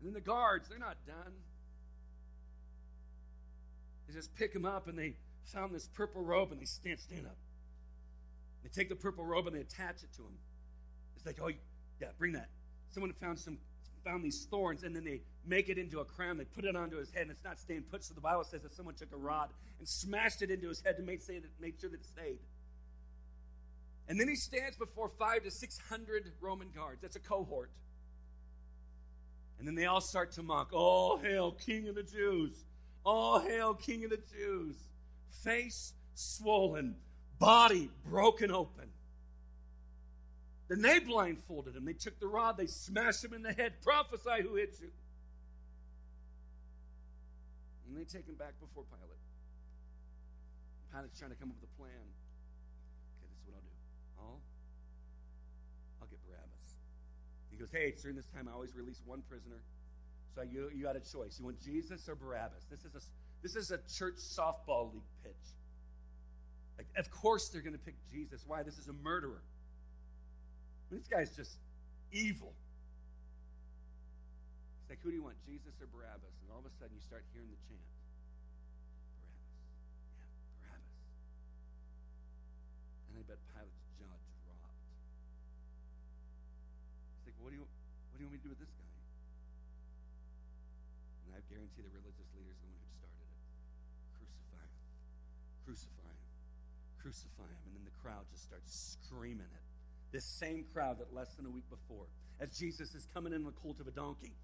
And 0.02 0.08
then 0.08 0.14
the 0.14 0.20
guards, 0.20 0.68
they're 0.68 0.80
not 0.80 0.96
done. 1.06 1.32
They 4.08 4.14
just 4.14 4.34
pick 4.34 4.52
him 4.52 4.64
up 4.64 4.88
and 4.88 4.98
they 4.98 5.14
found 5.44 5.72
this 5.72 5.86
purple 5.86 6.22
robe 6.22 6.50
and 6.50 6.60
they 6.60 6.64
stand, 6.64 6.98
stand 6.98 7.24
up. 7.24 7.36
They 8.64 8.68
take 8.68 8.88
the 8.88 8.96
purple 8.96 9.24
robe 9.24 9.46
and 9.46 9.54
they 9.54 9.60
attach 9.60 10.02
it 10.02 10.12
to 10.16 10.22
him. 10.22 10.38
It's 11.14 11.24
like, 11.24 11.38
oh, 11.40 11.50
yeah, 12.00 12.08
bring 12.18 12.32
that. 12.32 12.48
Someone 12.90 13.12
found 13.12 13.38
some 13.38 13.58
found 14.04 14.24
these 14.24 14.48
thorns 14.50 14.82
and 14.82 14.96
then 14.96 15.04
they 15.04 15.20
make 15.46 15.68
it 15.68 15.78
into 15.78 16.00
a 16.00 16.04
crown. 16.04 16.36
They 16.36 16.46
put 16.46 16.64
it 16.64 16.74
onto 16.74 16.96
his 16.96 17.12
head 17.12 17.22
and 17.22 17.30
it's 17.30 17.44
not 17.44 17.60
staying 17.60 17.82
put. 17.82 18.02
So 18.02 18.14
the 18.14 18.20
Bible 18.20 18.42
says 18.42 18.62
that 18.62 18.72
someone 18.72 18.96
took 18.96 19.12
a 19.12 19.16
rod 19.16 19.50
and 19.78 19.86
smashed 19.86 20.42
it 20.42 20.50
into 20.50 20.68
his 20.68 20.80
head 20.80 20.96
to 20.96 21.04
make, 21.04 21.22
say 21.22 21.38
that, 21.38 21.48
make 21.60 21.80
sure 21.80 21.88
that 21.90 22.00
it 22.00 22.04
stayed. 22.04 22.38
And 24.08 24.18
then 24.18 24.26
he 24.26 24.34
stands 24.34 24.76
before 24.76 25.08
five 25.08 25.44
to 25.44 25.52
six 25.52 25.78
hundred 25.88 26.32
Roman 26.40 26.70
guards. 26.74 27.00
That's 27.00 27.14
a 27.14 27.20
cohort. 27.20 27.70
And 29.58 29.66
then 29.66 29.74
they 29.74 29.86
all 29.86 30.00
start 30.00 30.32
to 30.32 30.42
mock, 30.42 30.72
All 30.72 31.18
hail, 31.18 31.52
King 31.52 31.88
of 31.88 31.94
the 31.94 32.02
Jews! 32.02 32.64
All 33.04 33.40
hail, 33.40 33.74
King 33.74 34.04
of 34.04 34.10
the 34.10 34.20
Jews. 34.32 34.76
Face 35.42 35.92
swollen, 36.14 36.96
body 37.38 37.90
broken 38.04 38.50
open. 38.50 38.88
Then 40.68 40.82
they 40.82 41.00
blindfolded 41.00 41.76
him. 41.76 41.84
They 41.84 41.92
took 41.92 42.18
the 42.18 42.26
rod, 42.26 42.56
they 42.56 42.66
smashed 42.66 43.24
him 43.24 43.34
in 43.34 43.42
the 43.42 43.52
head. 43.52 43.74
Prophesy 43.82 44.42
who 44.42 44.54
hit 44.54 44.76
you. 44.80 44.90
And 47.86 47.96
they 47.96 48.04
take 48.04 48.26
him 48.26 48.36
back 48.36 48.58
before 48.58 48.84
Pilate. 48.84 49.18
Pilate's 50.92 51.18
trying 51.18 51.30
to 51.30 51.36
come 51.36 51.50
up 51.50 51.56
with 51.60 51.70
a 51.70 51.76
plan. 51.76 51.90
Goes, 57.62 57.70
hey, 57.70 57.94
during 58.02 58.16
this 58.16 58.26
time 58.26 58.48
I 58.48 58.52
always 58.52 58.74
release 58.74 59.00
one 59.06 59.22
prisoner 59.28 59.62
so 60.34 60.42
you, 60.42 60.70
you 60.74 60.86
had 60.86 60.96
a 60.96 61.00
choice. 61.00 61.38
You 61.38 61.44
want 61.44 61.60
Jesus 61.62 62.08
or 62.08 62.14
Barabbas? 62.14 62.64
This 62.70 62.84
is 62.84 62.94
a, 62.94 63.00
this 63.42 63.54
is 63.54 63.70
a 63.70 63.78
church 63.98 64.16
softball 64.16 64.92
league 64.92 65.06
pitch. 65.22 65.46
Like, 66.78 66.88
of 66.96 67.10
course 67.10 67.48
they're 67.48 67.62
going 67.62 67.76
to 67.76 67.84
pick 67.84 67.94
Jesus. 68.10 68.44
Why? 68.46 68.62
This 68.62 68.78
is 68.78 68.88
a 68.88 68.92
murderer. 69.04 69.42
This 70.90 71.06
guy's 71.06 71.36
just 71.36 71.56
evil. 72.10 72.52
It's 74.80 74.90
like, 74.90 74.98
who 75.02 75.10
do 75.10 75.16
you 75.16 75.22
want, 75.22 75.36
Jesus 75.46 75.80
or 75.80 75.86
Barabbas? 75.86 76.34
And 76.42 76.50
all 76.50 76.58
of 76.58 76.66
a 76.66 76.74
sudden 76.80 76.96
you 76.96 77.02
start 77.06 77.24
hearing 77.32 77.48
the 77.48 77.60
chant. 77.68 77.86
What 87.42 87.50
do 87.50 87.58
you, 87.58 87.66
what 87.66 88.16
do 88.16 88.22
you 88.22 88.30
want 88.30 88.38
me 88.38 88.40
to 88.40 88.46
do 88.46 88.52
with 88.54 88.62
this 88.62 88.70
guy? 88.78 88.94
And 91.26 91.34
I 91.34 91.42
guarantee 91.50 91.82
the 91.82 91.90
religious 91.90 92.30
leaders 92.38 92.56
are 92.62 92.70
the 92.70 92.78
one 92.78 92.86
who 92.86 92.94
started 93.02 93.18
it. 93.18 93.42
Crucify 94.14 94.62
him. 94.62 94.78
Crucify 95.66 96.10
him. 96.14 96.22
Crucify 97.02 97.48
him. 97.50 97.60
And 97.66 97.72
then 97.74 97.84
the 97.84 97.96
crowd 97.98 98.24
just 98.30 98.46
starts 98.46 98.96
screaming 99.02 99.50
it. 99.50 99.64
This 100.14 100.24
same 100.38 100.64
crowd 100.70 101.02
that 101.02 101.10
less 101.10 101.34
than 101.34 101.46
a 101.46 101.50
week 101.50 101.66
before, 101.68 102.06
as 102.38 102.54
Jesus 102.54 102.94
is 102.94 103.08
coming 103.14 103.32
in 103.32 103.42
the 103.42 103.52
cult 103.58 103.80
of 103.80 103.88
a 103.88 103.94
donkey, 103.94 104.36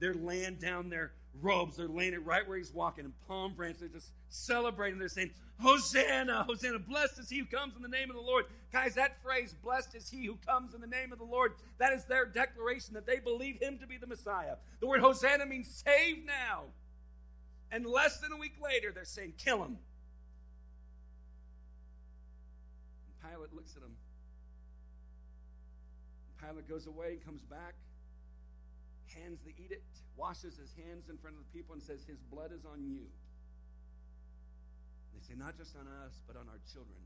they're 0.00 0.14
laying 0.14 0.56
down 0.56 0.88
their 0.88 1.12
robes. 1.40 1.76
They're 1.76 1.88
laying 1.88 2.14
it 2.14 2.24
right 2.24 2.46
where 2.46 2.58
he's 2.58 2.72
walking 2.72 3.04
in 3.04 3.12
palm 3.28 3.54
branches. 3.54 3.80
They're 3.80 3.88
just 3.88 4.12
celebrating. 4.28 4.98
They're 4.98 5.08
saying, 5.08 5.30
Hosanna, 5.60 6.44
Hosanna, 6.44 6.78
blessed 6.78 7.18
is 7.18 7.28
he 7.28 7.38
who 7.38 7.44
comes 7.44 7.76
in 7.76 7.82
the 7.82 7.88
name 7.88 8.10
of 8.10 8.16
the 8.16 8.22
Lord. 8.22 8.46
Guys, 8.72 8.94
that 8.94 9.22
phrase, 9.22 9.54
blessed 9.62 9.94
is 9.94 10.08
he 10.08 10.24
who 10.24 10.36
comes 10.46 10.74
in 10.74 10.80
the 10.80 10.86
name 10.86 11.12
of 11.12 11.18
the 11.18 11.24
Lord, 11.24 11.52
that 11.78 11.92
is 11.92 12.04
their 12.04 12.24
declaration 12.24 12.94
that 12.94 13.06
they 13.06 13.18
believe 13.18 13.60
him 13.60 13.78
to 13.78 13.86
be 13.86 13.98
the 13.98 14.06
Messiah. 14.06 14.56
The 14.80 14.86
word 14.86 15.00
Hosanna 15.00 15.44
means 15.46 15.68
save 15.68 16.24
now. 16.24 16.64
And 17.70 17.86
less 17.86 18.18
than 18.18 18.32
a 18.32 18.36
week 18.36 18.54
later, 18.62 18.90
they're 18.92 19.04
saying, 19.04 19.34
kill 19.38 19.62
him. 19.62 19.78
And 23.22 23.30
Pilate 23.30 23.54
looks 23.54 23.76
at 23.76 23.82
him. 23.82 23.94
Pilate 26.40 26.68
goes 26.68 26.86
away 26.86 27.12
and 27.12 27.24
comes 27.24 27.42
back, 27.42 27.74
hands 29.14 29.40
the 29.42 29.54
edict, 29.58 30.02
washes 30.16 30.56
his 30.56 30.72
hands 30.74 31.08
in 31.08 31.18
front 31.18 31.36
of 31.36 31.42
the 31.42 31.50
people, 31.56 31.74
and 31.74 31.82
says, 31.82 32.04
His 32.04 32.20
blood 32.30 32.52
is 32.52 32.64
on 32.64 32.84
you. 32.84 33.06
They 35.14 35.22
say, 35.22 35.34
Not 35.34 35.56
just 35.56 35.74
on 35.76 35.86
us, 36.04 36.22
but 36.26 36.36
on 36.36 36.46
our 36.48 36.60
children. 36.70 37.00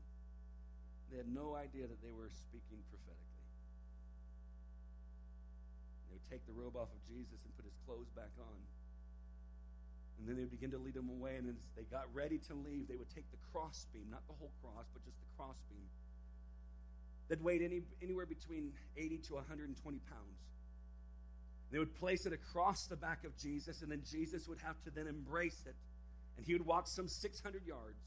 They 1.11 1.17
had 1.17 1.29
no 1.29 1.53
idea 1.53 1.85
that 1.85 2.01
they 2.01 2.11
were 2.11 2.29
speaking 2.33 2.81
prophetically. 2.89 3.45
They 6.09 6.17
would 6.17 6.27
take 6.29 6.45
the 6.49 6.55
robe 6.55 6.75
off 6.75 6.89
of 6.89 7.01
Jesus 7.05 7.37
and 7.45 7.51
put 7.55 7.65
his 7.65 7.77
clothes 7.85 8.09
back 8.17 8.33
on. 8.41 8.57
And 10.17 10.25
then 10.25 10.35
they 10.39 10.43
would 10.47 10.55
begin 10.55 10.71
to 10.71 10.81
lead 10.81 10.95
him 10.95 11.09
away. 11.09 11.35
And 11.37 11.45
as 11.49 11.59
they 11.75 11.83
got 11.83 12.09
ready 12.13 12.39
to 12.49 12.53
leave, 12.55 12.87
they 12.87 12.95
would 12.95 13.11
take 13.13 13.29
the 13.29 13.41
crossbeam, 13.51 14.09
not 14.09 14.25
the 14.25 14.33
whole 14.39 14.51
cross, 14.63 14.89
but 14.95 15.03
just 15.05 15.19
the 15.19 15.29
crossbeam, 15.37 15.85
that 17.27 17.41
weighed 17.41 17.61
any, 17.61 17.81
anywhere 18.01 18.25
between 18.25 18.73
80 18.97 19.17
to 19.29 19.33
120 19.35 19.75
pounds. 20.09 20.39
They 21.75 21.79
would 21.79 21.99
place 21.99 22.25
it 22.25 22.31
across 22.31 22.85
the 22.85 22.95
back 22.95 23.25
of 23.25 23.37
Jesus, 23.37 23.81
and 23.81 23.91
then 23.91 24.01
Jesus 24.09 24.47
would 24.47 24.59
have 24.59 24.81
to 24.85 24.91
then 24.91 25.07
embrace 25.07 25.61
it. 25.65 25.75
And 26.37 26.45
he 26.45 26.53
would 26.53 26.65
walk 26.65 26.87
some 26.87 27.09
600 27.09 27.67
yards. 27.67 27.99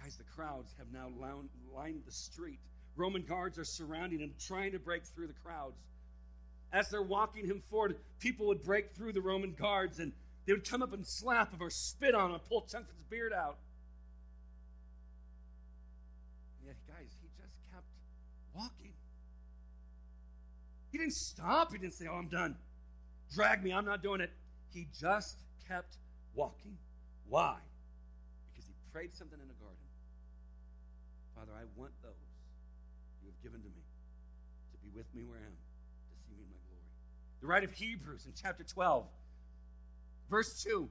Guys, 0.00 0.14
the 0.14 0.22
crowds 0.22 0.72
have 0.78 0.86
now 0.92 1.10
lined 1.74 2.02
the 2.06 2.12
street. 2.12 2.60
Roman 2.94 3.22
guards 3.22 3.58
are 3.58 3.64
surrounding 3.64 4.20
him, 4.20 4.32
trying 4.38 4.70
to 4.70 4.78
break 4.78 5.02
through 5.06 5.26
the 5.26 5.34
crowds. 5.44 5.74
As 6.72 6.88
they're 6.88 7.02
walking 7.02 7.46
him 7.46 7.60
forward, 7.68 7.96
people 8.20 8.46
would 8.46 8.62
break 8.62 8.94
through 8.94 9.14
the 9.14 9.20
Roman 9.20 9.54
guards 9.54 9.98
and 9.98 10.12
they 10.46 10.52
would 10.52 10.70
come 10.70 10.84
up 10.84 10.92
and 10.92 11.04
slap 11.04 11.52
him 11.52 11.60
or 11.60 11.70
spit 11.70 12.14
on 12.14 12.30
him, 12.30 12.38
pull 12.48 12.60
chunks 12.60 12.90
of 12.90 12.96
his 12.96 13.06
beard 13.10 13.32
out. 13.32 13.58
walking. 18.54 18.86
He 18.86 18.89
didn't 21.00 21.14
stop. 21.14 21.72
He 21.72 21.78
didn't 21.78 21.94
say, 21.94 22.06
Oh, 22.10 22.14
I'm 22.14 22.28
done. 22.28 22.56
Drag 23.34 23.62
me. 23.62 23.72
I'm 23.72 23.84
not 23.84 24.02
doing 24.02 24.20
it. 24.20 24.30
He 24.72 24.86
just 24.98 25.38
kept 25.66 25.96
walking. 26.34 26.76
Why? 27.28 27.56
Because 28.52 28.66
he 28.66 28.74
prayed 28.92 29.14
something 29.14 29.38
in 29.40 29.48
the 29.48 29.54
garden. 29.54 29.76
Father, 31.34 31.52
I 31.56 31.64
want 31.76 31.92
those 32.02 32.12
you 33.22 33.30
have 33.30 33.42
given 33.42 33.60
to 33.60 33.68
me 33.68 33.82
to 34.72 34.78
be 34.78 34.90
with 34.96 35.06
me 35.14 35.24
where 35.24 35.38
I 35.38 35.46
am, 35.46 35.52
to 35.52 36.16
see 36.26 36.34
me 36.36 36.44
in 36.44 36.50
my 36.50 36.58
glory. 36.68 36.84
The 37.40 37.46
writer 37.46 37.66
of 37.66 37.72
Hebrews 37.72 38.26
in 38.26 38.32
chapter 38.40 38.64
12, 38.64 39.06
verse 40.28 40.62
2, 40.62 40.88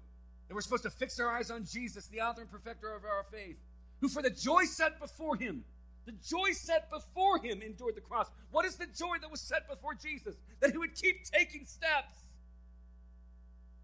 that 0.48 0.56
we're 0.56 0.62
supposed 0.62 0.84
to 0.84 0.90
fix 0.90 1.20
our 1.20 1.30
eyes 1.30 1.52
on 1.52 1.66
Jesus, 1.66 2.08
the 2.08 2.22
author 2.22 2.42
and 2.42 2.52
perfecter 2.52 2.94
of 2.94 3.04
our 3.04 3.26
faith, 3.32 3.58
who 4.02 4.10
for 4.10 4.22
the 4.22 4.30
joy 4.30 4.64
set 4.66 5.00
before 5.00 5.36
him 5.36 5.64
the 6.10 6.28
joy 6.28 6.54
set 6.54 6.90
before 6.90 7.38
him 7.38 7.62
endured 7.62 7.96
the 7.96 8.02
cross. 8.02 8.28
What 8.50 8.66
is 8.66 8.78
the 8.78 8.88
joy 8.88 9.18
that 9.22 9.30
was 9.30 9.42
set 9.42 9.70
before 9.70 9.94
Jesus? 9.94 10.36
That 10.60 10.72
he 10.72 10.78
would 10.78 10.96
keep 10.96 11.24
taking 11.24 11.66
steps. 11.66 12.26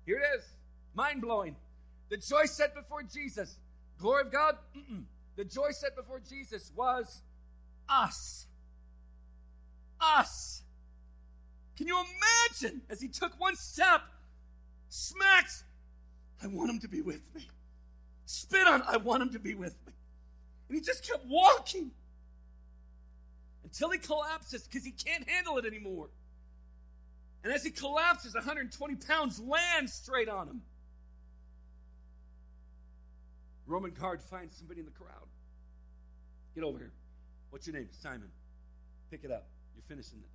Here 0.08 0.18
it 0.18 0.40
is. 0.40 0.44
Mind 0.96 1.22
blowing. 1.22 1.56
The 2.10 2.18
joy 2.18 2.46
set 2.46 2.74
before 2.74 3.04
Jesus. 3.04 3.58
Glory 4.00 4.22
of 4.22 4.32
God. 4.32 4.58
Mm-mm. 4.76 5.04
The 5.36 5.46
joy 5.46 5.70
set 5.70 5.96
before 5.96 6.20
Jesus 6.28 6.72
was 6.76 7.22
us. 7.88 8.48
Us. 10.02 10.64
Can 11.78 11.86
you 11.86 11.96
imagine 12.00 12.82
as 12.90 13.02
he 13.02 13.08
took 13.08 13.40
one 13.40 13.56
step, 13.56 14.02
smacks, 14.90 15.64
I 16.42 16.48
want 16.48 16.72
him 16.72 16.80
to 16.80 16.88
be 16.88 17.02
with 17.02 17.22
me. 17.36 17.48
Spit 18.26 18.66
on, 18.66 18.82
I 18.88 18.98
want 18.98 19.22
him 19.22 19.30
to 19.34 19.40
be 19.40 19.54
with 19.54 19.76
me. 19.86 19.94
And 20.70 20.76
he 20.76 20.82
just 20.84 21.08
kept 21.08 21.24
walking 21.28 21.92
until 23.76 23.92
he 23.92 23.98
collapses 23.98 24.64
because 24.64 24.86
he 24.86 24.92
can't 24.92 25.28
handle 25.30 25.58
it 25.58 25.66
anymore. 25.66 26.08
And 27.44 27.54
as 27.54 27.64
he 27.64 27.72
collapses, 27.72 28.34
120 28.34 28.96
pounds 28.96 29.40
land 29.40 29.90
straight 29.90 30.30
on 30.30 30.48
him. 30.48 30.62
Roman 33.68 33.92
guard 33.92 34.22
finds 34.22 34.56
somebody 34.56 34.80
in 34.80 34.86
the 34.86 34.92
crowd. 34.92 35.28
Get 36.54 36.64
over 36.64 36.78
here. 36.78 36.94
What's 37.50 37.68
your 37.68 37.76
name? 37.76 37.90
Simon. 38.02 38.30
Pick 39.12 39.24
it 39.24 39.32
up. 39.32 39.48
You're 39.76 39.84
finishing 39.88 40.20
it. 40.20 40.30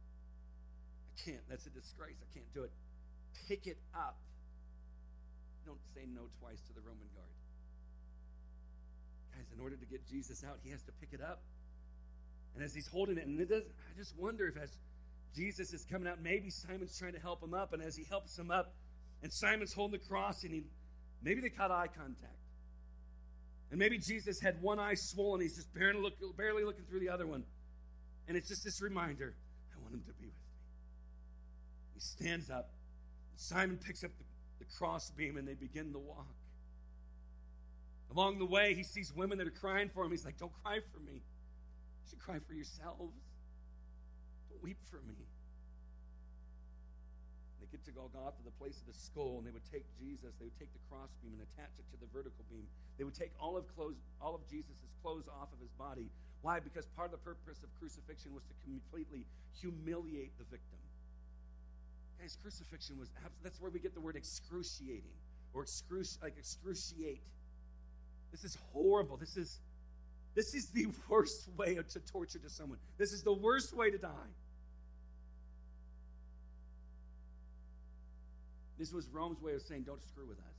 I 1.09 1.30
can't. 1.30 1.43
That's 1.49 1.66
a 1.66 1.70
disgrace. 1.70 2.16
I 2.20 2.28
can't 2.34 2.53
do 2.53 2.64
it. 2.64 2.72
Pick 3.49 3.66
it 3.66 3.78
up. 3.95 4.18
Don't 5.64 5.80
say 5.95 6.03
no 6.12 6.22
twice 6.41 6.61
to 6.68 6.74
the 6.74 6.80
Roman 6.80 7.09
guard. 7.14 7.32
Guys, 9.34 9.47
in 9.55 9.62
order 9.62 9.76
to 9.76 9.86
get 9.86 10.07
Jesus 10.07 10.45
out, 10.45 10.59
he 10.62 10.70
has 10.70 10.82
to 10.82 10.93
pick 11.01 11.11
it 11.12 11.22
up. 11.22 11.41
And 12.55 12.64
as 12.64 12.74
he's 12.74 12.86
holding 12.86 13.18
it, 13.18 13.26
and 13.26 13.40
it 13.40 13.48
does, 13.48 13.62
I 13.64 13.98
just 13.98 14.16
wonder 14.16 14.46
if 14.46 14.57
as 14.57 14.70
Jesus 15.34 15.72
is 15.72 15.84
coming 15.84 16.09
out, 16.09 16.20
maybe 16.22 16.51
Simon's 16.51 16.98
trying 16.98 17.12
to 17.12 17.20
help 17.20 17.42
him 17.42 17.55
up, 17.55 17.72
and 17.72 17.82
as 17.82 17.96
he 17.96 18.05
helps 18.05 18.36
him 18.38 18.51
up, 18.51 18.74
and 19.22 19.32
Simon's 19.32 19.72
holding 19.72 19.98
the 20.01 20.07
cross, 20.07 20.42
and 20.42 20.53
he 20.53 20.64
maybe 21.22 21.40
they 21.40 21.51
caught 21.51 21.70
eye 21.70 21.88
contact. 21.96 22.34
And 23.70 23.78
maybe 23.78 23.98
Jesus 23.98 24.40
had 24.40 24.61
one 24.61 24.80
eye 24.80 24.94
swollen, 24.94 25.40
he's 25.40 25.55
just 25.55 25.72
barely, 25.72 26.01
look, 26.01 26.14
barely 26.36 26.64
looking 26.64 26.84
through 26.84 27.01
the 27.01 27.09
other 27.09 27.26
one. 27.26 27.44
And 28.26 28.36
it's 28.36 28.48
just 28.48 28.64
this 28.64 28.82
reminder 28.82 29.34
I 29.72 29.80
want 29.80 29.94
him 29.94 30.01
to 30.01 30.12
be 30.14 30.26
with 30.26 30.34
me. 30.34 30.59
He 31.94 32.01
stands 32.01 32.51
up. 32.51 32.70
Simon 33.36 33.78
picks 33.78 34.03
up 34.03 34.11
the, 34.18 34.24
the 34.59 34.64
crossbeam 34.76 35.36
and 35.36 35.46
they 35.46 35.55
begin 35.55 35.92
to 35.92 35.98
walk. 35.98 36.26
Along 38.12 38.38
the 38.38 38.44
way, 38.44 38.74
he 38.74 38.82
sees 38.82 39.12
women 39.14 39.38
that 39.38 39.46
are 39.46 39.53
crying 39.53 39.88
for 39.88 40.05
him. 40.05 40.11
He's 40.11 40.24
like, 40.24 40.36
Don't 40.36 40.53
cry 40.64 40.80
for 40.92 40.98
me 41.01 41.22
should 42.09 42.18
cry 42.18 42.38
for 42.38 42.55
yourselves. 42.55 43.18
Don't 44.48 44.62
weep 44.62 44.78
for 44.90 45.01
me. 45.07 45.18
They 47.61 47.68
get 47.70 47.84
to 47.84 47.92
Golgotha, 47.92 48.40
the 48.44 48.57
place 48.57 48.80
of 48.80 48.86
the 48.88 48.96
skull, 48.96 49.38
and 49.38 49.46
they 49.46 49.53
would 49.53 49.66
take 49.68 49.84
Jesus, 50.01 50.32
they 50.40 50.48
would 50.48 50.59
take 50.59 50.72
the 50.72 50.82
crossbeam 50.88 51.36
and 51.36 51.42
attach 51.44 51.76
it 51.76 51.84
to 51.92 51.96
the 52.01 52.09
vertical 52.09 52.44
beam. 52.48 52.64
They 52.96 53.05
would 53.05 53.14
take 53.14 53.32
all 53.38 53.57
of 53.57 53.68
clothes, 53.76 54.01
all 54.20 54.34
of 54.34 54.42
Jesus' 54.48 54.80
clothes 55.03 55.28
off 55.28 55.53
of 55.53 55.61
his 55.61 55.72
body. 55.76 56.09
Why? 56.42 56.59
Because 56.59 56.86
part 56.96 57.12
of 57.12 57.20
the 57.20 57.24
purpose 57.24 57.61
of 57.62 57.68
crucifixion 57.78 58.32
was 58.32 58.44
to 58.48 58.55
completely 58.64 59.26
humiliate 59.61 60.32
the 60.38 60.44
victim. 60.44 60.80
Guys, 62.18 62.36
crucifixion 62.40 62.98
was 62.98 63.09
that's 63.42 63.61
where 63.61 63.70
we 63.70 63.80
get 63.80 63.94
the 63.94 64.01
word 64.01 64.16
excruciating 64.16 65.16
or 65.53 65.64
excruci- 65.64 66.20
like 66.22 66.36
excruciate. 66.36 67.20
This 68.30 68.44
is 68.44 68.57
horrible. 68.72 69.16
This 69.16 69.36
is 69.36 69.61
this 70.34 70.54
is 70.54 70.70
the 70.70 70.86
worst 71.08 71.48
way 71.56 71.74
to 71.74 71.98
torture 72.00 72.38
to 72.38 72.50
someone. 72.50 72.78
This 72.98 73.12
is 73.12 73.22
the 73.22 73.32
worst 73.32 73.74
way 73.74 73.90
to 73.90 73.98
die. 73.98 74.32
This 78.78 78.92
was 78.92 79.08
Rome's 79.12 79.42
way 79.42 79.52
of 79.52 79.60
saying, 79.60 79.84
don't 79.84 80.00
screw 80.00 80.24
with 80.24 80.38
us. 80.38 80.58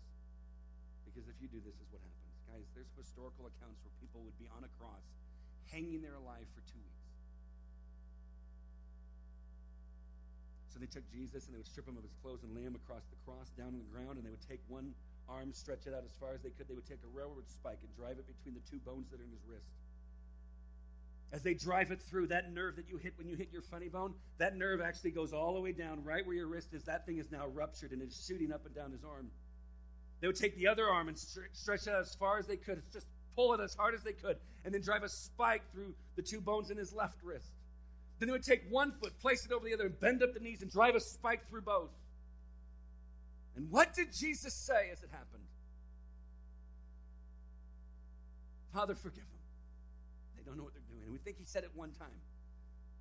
Because 1.09 1.25
if 1.25 1.35
you 1.41 1.49
do, 1.49 1.57
this 1.65 1.73
is 1.73 1.89
what 1.89 2.05
happens. 2.05 2.37
Guys, 2.53 2.69
there's 2.77 2.93
historical 2.93 3.49
accounts 3.49 3.81
where 3.81 3.89
people 3.97 4.21
would 4.21 4.37
be 4.37 4.45
on 4.53 4.61
a 4.61 4.71
cross, 4.77 5.01
hanging 5.73 6.05
there 6.05 6.13
alive 6.13 6.45
for 6.53 6.61
two 6.69 6.77
weeks. 6.77 7.01
So 10.69 10.79
they 10.79 10.85
took 10.85 11.03
Jesus 11.09 11.49
and 11.49 11.57
they 11.57 11.59
would 11.59 11.67
strip 11.67 11.89
him 11.89 11.97
of 11.97 12.05
his 12.05 12.15
clothes 12.21 12.45
and 12.45 12.53
lay 12.53 12.61
him 12.61 12.77
across 12.77 13.03
the 13.09 13.19
cross 13.25 13.49
down 13.57 13.75
on 13.75 13.81
the 13.81 13.89
ground, 13.91 14.15
and 14.15 14.23
they 14.23 14.31
would 14.31 14.45
take 14.45 14.61
one 14.69 14.93
arms, 15.29 15.57
stretch 15.57 15.87
it 15.87 15.93
out 15.93 16.03
as 16.05 16.15
far 16.19 16.33
as 16.33 16.41
they 16.41 16.49
could. 16.49 16.67
They 16.67 16.73
would 16.73 16.87
take 16.87 16.99
a 17.03 17.17
railroad 17.17 17.49
spike 17.49 17.79
and 17.81 17.95
drive 17.95 18.17
it 18.19 18.27
between 18.27 18.53
the 18.53 18.61
two 18.69 18.79
bones 18.79 19.09
that 19.11 19.19
are 19.19 19.23
in 19.23 19.31
his 19.31 19.45
wrist. 19.47 19.71
As 21.33 21.43
they 21.43 21.53
drive 21.53 21.91
it 21.91 22.01
through, 22.01 22.27
that 22.27 22.51
nerve 22.51 22.75
that 22.75 22.89
you 22.89 22.97
hit 22.97 23.13
when 23.17 23.27
you 23.27 23.35
hit 23.35 23.49
your 23.53 23.61
funny 23.61 23.87
bone, 23.87 24.13
that 24.37 24.57
nerve 24.57 24.81
actually 24.81 25.11
goes 25.11 25.31
all 25.31 25.53
the 25.53 25.61
way 25.61 25.71
down 25.71 26.03
right 26.03 26.25
where 26.25 26.35
your 26.35 26.47
wrist 26.47 26.73
is. 26.73 26.83
That 26.83 27.05
thing 27.05 27.19
is 27.19 27.31
now 27.31 27.47
ruptured 27.47 27.91
and 27.91 28.01
it's 28.01 28.25
shooting 28.25 28.51
up 28.51 28.65
and 28.65 28.75
down 28.75 28.91
his 28.91 29.05
arm. 29.05 29.31
They 30.19 30.27
would 30.27 30.35
take 30.35 30.57
the 30.57 30.67
other 30.67 30.87
arm 30.87 31.07
and 31.07 31.17
stretch 31.17 31.87
it 31.87 31.89
out 31.89 32.01
as 32.01 32.15
far 32.15 32.37
as 32.37 32.47
they 32.47 32.57
could, 32.57 32.83
just 32.91 33.07
pull 33.35 33.53
it 33.53 33.61
as 33.61 33.73
hard 33.73 33.95
as 33.95 34.03
they 34.03 34.11
could, 34.11 34.37
and 34.65 34.73
then 34.73 34.81
drive 34.81 35.03
a 35.03 35.09
spike 35.09 35.63
through 35.71 35.95
the 36.15 36.21
two 36.21 36.41
bones 36.41 36.69
in 36.69 36.77
his 36.77 36.93
left 36.93 37.23
wrist. 37.23 37.53
Then 38.19 38.27
they 38.27 38.33
would 38.33 38.43
take 38.43 38.63
one 38.69 38.91
foot, 38.91 39.17
place 39.19 39.45
it 39.45 39.51
over 39.51 39.65
the 39.65 39.73
other, 39.73 39.85
and 39.87 39.99
bend 39.99 40.21
up 40.21 40.33
the 40.33 40.39
knees 40.39 40.61
and 40.61 40.69
drive 40.69 40.95
a 40.95 40.99
spike 40.99 41.49
through 41.49 41.61
both. 41.61 41.89
And 43.55 43.69
what 43.69 43.93
did 43.93 44.13
Jesus 44.13 44.53
say 44.53 44.89
as 44.91 45.03
it 45.03 45.09
happened? 45.11 45.43
Father, 48.73 48.95
forgive 48.95 49.23
them. 49.29 49.39
They 50.37 50.43
don't 50.43 50.57
know 50.57 50.63
what 50.63 50.73
they're 50.73 50.81
doing. 50.89 51.03
And 51.03 51.11
we 51.11 51.19
think 51.19 51.37
he 51.37 51.45
said 51.45 51.63
it 51.63 51.71
one 51.75 51.91
time. 51.91 52.07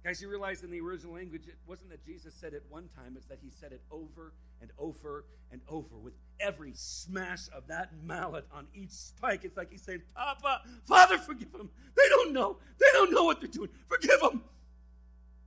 Guys, 0.03 0.23
you 0.23 0.31
realize 0.31 0.63
in 0.63 0.71
the 0.71 0.81
original 0.81 1.15
language, 1.15 1.47
it 1.47 1.57
wasn't 1.67 1.91
that 1.91 2.03
Jesus 2.05 2.33
said 2.35 2.55
it 2.55 2.65
one 2.71 2.89
time, 2.97 3.15
it's 3.17 3.27
that 3.27 3.39
he 3.43 3.51
said 3.51 3.73
it 3.73 3.83
over 3.91 4.33
and 4.63 4.71
over 4.79 5.27
and 5.53 5.61
over 5.69 5.99
with 5.99 6.15
every 6.41 6.73
smash 6.75 7.49
of 7.55 7.67
that 7.67 7.91
mallet 8.03 8.47
on 8.51 8.67
each 8.75 8.93
spike. 8.93 9.45
It's 9.45 9.59
like 9.59 9.71
he's 9.71 9.83
saying, 9.83 10.01
Papa, 10.15 10.63
Father, 10.85 11.19
forgive 11.19 11.53
them. 11.53 11.69
They 11.97 12.09
don't 12.09 12.33
know. 12.33 12.57
They 12.79 12.87
don't 12.93 13.13
know 13.13 13.25
what 13.25 13.41
they're 13.41 13.51
doing. 13.51 13.69
Forgive 13.87 14.21
them. 14.21 14.43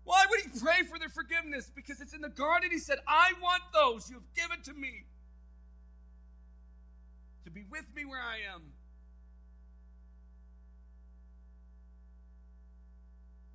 Why 0.03 0.25
would 0.29 0.41
he 0.41 0.59
pray 0.59 0.83
for 0.83 0.99
their 0.99 1.09
forgiveness? 1.09 1.71
Because 1.73 2.01
it's 2.01 2.13
in 2.13 2.21
the 2.21 2.29
garden 2.29 2.71
he 2.71 2.79
said, 2.79 2.99
I 3.07 3.33
want 3.41 3.63
those 3.73 4.09
you 4.09 4.15
have 4.15 4.33
given 4.35 4.61
to 4.63 4.73
me. 4.73 5.05
to 7.43 7.51
be 7.51 7.63
with 7.69 7.85
me 7.95 8.05
where 8.05 8.23
I 8.23 8.39
am. 8.55 8.63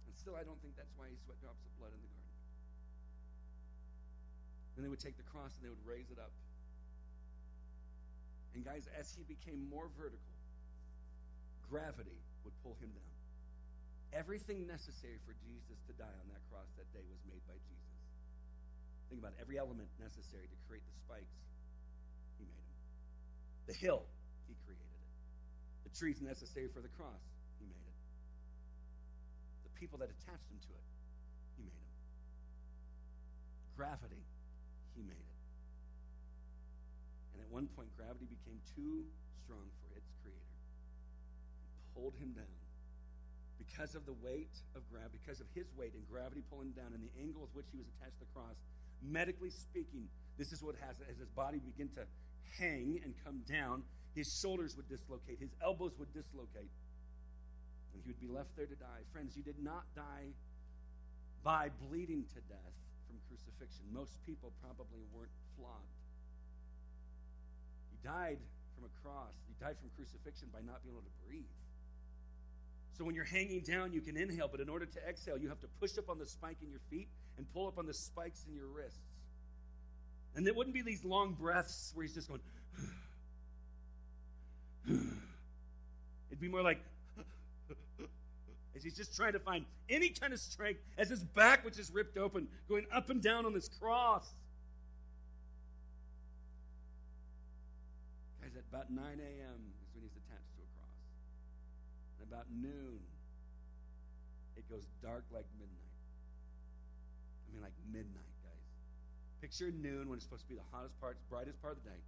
And 0.06 0.14
still, 0.16 0.36
I 0.36 0.44
don't 0.44 0.60
think 0.60 0.76
that's 0.76 0.92
why 0.96 1.08
he 1.08 1.16
sweat 1.24 1.40
drops 1.40 1.64
of 1.64 1.72
blood 1.80 1.92
in 1.96 2.00
the 2.00 2.12
garden. 2.12 2.36
Then 4.76 4.84
they 4.84 4.92
would 4.92 5.00
take 5.00 5.16
the 5.16 5.24
cross 5.32 5.56
and 5.56 5.64
they 5.64 5.72
would 5.72 5.86
raise 5.88 6.12
it 6.12 6.20
up. 6.20 6.32
And 8.54 8.64
guys, 8.64 8.88
as 8.98 9.12
he 9.16 9.24
became 9.24 9.68
more 9.68 9.88
vertical, 9.96 10.36
gravity 11.68 12.20
would 12.44 12.56
pull 12.62 12.76
him 12.80 12.92
down. 12.92 13.17
Everything 14.12 14.64
necessary 14.64 15.20
for 15.28 15.36
Jesus 15.44 15.76
to 15.84 15.92
die 16.00 16.16
on 16.24 16.28
that 16.32 16.40
cross 16.48 16.68
that 16.80 16.88
day 16.96 17.04
was 17.12 17.20
made 17.28 17.44
by 17.44 17.56
Jesus. 17.60 17.88
Think 19.12 19.20
about 19.20 19.36
it. 19.36 19.40
every 19.40 19.56
element 19.56 19.88
necessary 20.00 20.48
to 20.48 20.58
create 20.68 20.84
the 20.84 20.96
spikes, 21.00 21.36
he 22.36 22.44
made 22.44 22.64
them. 22.68 22.80
The 23.68 23.76
hill, 23.76 24.04
he 24.48 24.56
created 24.64 24.84
it. 24.84 25.04
The 25.88 25.92
trees 25.96 26.20
necessary 26.20 26.68
for 26.72 26.80
the 26.80 26.92
cross, 26.92 27.24
he 27.60 27.68
made 27.68 27.88
it. 27.88 27.98
The 29.64 29.72
people 29.80 29.96
that 30.00 30.12
attached 30.12 30.48
him 30.48 30.60
to 30.60 30.72
it, 30.72 30.88
he 31.56 31.64
made 31.64 31.84
them. 31.84 31.96
Gravity, 33.76 34.24
he 34.96 35.04
made 35.04 35.20
it. 35.20 35.36
And 37.36 37.44
at 37.44 37.48
one 37.48 37.68
point, 37.72 37.88
gravity 37.96 38.28
became 38.28 38.60
too 38.76 39.08
strong 39.44 39.68
for 39.80 39.88
its 39.96 40.12
creator 40.20 40.52
and 41.72 41.80
pulled 41.96 42.16
him 42.20 42.36
down 42.36 42.57
because 43.68 43.94
of 43.94 44.06
the 44.06 44.16
weight 44.24 44.50
of 44.74 44.82
gravity, 44.90 45.20
because 45.20 45.40
of 45.40 45.46
his 45.54 45.68
weight 45.76 45.92
and 45.94 46.02
gravity 46.08 46.42
pulling 46.50 46.72
down 46.72 46.90
and 46.96 47.02
the 47.04 47.12
angle 47.20 47.42
with 47.44 47.52
which 47.54 47.68
he 47.70 47.78
was 47.78 47.86
attached 47.96 48.16
to 48.18 48.24
the 48.24 48.32
cross, 48.32 48.56
medically 49.04 49.50
speaking, 49.50 50.08
this 50.36 50.52
is 50.52 50.62
what 50.62 50.74
has 50.80 50.96
as 51.04 51.18
his 51.18 51.28
body 51.36 51.60
began 51.60 51.88
to 51.94 52.02
hang 52.58 53.00
and 53.04 53.14
come 53.24 53.44
down, 53.46 53.82
his 54.14 54.26
shoulders 54.40 54.74
would 54.76 54.88
dislocate, 54.88 55.38
his 55.38 55.52
elbows 55.62 55.92
would 55.98 56.10
dislocate, 56.12 56.72
and 57.92 58.02
he 58.02 58.08
would 58.08 58.20
be 58.20 58.30
left 58.30 58.50
there 58.56 58.66
to 58.66 58.74
die. 58.74 59.02
Friends, 59.12 59.36
you 59.36 59.42
did 59.42 59.60
not 59.62 59.84
die 59.94 60.32
by 61.44 61.70
bleeding 61.86 62.24
to 62.34 62.40
death 62.50 62.76
from 63.06 63.16
crucifixion. 63.28 63.84
Most 63.92 64.18
people 64.26 64.50
probably 64.58 65.04
weren't 65.14 65.34
flogged. 65.54 65.94
You 67.92 67.98
died 68.02 68.38
from 68.74 68.90
a 68.90 68.92
cross, 69.02 69.34
you 69.46 69.54
died 69.60 69.78
from 69.78 69.90
crucifixion 69.94 70.48
by 70.50 70.62
not 70.66 70.82
being 70.82 70.94
able 70.94 71.06
to 71.06 71.16
breathe. 71.26 71.54
So 72.98 73.04
when 73.04 73.14
you're 73.14 73.24
hanging 73.24 73.60
down, 73.60 73.92
you 73.92 74.00
can 74.00 74.16
inhale, 74.16 74.48
but 74.50 74.58
in 74.60 74.68
order 74.68 74.84
to 74.84 75.08
exhale, 75.08 75.38
you 75.38 75.48
have 75.48 75.60
to 75.60 75.68
push 75.80 75.96
up 75.98 76.10
on 76.10 76.18
the 76.18 76.26
spike 76.26 76.56
in 76.60 76.68
your 76.68 76.80
feet 76.90 77.06
and 77.36 77.46
pull 77.54 77.68
up 77.68 77.78
on 77.78 77.86
the 77.86 77.94
spikes 77.94 78.44
in 78.48 78.56
your 78.56 78.66
wrists. 78.66 78.98
And 80.34 80.48
it 80.48 80.56
wouldn't 80.56 80.74
be 80.74 80.82
these 80.82 81.04
long 81.04 81.34
breaths 81.34 81.92
where 81.94 82.04
he's 82.04 82.14
just 82.14 82.28
going, 82.28 82.40
it'd 86.30 86.40
be 86.40 86.48
more 86.48 86.62
like, 86.62 86.80
as 88.76 88.82
he's 88.82 88.96
just 88.96 89.14
trying 89.14 89.34
to 89.34 89.40
find 89.40 89.64
any 89.88 90.08
kind 90.08 90.32
of 90.32 90.40
strength 90.40 90.80
as 90.98 91.08
his 91.08 91.22
back, 91.22 91.64
which 91.64 91.78
is 91.78 91.92
ripped 91.92 92.18
open, 92.18 92.48
going 92.68 92.86
up 92.92 93.10
and 93.10 93.22
down 93.22 93.46
on 93.46 93.54
this 93.54 93.68
cross. 93.68 94.26
Guys, 98.42 98.50
at 98.56 98.64
about 98.72 98.90
9 98.90 99.04
a.m., 99.04 99.77
about 102.28 102.44
noon, 102.52 103.00
it 104.60 104.68
goes 104.68 104.84
dark 105.00 105.24
like 105.32 105.48
midnight. 105.56 105.96
I 107.48 107.56
mean, 107.56 107.62
like 107.64 107.76
midnight, 107.88 108.34
guys. 108.44 108.68
Picture 109.40 109.72
noon 109.72 110.12
when 110.12 110.20
it's 110.20 110.28
supposed 110.28 110.44
to 110.44 110.52
be 110.52 110.60
the 110.60 110.68
hottest 110.68 110.92
part, 111.00 111.16
brightest 111.32 111.56
part 111.64 111.80
of 111.80 111.82
the 111.82 111.88
day, 111.88 112.02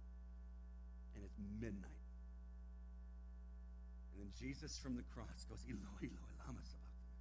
and 1.17 1.25
it's 1.25 1.33
midnight. 1.57 2.05
And 4.13 4.21
then 4.21 4.29
Jesus 4.37 4.77
from 4.77 4.93
the 4.99 5.07
cross 5.09 5.47
goes, 5.49 5.65
Eloi, 5.65 6.05
Eloi, 6.05 6.33
lama 6.45 6.61
sabachthani. 6.61 7.17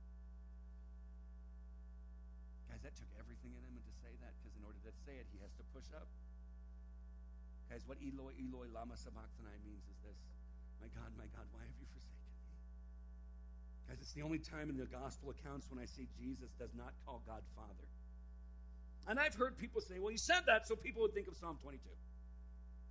Guys, 2.68 2.82
that 2.84 2.92
took 2.98 3.08
everything 3.16 3.56
in 3.56 3.62
him 3.64 3.80
to 3.80 3.94
say 4.04 4.12
that 4.20 4.36
because 4.42 4.52
in 4.58 4.66
order 4.66 4.82
to 4.84 4.92
say 5.08 5.16
it, 5.16 5.24
he 5.32 5.40
has 5.40 5.54
to 5.56 5.64
push 5.72 5.88
up. 5.96 6.10
Guys, 7.70 7.86
what 7.86 8.02
Eloi, 8.02 8.34
Eloi, 8.36 8.66
lama 8.74 8.98
sabachthani 8.98 9.62
means 9.62 9.86
is 9.86 9.98
this 10.02 10.18
My 10.82 10.90
God, 10.90 11.14
my 11.14 11.30
God, 11.32 11.46
why 11.54 11.62
have 11.62 11.78
you 11.78 11.86
forsaken? 11.86 12.09
Guys, 13.90 13.98
it's 14.00 14.12
the 14.12 14.22
only 14.22 14.38
time 14.38 14.70
in 14.70 14.76
the 14.76 14.86
gospel 14.86 15.30
accounts 15.30 15.66
when 15.68 15.82
I 15.82 15.84
see 15.84 16.06
Jesus 16.16 16.50
does 16.60 16.70
not 16.76 16.92
call 17.04 17.22
God 17.26 17.42
Father. 17.56 17.88
And 19.08 19.18
I've 19.18 19.34
heard 19.34 19.58
people 19.58 19.80
say, 19.80 19.98
well, 19.98 20.10
he 20.12 20.16
said 20.16 20.42
that 20.46 20.68
so 20.68 20.76
people 20.76 21.02
would 21.02 21.12
think 21.12 21.26
of 21.26 21.34
Psalm 21.34 21.58
22. 21.60 21.82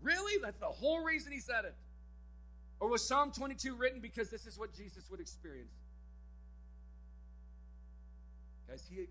Really? 0.02 0.42
That's 0.44 0.60
the 0.60 0.66
whole 0.66 1.02
reason 1.02 1.32
he 1.32 1.40
said 1.40 1.64
it. 1.64 1.76
Or 2.82 2.90
was 2.90 3.08
Psalm 3.08 3.32
22 3.32 3.76
written 3.76 4.02
because 4.02 4.30
this 4.30 4.46
is 4.46 4.60
what 4.60 4.74
Jesus 4.74 5.10
would 5.10 5.22
experience? 5.22 5.72
Guys, 8.68 8.86
he 8.90 9.08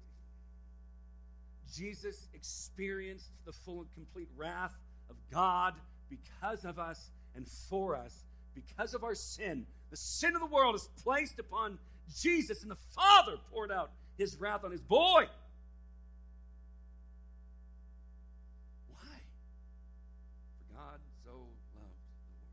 Jesus 1.74 2.28
experienced 2.34 3.30
the 3.46 3.52
full 3.52 3.80
and 3.80 3.92
complete 3.94 4.28
wrath 4.36 4.76
of 5.08 5.16
God 5.32 5.74
because 6.10 6.64
of 6.66 6.78
us 6.78 7.10
and 7.34 7.46
for 7.46 7.96
us, 7.96 8.24
because 8.54 8.92
of 8.94 9.04
our 9.04 9.14
sin, 9.14 9.66
the 9.90 9.96
sin 9.96 10.34
of 10.34 10.40
the 10.40 10.46
world 10.46 10.74
is 10.74 10.88
placed 11.02 11.38
upon 11.38 11.78
Jesus, 12.14 12.62
and 12.62 12.70
the 12.70 12.78
Father 12.94 13.36
poured 13.50 13.70
out 13.70 13.90
his 14.16 14.36
wrath 14.36 14.64
on 14.64 14.72
his 14.72 14.80
boy. 14.80 15.24
Why? 18.88 19.16
For 20.56 20.66
God 20.74 21.00
so 21.24 21.32
loved 21.32 22.00
the 22.00 22.28
world 22.34 22.52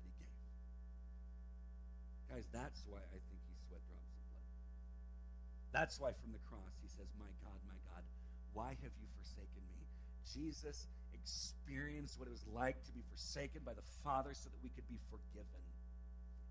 that 0.00 0.04
he 0.04 0.12
gave. 0.18 0.34
Guys, 2.32 2.46
that's 2.52 2.82
why 2.88 2.98
I 2.98 3.18
think 3.28 3.40
he 3.44 3.54
sweat 3.68 3.80
drops 3.88 4.08
of 4.08 4.20
blood. 4.32 4.48
That's 5.72 6.00
why 6.00 6.12
from 6.12 6.32
the 6.32 6.42
cross 6.48 6.74
he 6.82 6.88
says, 6.88 7.08
My 7.18 7.30
God, 7.44 7.60
my 7.68 7.78
God, 7.92 8.04
why 8.52 8.76
have 8.80 8.94
you 9.00 9.08
forsaken 9.20 9.62
me? 9.72 9.86
Jesus 10.24 10.88
experienced 11.12 12.18
what 12.18 12.28
it 12.28 12.32
was 12.32 12.44
like 12.52 12.82
to 12.84 12.92
be 12.92 13.00
forsaken 13.08 13.62
by 13.64 13.72
the 13.72 13.86
Father 14.02 14.34
so 14.34 14.50
that 14.50 14.60
we 14.62 14.68
could 14.70 14.88
be 14.88 14.98
forgiven 15.08 15.62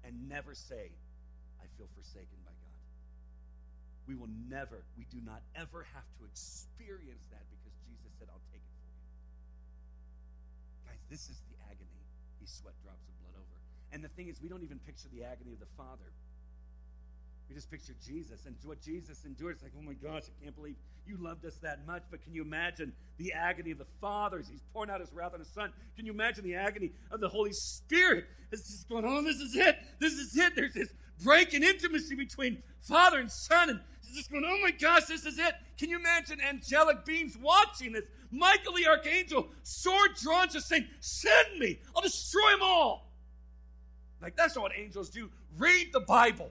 and 0.03 0.29
never 0.29 0.53
say, 0.53 0.91
I 1.59 1.65
feel 1.77 1.87
forsaken 1.95 2.39
by 2.43 2.51
God. 2.51 2.79
We 4.07 4.15
will 4.15 4.31
never, 4.51 4.83
we 4.99 5.07
do 5.07 5.23
not 5.23 5.39
ever 5.55 5.87
have 5.95 6.07
to 6.19 6.27
experience 6.27 7.23
that 7.31 7.43
because 7.47 7.71
Jesus 7.87 8.11
said, 8.19 8.27
I'll 8.27 8.43
take 8.51 8.59
it 8.59 8.75
for 8.83 8.87
you. 8.91 8.99
Guys, 10.91 11.01
this 11.07 11.31
is 11.31 11.39
the 11.47 11.55
agony 11.71 12.03
he 12.43 12.45
sweat 12.47 12.75
drops 12.83 13.07
of 13.07 13.15
blood 13.23 13.39
over. 13.39 13.57
And 13.95 14.03
the 14.03 14.11
thing 14.11 14.27
is, 14.27 14.43
we 14.43 14.51
don't 14.51 14.63
even 14.63 14.83
picture 14.83 15.07
the 15.07 15.23
agony 15.23 15.55
of 15.55 15.63
the 15.63 15.71
Father. 15.79 16.11
We 17.53 17.57
just 17.57 17.69
picture 17.69 17.93
Jesus 18.03 18.47
and 18.47 18.55
what 18.63 18.81
Jesus 18.81 19.25
endured. 19.25 19.53
It's 19.53 19.61
like, 19.61 19.73
oh 19.77 19.83
my 19.83 19.93
gosh, 19.93 20.23
I 20.23 20.43
can't 20.43 20.55
believe 20.55 20.75
you 21.05 21.17
loved 21.17 21.45
us 21.45 21.53
that 21.57 21.85
much. 21.85 22.01
But 22.09 22.23
can 22.23 22.33
you 22.33 22.41
imagine 22.41 22.93
the 23.19 23.31
agony 23.33 23.69
of 23.69 23.77
the 23.77 23.85
Father 24.01 24.39
as 24.39 24.47
He's 24.47 24.63
pouring 24.73 24.89
out 24.89 25.01
His 25.01 25.13
wrath 25.13 25.35
on 25.35 25.39
His 25.39 25.49
Son? 25.49 25.71
Can 25.95 26.07
you 26.07 26.13
imagine 26.13 26.43
the 26.43 26.55
agony 26.55 26.93
of 27.11 27.19
the 27.19 27.29
Holy 27.29 27.51
Spirit 27.53 28.25
as 28.51 28.63
just 28.63 28.89
going, 28.89 29.05
oh, 29.05 29.21
this 29.21 29.35
is 29.35 29.55
it. 29.55 29.77
This 29.99 30.13
is 30.13 30.35
it. 30.35 30.53
There's 30.55 30.73
this 30.73 30.89
breaking 31.23 31.61
intimacy 31.61 32.15
between 32.15 32.63
Father 32.81 33.19
and 33.19 33.31
Son. 33.31 33.69
And 33.69 33.79
just 34.15 34.31
going, 34.31 34.45
oh 34.47 34.59
my 34.63 34.71
gosh, 34.71 35.05
this 35.05 35.23
is 35.23 35.37
it. 35.37 35.53
Can 35.77 35.89
you 35.89 35.99
imagine 35.99 36.41
angelic 36.41 37.05
beings 37.05 37.37
watching 37.39 37.91
this? 37.91 38.05
Michael 38.31 38.73
the 38.73 38.87
archangel, 38.87 39.47
sword 39.61 40.15
drawn, 40.19 40.49
just 40.49 40.67
saying, 40.67 40.87
send 41.01 41.59
me. 41.59 41.79
I'll 41.95 42.01
destroy 42.01 42.49
them 42.49 42.63
all. 42.63 43.11
Like, 44.23 44.35
that's 44.35 44.55
not 44.55 44.63
what 44.63 44.71
angels 44.75 45.11
do. 45.11 45.29
Read 45.59 45.89
the 45.93 45.99
Bible. 45.99 46.49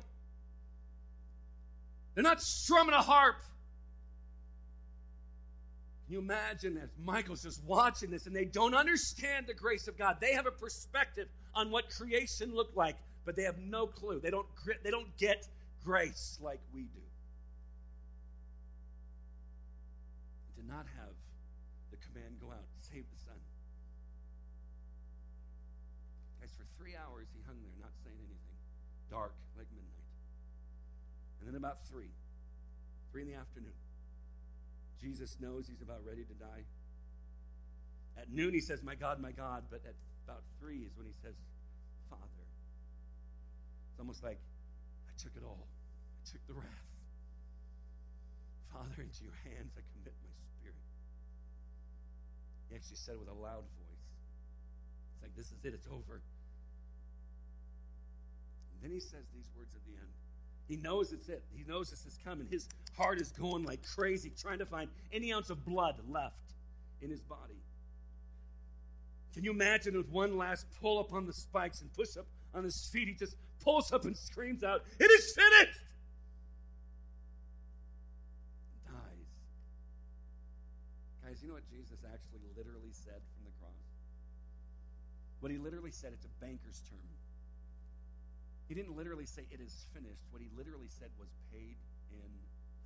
They're 2.14 2.24
not 2.24 2.42
strumming 2.42 2.94
a 2.94 3.00
harp. 3.00 3.36
Can 6.06 6.14
you 6.14 6.18
imagine 6.18 6.76
as 6.76 6.90
Michael's 7.02 7.42
just 7.42 7.64
watching 7.64 8.10
this 8.10 8.26
and 8.26 8.36
they 8.36 8.44
don't 8.44 8.74
understand 8.74 9.46
the 9.46 9.54
grace 9.54 9.88
of 9.88 9.96
God? 9.96 10.18
They 10.20 10.34
have 10.34 10.46
a 10.46 10.50
perspective 10.50 11.28
on 11.54 11.70
what 11.70 11.88
creation 11.88 12.54
looked 12.54 12.76
like, 12.76 12.96
but 13.24 13.34
they 13.36 13.44
have 13.44 13.58
no 13.58 13.86
clue. 13.86 14.20
They 14.20 14.30
don't, 14.30 14.46
they 14.84 14.90
don't 14.90 15.16
get 15.16 15.46
grace 15.82 16.38
like 16.42 16.60
we 16.74 16.82
do. 16.82 17.00
To 20.60 20.66
not 20.66 20.86
have 20.98 21.14
the 21.90 21.96
command 21.96 22.36
go 22.40 22.48
out, 22.48 22.66
save 22.80 23.04
the 23.10 23.24
son. 23.24 23.36
Guys, 26.40 26.50
for 26.58 26.66
three 26.78 26.94
hours 26.94 27.28
he 27.34 27.40
hung 27.46 27.56
there, 27.62 27.72
not 27.80 27.92
saying 28.04 28.18
anything. 28.18 28.58
Dark. 29.10 29.32
And 31.42 31.50
then 31.50 31.58
about 31.58 31.84
3, 31.90 32.06
3 33.10 33.22
in 33.22 33.28
the 33.28 33.34
afternoon, 33.34 33.74
Jesus 35.00 35.36
knows 35.40 35.66
he's 35.66 35.82
about 35.82 36.06
ready 36.06 36.22
to 36.22 36.34
die. 36.34 36.62
At 38.16 38.30
noon, 38.30 38.54
he 38.54 38.60
says, 38.60 38.82
My 38.84 38.94
God, 38.94 39.18
my 39.18 39.32
God. 39.32 39.64
But 39.68 39.82
at 39.82 39.98
about 40.22 40.46
3 40.60 40.78
is 40.86 40.94
when 40.94 41.06
he 41.06 41.12
says, 41.18 41.34
Father. 42.08 42.46
It's 43.90 43.98
almost 43.98 44.22
like, 44.22 44.38
I 45.08 45.12
took 45.18 45.34
it 45.34 45.42
all. 45.42 45.66
I 45.66 46.30
took 46.30 46.46
the 46.46 46.54
wrath. 46.54 46.86
Father, 48.70 49.02
into 49.02 49.26
your 49.26 49.36
hands 49.42 49.74
I 49.74 49.82
commit 49.98 50.14
my 50.22 50.30
spirit. 50.54 50.78
He 52.70 52.76
actually 52.78 53.02
said 53.02 53.18
it 53.18 53.20
with 53.20 53.28
a 53.28 53.36
loud 53.36 53.66
voice, 53.82 54.06
It's 55.12 55.22
like, 55.26 55.34
this 55.34 55.50
is 55.50 55.58
it, 55.66 55.74
it's 55.74 55.90
over. 55.90 56.22
And 58.72 58.78
then 58.80 58.94
he 58.94 59.00
says 59.00 59.26
these 59.34 59.50
words 59.58 59.74
at 59.74 59.82
the 59.84 59.98
end. 59.98 60.21
He 60.72 60.78
knows 60.78 61.12
it's 61.12 61.28
it. 61.28 61.44
He 61.54 61.64
knows 61.70 61.90
this 61.90 62.06
is 62.06 62.18
coming. 62.24 62.46
His 62.50 62.66
heart 62.96 63.20
is 63.20 63.30
going 63.32 63.62
like 63.64 63.80
crazy, 63.94 64.32
trying 64.34 64.58
to 64.60 64.64
find 64.64 64.88
any 65.12 65.30
ounce 65.30 65.50
of 65.50 65.66
blood 65.66 65.96
left 66.08 66.54
in 67.02 67.10
his 67.10 67.20
body. 67.20 67.60
Can 69.34 69.44
you 69.44 69.50
imagine 69.50 69.94
with 69.94 70.08
one 70.08 70.38
last 70.38 70.64
pull 70.80 70.98
up 70.98 71.12
on 71.12 71.26
the 71.26 71.32
spikes 71.34 71.82
and 71.82 71.92
push 71.92 72.16
up 72.16 72.24
on 72.54 72.64
his 72.64 72.88
feet, 72.90 73.06
he 73.06 73.12
just 73.12 73.36
pulls 73.60 73.92
up 73.92 74.06
and 74.06 74.16
screams 74.16 74.64
out, 74.64 74.82
It 74.98 75.10
is 75.10 75.34
finished! 75.34 75.78
Dies. 78.86 78.94
Guys, 81.22 81.42
you 81.42 81.48
know 81.48 81.54
what 81.54 81.68
Jesus 81.68 81.98
actually 82.02 82.40
literally 82.56 82.92
said 82.92 83.20
from 83.36 83.44
the 83.44 83.52
cross? 83.60 83.76
What 85.40 85.52
he 85.52 85.58
literally 85.58 85.90
said, 85.90 86.14
it's 86.14 86.24
a 86.24 86.40
banker's 86.42 86.80
term. 86.88 87.12
He 88.72 88.80
didn't 88.80 88.96
literally 88.96 89.28
say 89.28 89.44
it 89.52 89.60
is 89.60 89.84
finished. 89.92 90.24
What 90.32 90.40
he 90.40 90.48
literally 90.56 90.88
said 90.88 91.12
was 91.20 91.28
paid 91.52 91.76
in 92.08 92.32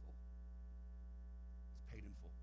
full. 0.02 0.18
It's 1.78 1.86
paid 1.94 2.02
in 2.02 2.10
full. 2.26 2.34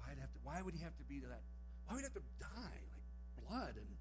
Why'd 0.00 0.16
have 0.16 0.32
to, 0.32 0.40
why 0.40 0.64
would 0.64 0.72
he 0.72 0.80
have 0.80 0.96
to 0.96 1.04
be 1.04 1.20
that? 1.20 1.44
Why 1.84 1.92
would 1.92 2.00
he 2.00 2.08
have 2.08 2.16
to 2.16 2.24
die? 2.40 2.80
Like 2.96 3.04
blood 3.44 3.76
and 3.76 3.92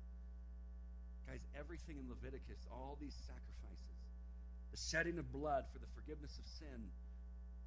guys, 1.27 1.43
everything 1.59 1.99
in 1.99 2.07
Leviticus, 2.07 2.63
all 2.71 2.95
these 2.95 3.11
sacrifices, 3.27 3.99
the 4.71 4.79
shedding 4.79 5.19
of 5.19 5.27
blood 5.35 5.67
for 5.75 5.83
the 5.83 5.91
forgiveness 5.91 6.31
of 6.39 6.47
sin, 6.47 6.87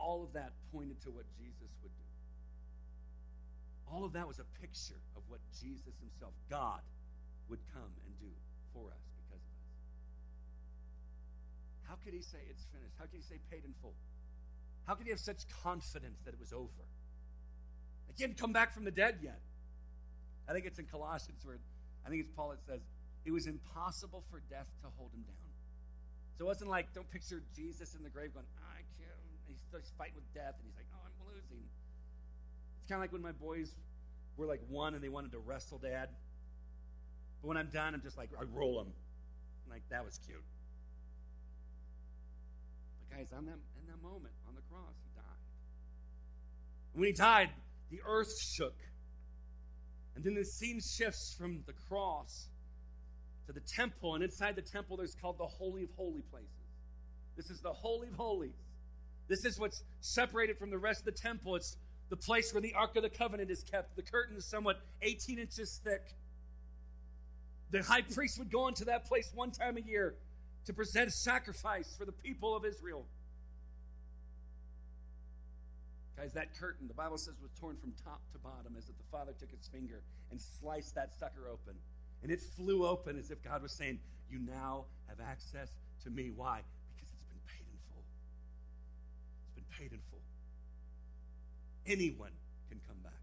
all 0.01 0.25
of 0.25 0.33
that 0.33 0.57
pointed 0.73 1.05
to 1.05 1.13
what 1.13 1.29
Jesus 1.37 1.69
would 1.85 1.93
do. 1.93 2.09
All 3.93 4.09
of 4.09 4.17
that 4.17 4.25
was 4.25 4.41
a 4.41 4.49
picture 4.57 5.05
of 5.21 5.23
what 5.29 5.45
Jesus 5.61 6.01
himself, 6.01 6.33
God, 6.49 6.81
would 7.53 7.61
come 7.77 7.93
and 8.09 8.13
do 8.25 8.33
for 8.73 8.89
us. 8.89 9.10
Could 12.05 12.15
he 12.15 12.23
say 12.23 12.39
it's 12.49 12.65
finished? 12.73 12.95
How 12.99 13.05
could 13.05 13.17
he 13.17 13.23
say 13.23 13.39
paid 13.51 13.65
in 13.65 13.75
full? 13.81 13.95
How 14.87 14.95
could 14.95 15.07
he 15.07 15.11
have 15.11 15.21
such 15.21 15.45
confidence 15.63 16.21
that 16.25 16.35
it 16.35 16.41
was 16.41 16.53
over? 16.53 16.85
Like 18.09 18.17
he 18.17 18.23
hadn't 18.23 18.39
come 18.39 18.53
back 18.53 18.73
from 18.73 18.85
the 18.85 18.91
dead 18.91 19.19
yet. 19.23 19.41
I 20.49 20.53
think 20.53 20.67
it's 20.67 20.79
in 20.79 20.87
Colossians 20.87 21.45
where 21.45 21.59
I 22.05 22.09
think 22.09 22.23
it's 22.23 22.33
Paul 22.35 22.51
that 22.51 22.63
says, 22.67 22.81
it 23.25 23.31
was 23.31 23.47
impossible 23.47 24.25
for 24.31 24.41
death 24.51 24.67
to 24.83 24.89
hold 24.97 25.13
him 25.13 25.23
down. 25.23 25.51
So 26.37 26.45
it 26.45 26.49
wasn't 26.49 26.71
like, 26.71 26.93
don't 26.95 27.09
picture 27.11 27.43
Jesus 27.55 27.95
in 27.95 28.03
the 28.03 28.09
grave 28.09 28.33
going, 28.33 28.47
I 28.65 28.81
can't. 28.97 29.13
He's, 29.47 29.61
he's 29.71 29.93
fighting 29.99 30.15
with 30.15 30.33
death, 30.33 30.55
and 30.57 30.65
he's 30.65 30.77
like, 30.77 30.87
oh, 30.95 31.05
I'm 31.05 31.35
losing. 31.35 31.63
It's 32.81 32.89
kind 32.89 32.97
of 32.97 33.03
like 33.03 33.13
when 33.13 33.21
my 33.21 33.33
boys 33.33 33.75
were 34.37 34.47
like 34.47 34.63
one 34.69 34.95
and 34.95 35.05
they 35.05 35.11
wanted 35.11 35.33
to 35.33 35.39
wrestle 35.39 35.79
dad. 35.79 36.09
But 37.43 37.49
when 37.49 37.57
I'm 37.57 37.69
done, 37.69 37.95
I'm 37.95 38.03
just 38.03 38.17
like, 38.17 38.31
I 38.39 38.45
roll 38.55 38.79
them. 38.79 38.93
like, 39.69 39.83
that 39.91 40.05
was 40.05 40.19
cute. 40.27 40.43
Guys, 43.11 43.27
on 43.37 43.47
that, 43.47 43.59
in 43.79 43.87
that 43.87 44.03
moment 44.03 44.33
on 44.49 44.55
the 44.55 44.63
cross, 44.71 44.95
he 45.05 45.11
died. 45.15 45.41
When 46.95 47.07
he 47.07 47.13
died, 47.13 47.51
the 47.91 48.01
earth 48.07 48.33
shook. 48.41 48.77
And 50.15 50.25
then 50.25 50.35
the 50.35 50.45
scene 50.45 50.81
shifts 50.81 51.35
from 51.39 51.63
the 51.67 51.73
cross 51.89 52.49
to 53.47 53.53
the 53.53 53.61
temple, 53.61 54.15
and 54.15 54.23
inside 54.23 54.55
the 54.55 54.63
temple, 54.63 54.97
there's 54.97 55.15
called 55.15 55.39
the 55.39 55.47
Holy 55.47 55.83
of 55.83 55.91
Holy 55.97 56.23
Places. 56.31 56.49
This 57.37 57.51
is 57.51 57.61
the 57.61 57.73
Holy 57.73 58.09
of 58.09 58.15
Holies. 58.15 58.55
This 59.29 59.45
is 59.45 59.59
what's 59.59 59.83
separated 60.01 60.59
from 60.59 60.71
the 60.71 60.79
rest 60.79 61.01
of 61.01 61.07
the 61.07 61.21
temple. 61.21 61.57
It's 61.57 61.77
the 62.11 62.17
place 62.17 62.53
where 62.53 62.61
the 62.61 62.75
Ark 62.75 62.97
of 62.97 63.03
the 63.03 63.11
Covenant 63.11 63.51
is 63.51 63.63
kept. 63.63 63.97
The 63.97 64.03
curtain 64.03 64.37
is 64.37 64.45
somewhat 64.45 64.81
18 65.03 65.39
inches 65.39 65.81
thick. 65.83 66.03
The 67.71 67.83
high 67.83 68.03
priest 68.03 68.39
would 68.39 68.51
go 68.51 68.69
into 68.69 68.85
that 68.87 69.07
place 69.07 69.31
one 69.35 69.53
time 69.53 69.77
a 69.77 69.81
year 69.81 70.17
to 70.67 70.73
present 70.73 71.09
a 71.09 71.13
sacrifice 71.13 71.95
for 71.99 72.05
the 72.05 72.13
people 72.13 72.55
of 72.55 72.65
Israel. 72.65 73.07
Guys, 76.17 76.33
that 76.35 76.55
curtain, 76.59 76.87
the 76.87 76.95
Bible 76.95 77.17
says, 77.17 77.35
was 77.41 77.51
torn 77.59 77.77
from 77.77 77.93
top 78.05 78.21
to 78.33 78.39
bottom 78.39 78.77
as 78.77 78.89
if 78.89 78.97
the 78.99 79.09
Father 79.11 79.33
took 79.39 79.51
his 79.51 79.67
finger 79.69 80.03
and 80.31 80.41
sliced 80.41 80.95
that 80.95 81.11
sucker 81.19 81.49
open. 81.51 81.75
And 82.23 82.31
it 82.31 82.41
flew 82.57 82.87
open 82.87 83.19
as 83.19 83.31
if 83.31 83.43
God 83.43 83.63
was 83.63 83.73
saying, 83.73 83.99
You 84.29 84.39
now 84.41 84.85
have 85.09 85.19
access 85.21 85.69
to 86.05 86.11
me. 86.11 86.31
Why? 86.35 86.61
Because 86.95 87.11
it's 87.15 87.25
been 87.25 87.41
paid 87.49 87.65
in 87.65 87.79
full. 87.89 88.05
It's 89.47 89.55
been 89.55 89.79
paid 89.79 89.93
in 89.95 90.01
full. 90.11 90.21
Anyone 91.87 92.33
can 92.69 92.81
come 92.87 92.99
back 93.03 93.20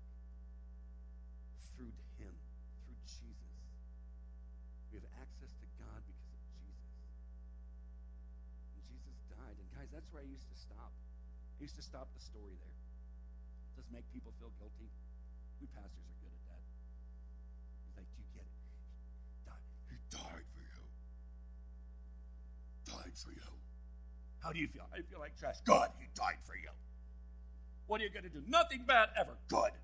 That's 10.07 10.15
where 10.15 10.23
I 10.23 10.31
used 10.31 10.47
to 10.47 10.55
stop. 10.55 10.95
I 10.95 11.59
used 11.59 11.75
to 11.75 11.83
stop 11.83 12.07
the 12.15 12.23
story 12.23 12.55
there. 12.63 12.79
Just 13.75 13.91
make 13.91 14.07
people 14.15 14.31
feel 14.39 14.55
guilty. 14.55 14.87
We 15.59 15.67
pastors 15.75 16.07
are 16.07 16.15
good 16.23 16.31
at 16.31 16.43
that. 16.47 16.63
He's 17.83 17.99
like, 17.99 18.07
Do 18.15 18.23
you 18.23 18.31
get 18.31 18.47
it? 18.47 18.55
He 19.91 19.99
died. 20.07 20.47
For 20.47 20.63
you. 20.63 20.79
Died 22.87 23.15
for 23.19 23.35
you. 23.35 23.51
How 24.39 24.55
do 24.55 24.63
you 24.63 24.71
feel? 24.71 24.87
I 24.95 25.03
feel 25.03 25.19
like 25.19 25.35
trash. 25.35 25.59
Good. 25.67 25.91
He 25.99 26.07
died 26.15 26.39
for 26.47 26.55
you. 26.55 26.71
What 27.91 27.99
are 27.99 28.07
you 28.07 28.13
going 28.15 28.23
to 28.23 28.31
do? 28.31 28.47
Nothing 28.47 28.87
bad 28.87 29.11
ever. 29.19 29.35
Good. 29.51 29.75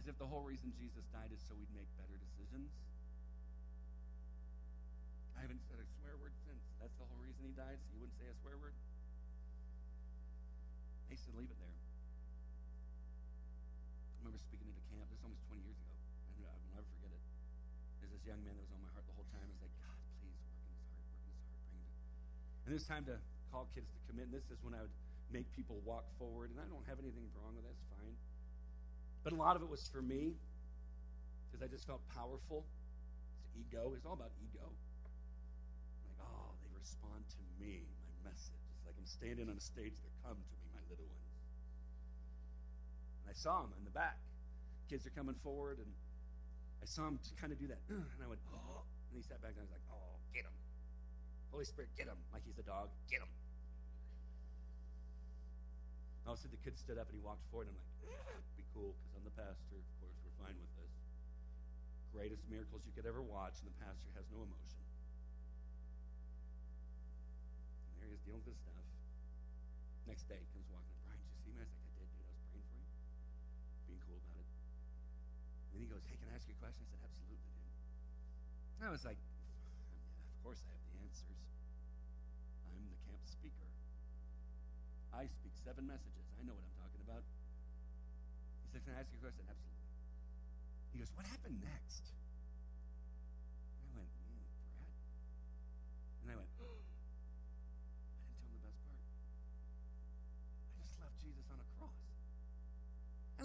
As 0.00 0.08
if 0.08 0.16
the 0.16 0.24
whole 0.24 0.48
reason 0.48 0.72
Jesus 0.80 1.04
died 1.12 1.28
is 1.28 1.44
so 1.44 1.52
we'd 1.60 1.68
make 1.76 1.92
better 2.00 2.16
decisions. 2.16 2.72
I 5.36 5.44
haven't 5.44 5.60
said 5.68 5.76
a 5.76 5.85
reason 7.46 7.54
he 7.54 7.62
died, 7.62 7.78
so 7.78 7.86
you 7.94 8.02
wouldn't 8.02 8.18
say 8.18 8.26
a 8.26 8.34
swear 8.42 8.58
word? 8.58 8.74
He 11.06 11.14
said, 11.14 11.30
leave 11.38 11.46
it 11.46 11.58
there. 11.62 11.78
I 14.10 14.26
remember 14.26 14.42
speaking 14.42 14.66
at 14.66 14.74
a 14.74 14.82
camp, 14.90 15.06
this 15.06 15.22
was 15.22 15.30
almost 15.30 15.46
20 15.46 15.62
years 15.62 15.78
ago. 15.78 15.94
and 16.34 16.42
I 16.42 16.50
will 16.50 16.66
never 16.74 16.90
forget 16.98 17.14
it. 17.14 17.22
There's 18.02 18.10
this 18.10 18.26
young 18.26 18.42
man 18.42 18.58
that 18.58 18.66
was 18.66 18.74
on 18.74 18.82
my 18.82 18.90
heart 18.90 19.06
the 19.06 19.14
whole 19.14 19.30
time. 19.30 19.46
I 19.46 19.54
was 19.54 19.62
like, 19.62 19.70
God, 19.78 19.94
please 20.18 20.34
work 20.42 20.58
in 20.58 20.74
his 20.74 20.90
heart, 20.90 21.06
work 21.22 21.22
in 21.30 21.38
his 21.38 21.46
heart, 21.46 21.62
bring 21.70 21.86
it. 21.86 21.94
And 22.66 22.68
it 22.74 22.76
was 22.82 22.88
time 22.90 23.06
to 23.06 23.16
call 23.54 23.70
kids 23.70 23.86
to 23.94 24.00
commit. 24.10 24.26
And 24.26 24.34
this 24.34 24.50
is 24.50 24.58
when 24.66 24.74
I 24.74 24.82
would 24.82 24.96
make 25.30 25.46
people 25.54 25.78
walk 25.86 26.10
forward. 26.18 26.50
And 26.50 26.58
I 26.58 26.66
don't 26.66 26.82
have 26.90 26.98
anything 26.98 27.30
wrong 27.38 27.54
with 27.54 27.62
that, 27.62 27.78
it's 27.78 27.86
fine. 27.94 28.18
But 29.22 29.30
a 29.30 29.38
lot 29.38 29.54
of 29.54 29.62
it 29.62 29.70
was 29.70 29.86
for 29.86 30.02
me, 30.02 30.34
because 31.46 31.62
I 31.62 31.70
just 31.70 31.86
felt 31.86 32.02
powerful. 32.10 32.66
It's 33.46 33.54
ego. 33.54 33.94
It's 33.94 34.02
all 34.02 34.18
about 34.18 34.34
ego. 34.42 34.66
Respond 36.86 37.26
to 37.34 37.42
me, 37.58 37.82
my 38.06 38.30
message. 38.30 38.62
It's 38.78 38.86
like 38.86 38.94
I'm 38.94 39.10
standing 39.10 39.50
on 39.50 39.58
a 39.58 39.64
stage, 39.74 39.98
they 39.98 40.14
come 40.22 40.38
to 40.38 40.54
me, 40.62 40.70
my 40.70 40.86
little 40.86 41.10
ones. 41.10 41.34
And 43.26 43.26
I 43.26 43.34
saw 43.34 43.66
them 43.66 43.74
in 43.74 43.82
the 43.82 43.90
back. 43.90 44.22
Kids 44.86 45.02
are 45.02 45.10
coming 45.10 45.34
forward, 45.34 45.82
and 45.82 45.90
I 46.78 46.86
saw 46.86 47.10
him 47.10 47.18
kind 47.42 47.50
of 47.50 47.58
do 47.58 47.66
that. 47.74 47.82
And 47.90 48.22
I 48.22 48.30
went, 48.30 48.38
oh. 48.54 48.86
And 49.10 49.18
he 49.18 49.26
sat 49.26 49.42
back 49.42 49.58
and 49.58 49.66
I 49.66 49.66
was 49.66 49.74
like, 49.74 49.82
oh, 49.90 50.14
get 50.30 50.46
him. 50.46 50.54
Holy 51.50 51.66
Spirit, 51.66 51.90
get 51.98 52.06
him. 52.06 52.22
Like 52.30 52.46
he's 52.46 52.62
a 52.62 52.66
dog. 52.66 52.94
Get 53.10 53.18
him. 53.18 53.34
And 56.22 56.30
all 56.30 56.38
of 56.38 56.38
a 56.38 56.46
sudden, 56.46 56.54
the 56.54 56.62
kid 56.62 56.78
stood 56.78 57.02
up 57.02 57.10
and 57.10 57.18
he 57.18 57.22
walked 57.26 57.42
forward. 57.50 57.66
And 57.66 57.74
I'm 57.74 57.82
like, 57.82 58.14
ah, 58.14 58.38
be 58.54 58.62
cool, 58.70 58.94
because 58.94 59.18
I'm 59.18 59.26
the 59.26 59.34
pastor. 59.34 59.74
Of 59.74 59.90
course, 59.98 60.14
we're 60.22 60.38
fine 60.38 60.54
with 60.54 60.70
this. 60.78 60.94
Greatest 62.14 62.46
miracles 62.46 62.86
you 62.86 62.94
could 62.94 63.10
ever 63.10 63.26
watch, 63.26 63.58
and 63.58 63.66
the 63.66 63.78
pastor 63.82 64.06
has 64.14 64.30
no 64.30 64.46
emotion. 64.46 64.85
Dealing 68.26 68.42
with 68.42 68.50
this 68.50 68.58
stuff. 68.58 68.82
Next 70.10 70.26
day, 70.26 70.42
he 70.42 70.50
comes 70.50 70.66
walking 70.66 70.90
up. 70.90 70.98
Brian, 71.06 71.22
did 71.22 71.30
you 71.30 71.38
see 71.46 71.54
me? 71.54 71.62
I 71.62 71.70
was 71.70 71.70
like, 71.70 71.86
I 71.86 71.94
did, 71.94 72.10
dude. 72.10 72.26
I 72.26 72.34
was 72.34 72.42
praying 72.50 72.66
for 72.66 72.78
you. 72.82 72.90
Being 73.86 74.02
cool 74.02 74.18
about 74.18 74.34
it. 74.42 74.50
And 75.70 75.78
he 75.78 75.86
goes, 75.86 76.02
Hey, 76.10 76.18
can 76.18 76.26
I 76.30 76.34
ask 76.34 76.42
you 76.50 76.58
a 76.58 76.60
question? 76.62 76.82
I 76.82 76.90
said, 76.90 77.02
Absolutely, 77.06 77.54
dude. 77.54 77.70
And 78.78 78.82
I 78.82 78.90
was 78.90 79.06
like, 79.06 79.18
Of 79.18 80.36
course 80.42 80.58
I 80.66 80.74
have 80.74 80.82
the 80.90 80.98
answers. 81.06 81.42
I'm 82.66 82.82
the 82.90 82.98
camp 83.06 83.22
speaker. 83.30 83.70
I 85.14 85.30
speak 85.30 85.54
seven 85.62 85.86
messages. 85.86 86.26
I 86.34 86.42
know 86.42 86.58
what 86.58 86.66
I'm 86.66 86.78
talking 86.82 87.02
about. 87.06 87.22
He 87.22 88.74
said, 88.74 88.82
Can 88.82 88.98
I 88.98 89.06
ask 89.06 89.08
you 89.14 89.22
a 89.22 89.30
question? 89.30 89.46
Absolutely. 89.46 89.86
He 90.90 90.98
goes, 90.98 91.14
What 91.14 91.30
happened 91.30 91.62
next? 91.62 92.10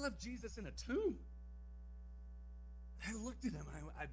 I 0.01 0.09
left 0.09 0.17
Jesus 0.17 0.57
in 0.57 0.65
a 0.65 0.73
tomb. 0.73 1.13
I 3.05 3.13
looked 3.21 3.45
at 3.45 3.53
him. 3.53 3.65
I, 3.69 3.85
I, 4.01 4.05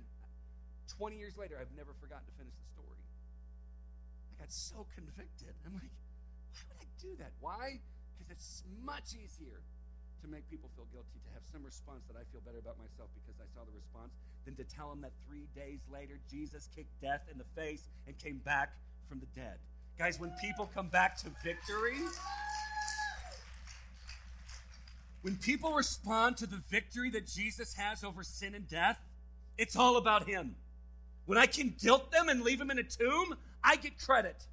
20 1.01 1.17
years 1.17 1.41
later, 1.41 1.57
I've 1.57 1.73
never 1.73 1.97
forgotten 1.97 2.29
to 2.29 2.35
finish 2.37 2.53
the 2.53 2.69
story. 2.77 3.01
I 4.29 4.45
got 4.45 4.53
so 4.53 4.85
convicted. 4.93 5.57
I'm 5.65 5.73
like, 5.73 5.93
why 6.53 6.61
would 6.69 6.77
I 6.77 6.89
do 7.01 7.17
that? 7.25 7.33
Why? 7.41 7.81
Because 8.13 8.29
it's 8.29 8.63
much 8.85 9.17
easier 9.17 9.65
to 10.21 10.29
make 10.29 10.45
people 10.53 10.69
feel 10.77 10.85
guilty, 10.93 11.25
to 11.25 11.31
have 11.33 11.45
some 11.49 11.65
response 11.65 12.05
that 12.13 12.21
I 12.21 12.25
feel 12.37 12.45
better 12.45 12.61
about 12.61 12.77
myself 12.77 13.09
because 13.17 13.41
I 13.41 13.49
saw 13.57 13.65
the 13.65 13.73
response, 13.73 14.13
than 14.45 14.61
to 14.61 14.65
tell 14.69 14.93
them 14.93 15.01
that 15.01 15.17
three 15.25 15.49
days 15.57 15.81
later 15.89 16.21
Jesus 16.29 16.69
kicked 16.75 16.93
death 17.01 17.25
in 17.33 17.39
the 17.41 17.49
face 17.57 17.89
and 18.05 18.13
came 18.19 18.45
back 18.45 18.77
from 19.09 19.25
the 19.25 19.31
dead. 19.33 19.57
Guys, 19.97 20.21
when 20.21 20.37
people 20.37 20.69
come 20.69 20.89
back 20.89 21.17
to 21.25 21.33
victory, 21.43 22.05
when 25.23 25.37
people 25.37 25.73
respond 25.73 26.37
to 26.39 26.47
the 26.47 26.61
victory 26.71 27.11
that 27.11 27.27
Jesus 27.27 27.75
has 27.75 28.05
over 28.05 28.23
sin 28.23 28.55
and 28.55 28.69
death, 28.69 28.99
it's 29.57 29.77
all 29.77 29.97
about 29.97 30.29
Him. 30.29 30.55
When 31.27 31.39
I 31.39 31.47
can 31.47 31.75
guilt 31.81 32.11
them 32.11 32.29
and 32.29 32.43
leave 32.43 32.59
them 32.59 32.71
in 32.71 32.79
a 32.79 32.85
tomb, 32.85 33.37
I 33.63 33.77
get 33.77 33.99
credit. 33.99 34.47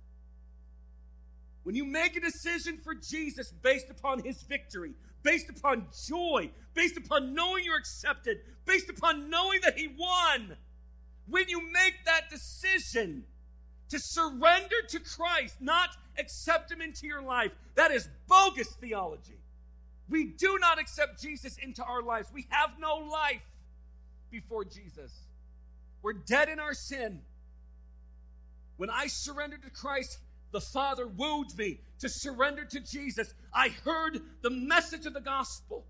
When 1.64 1.76
you 1.76 1.86
make 1.86 2.16
a 2.16 2.20
decision 2.20 2.78
for 2.84 2.94
Jesus 2.94 3.52
based 3.52 3.90
upon 3.90 4.24
His 4.24 4.44
victory, 4.44 4.94
based 5.24 5.50
upon 5.50 5.88
joy, 6.08 6.52
based 6.74 6.98
upon 6.98 7.34
knowing 7.34 7.64
you're 7.64 7.78
accepted, 7.78 8.40
based 8.66 8.90
upon 8.90 9.30
knowing 9.30 9.62
that 9.64 9.78
He 9.78 9.88
won, 9.88 10.58
when 11.28 11.48
you 11.48 11.62
make 11.72 11.96
that 12.06 12.30
decision 12.30 13.24
to 13.90 14.00
surrender 14.00 14.76
to 14.90 15.00
Christ, 15.00 15.62
not 15.62 15.90
accept 16.18 16.72
Him 16.72 16.82
into 16.82 17.08
your 17.08 17.22
life, 17.22 17.52
that 17.76 17.92
is 17.92 18.10
bogus 18.28 18.70
theology. 18.76 19.40
We 20.10 20.26
do 20.26 20.58
not 20.60 20.80
accept 20.80 21.22
Jesus 21.22 21.58
into 21.58 21.84
our 21.84 22.02
lives. 22.02 22.30
We 22.34 22.48
have 22.50 22.72
no 22.80 22.98
life 22.98 23.42
before 24.30 24.64
Jesus. 24.64 25.12
We're 26.02 26.14
dead 26.14 26.50
in 26.50 26.60
our 26.60 26.74
sin. 26.74 27.22
When 28.78 28.90
I 28.90 29.08
surrendered 29.08 29.64
to 29.64 29.70
Christ, 29.70 30.20
the 30.52 30.62
Father 30.62 31.08
wooed 31.08 31.58
me 31.58 31.80
to 32.00 32.10
surrender 32.10 32.66
to 32.66 32.80
Jesus. 32.80 33.34
I 33.54 33.70
heard 33.70 34.22
the 34.42 34.50
message 34.50 35.06
of 35.06 35.14
the 35.14 35.22
gospel. 35.22 35.86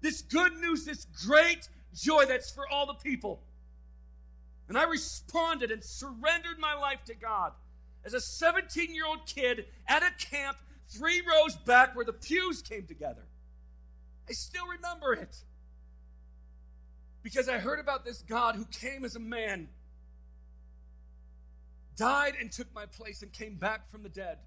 This 0.00 0.22
good 0.22 0.54
news, 0.56 0.84
this 0.84 1.06
great 1.26 1.68
joy 1.94 2.26
that's 2.26 2.50
for 2.50 2.68
all 2.68 2.86
the 2.86 2.94
people. 2.94 3.40
And 4.68 4.78
I 4.78 4.84
responded 4.84 5.70
and 5.70 5.82
surrendered 5.82 6.58
my 6.58 6.74
life 6.74 7.04
to 7.06 7.14
God. 7.14 7.52
As 8.04 8.14
a 8.14 8.20
17 8.20 8.94
year 8.94 9.06
old 9.06 9.26
kid 9.26 9.66
at 9.88 10.02
a 10.02 10.10
camp 10.24 10.56
three 10.88 11.22
rows 11.26 11.56
back 11.56 11.96
where 11.96 12.04
the 12.04 12.12
pews 12.12 12.62
came 12.62 12.86
together. 12.86 13.22
I 14.30 14.32
still 14.32 14.66
remember 14.68 15.12
it. 15.12 15.36
Because 17.22 17.48
I 17.48 17.58
heard 17.58 17.80
about 17.80 18.04
this 18.04 18.22
God 18.22 18.54
who 18.54 18.64
came 18.66 19.04
as 19.04 19.16
a 19.16 19.20
man, 19.20 19.68
died 21.96 22.34
and 22.40 22.50
took 22.50 22.72
my 22.72 22.86
place, 22.86 23.22
and 23.22 23.32
came 23.32 23.56
back 23.56 23.90
from 23.90 24.04
the 24.04 24.08
dead. 24.08 24.38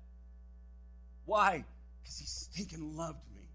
Why? 1.25 1.65
Because 2.01 2.17
he 2.17 2.25
stinking 2.25 2.95
loved 2.95 3.19
me. 3.35 3.49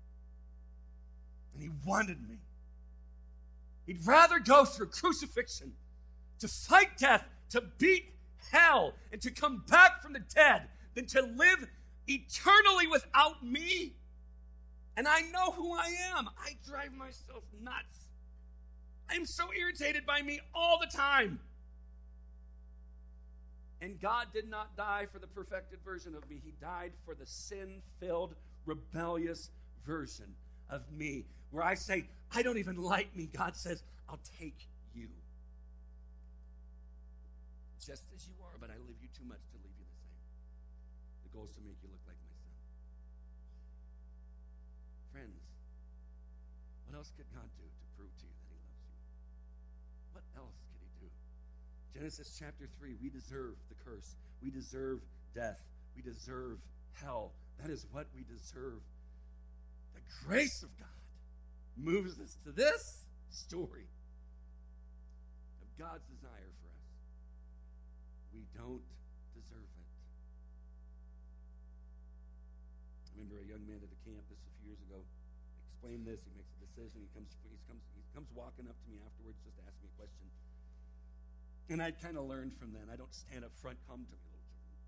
And 1.55 1.63
he 1.63 1.71
wanted 1.85 2.29
me. 2.29 2.39
He'd 3.87 4.07
rather 4.07 4.39
go 4.39 4.67
through 4.67 4.89
crucifixion, 4.89 5.73
to 6.41 6.47
fight 6.47 6.99
death, 6.99 7.25
to 7.51 7.63
beat 7.79 8.13
hell, 8.53 8.93
and 9.11 9.21
to 9.23 9.31
come 9.31 9.65
back 9.67 10.03
from 10.03 10.13
the 10.13 10.21
dead 10.21 10.69
than 10.95 11.07
to 11.07 11.23
live 11.23 11.67
eternally 12.07 12.87
without 12.87 13.45
me 13.45 13.95
and 14.99 15.07
I 15.07 15.21
know 15.33 15.53
who 15.53 15.73
I 15.73 15.95
am. 16.17 16.29
I 16.45 16.57
drive 16.69 16.93
myself 16.93 17.45
nuts. 17.63 18.09
I'm 19.09 19.25
so 19.25 19.45
irritated 19.57 20.05
by 20.05 20.23
me 20.23 20.41
all 20.53 20.81
the 20.81 20.89
time. 20.89 21.39
And 23.81 24.01
God 24.01 24.27
did 24.35 24.51
not 24.51 24.77
die 24.77 25.07
for 25.13 25.21
the 25.21 25.29
perfected 25.29 25.79
version 25.85 26.17
of 26.17 26.29
me, 26.29 26.41
He 26.45 26.53
died 26.61 26.91
for 27.07 27.15
the 27.15 27.27
sin 27.27 27.81
filled, 28.01 28.35
rebellious 28.67 29.51
version 29.87 30.35
of 30.69 30.83
me. 30.91 31.27
Where 31.53 31.63
I 31.63 31.77
say, 31.77 32.09
I 32.35 32.43
don't 32.43 32.59
even 32.59 32.77
like 32.77 33.15
me. 33.15 33.31
God 33.33 33.55
says, 33.55 33.85
I'll 34.09 34.19
take 34.41 34.67
you. 34.97 35.07
Just 37.79 38.03
as 38.17 38.27
you 38.27 38.35
are, 38.43 38.59
but 38.61 38.69
I 38.69 38.75
love 38.75 38.99
you 39.01 39.09
too 39.17 39.25
much 39.29 39.47
to 39.53 39.57
leave 39.63 39.79
you 39.79 39.85
the 39.87 40.01
same. 40.03 41.23
The 41.23 41.37
goal 41.37 41.45
is 41.45 41.53
to 41.53 41.61
make 41.61 41.77
you 41.85 41.89
look 41.89 41.98
else 46.99 47.15
could 47.15 47.31
God 47.31 47.47
do 47.55 47.63
to 47.63 47.87
prove 47.95 48.11
to 48.11 48.27
you 48.27 48.35
that 48.35 48.59
He 48.59 48.59
loves 48.59 48.91
you? 48.91 48.99
What 50.19 50.27
else 50.35 50.59
could 50.67 50.83
He 50.83 50.91
do? 50.99 51.11
Genesis 51.95 52.35
chapter 52.35 52.67
3 52.83 52.99
we 52.99 53.07
deserve 53.07 53.55
the 53.71 53.79
curse, 53.87 54.19
we 54.43 54.51
deserve 54.51 54.99
death, 55.31 55.63
we 55.95 56.03
deserve 56.03 56.59
hell. 56.99 57.39
That 57.63 57.71
is 57.71 57.87
what 57.95 58.11
we 58.15 58.27
deserve. 58.27 58.83
The 59.95 60.03
grace 60.27 60.63
of 60.67 60.75
God 60.75 60.99
moves 61.79 62.19
us 62.19 62.35
to 62.43 62.51
this 62.51 63.07
story 63.31 63.87
of 65.63 65.69
God's 65.79 66.03
desire 66.11 66.51
for 66.59 66.71
us. 66.75 66.91
We 68.35 68.43
don't 68.59 68.83
deserve 69.39 69.71
it. 69.71 69.87
I 73.07 73.23
remember 73.23 73.39
a 73.39 73.47
young 73.47 73.63
man 73.71 73.79
at 73.79 73.91
a 73.91 74.01
campus 74.03 74.43
a 74.43 74.51
few 74.59 74.75
years 74.75 74.83
ago 74.91 74.99
explained 75.79 76.07
this. 76.07 76.19
He 76.27 76.35
makes 76.79 76.95
a 76.95 77.03
decision. 77.03 77.03
He 77.03 77.11
comes, 77.11 77.31
he 77.43 77.59
comes, 77.67 77.83
he 77.99 78.03
comes 78.15 78.31
walking 78.39 78.71
up 78.71 78.79
to 78.79 78.87
me 78.87 79.03
afterwards 79.03 79.43
just 79.43 79.59
to 79.59 79.63
ask 79.67 79.75
me 79.83 79.91
a 79.91 79.97
question. 79.99 80.27
And 81.69 81.83
I'd 81.83 81.99
kind 81.99 82.17
of 82.17 82.25
learned 82.31 82.55
from 82.55 82.71
then. 82.73 82.87
I 82.89 82.97
don't 82.97 83.13
stand 83.13 83.43
up 83.43 83.53
front. 83.59 83.77
Come 83.91 84.07
to 84.07 84.17
me, 84.17 84.31
little 84.31 84.47
children. 84.55 84.79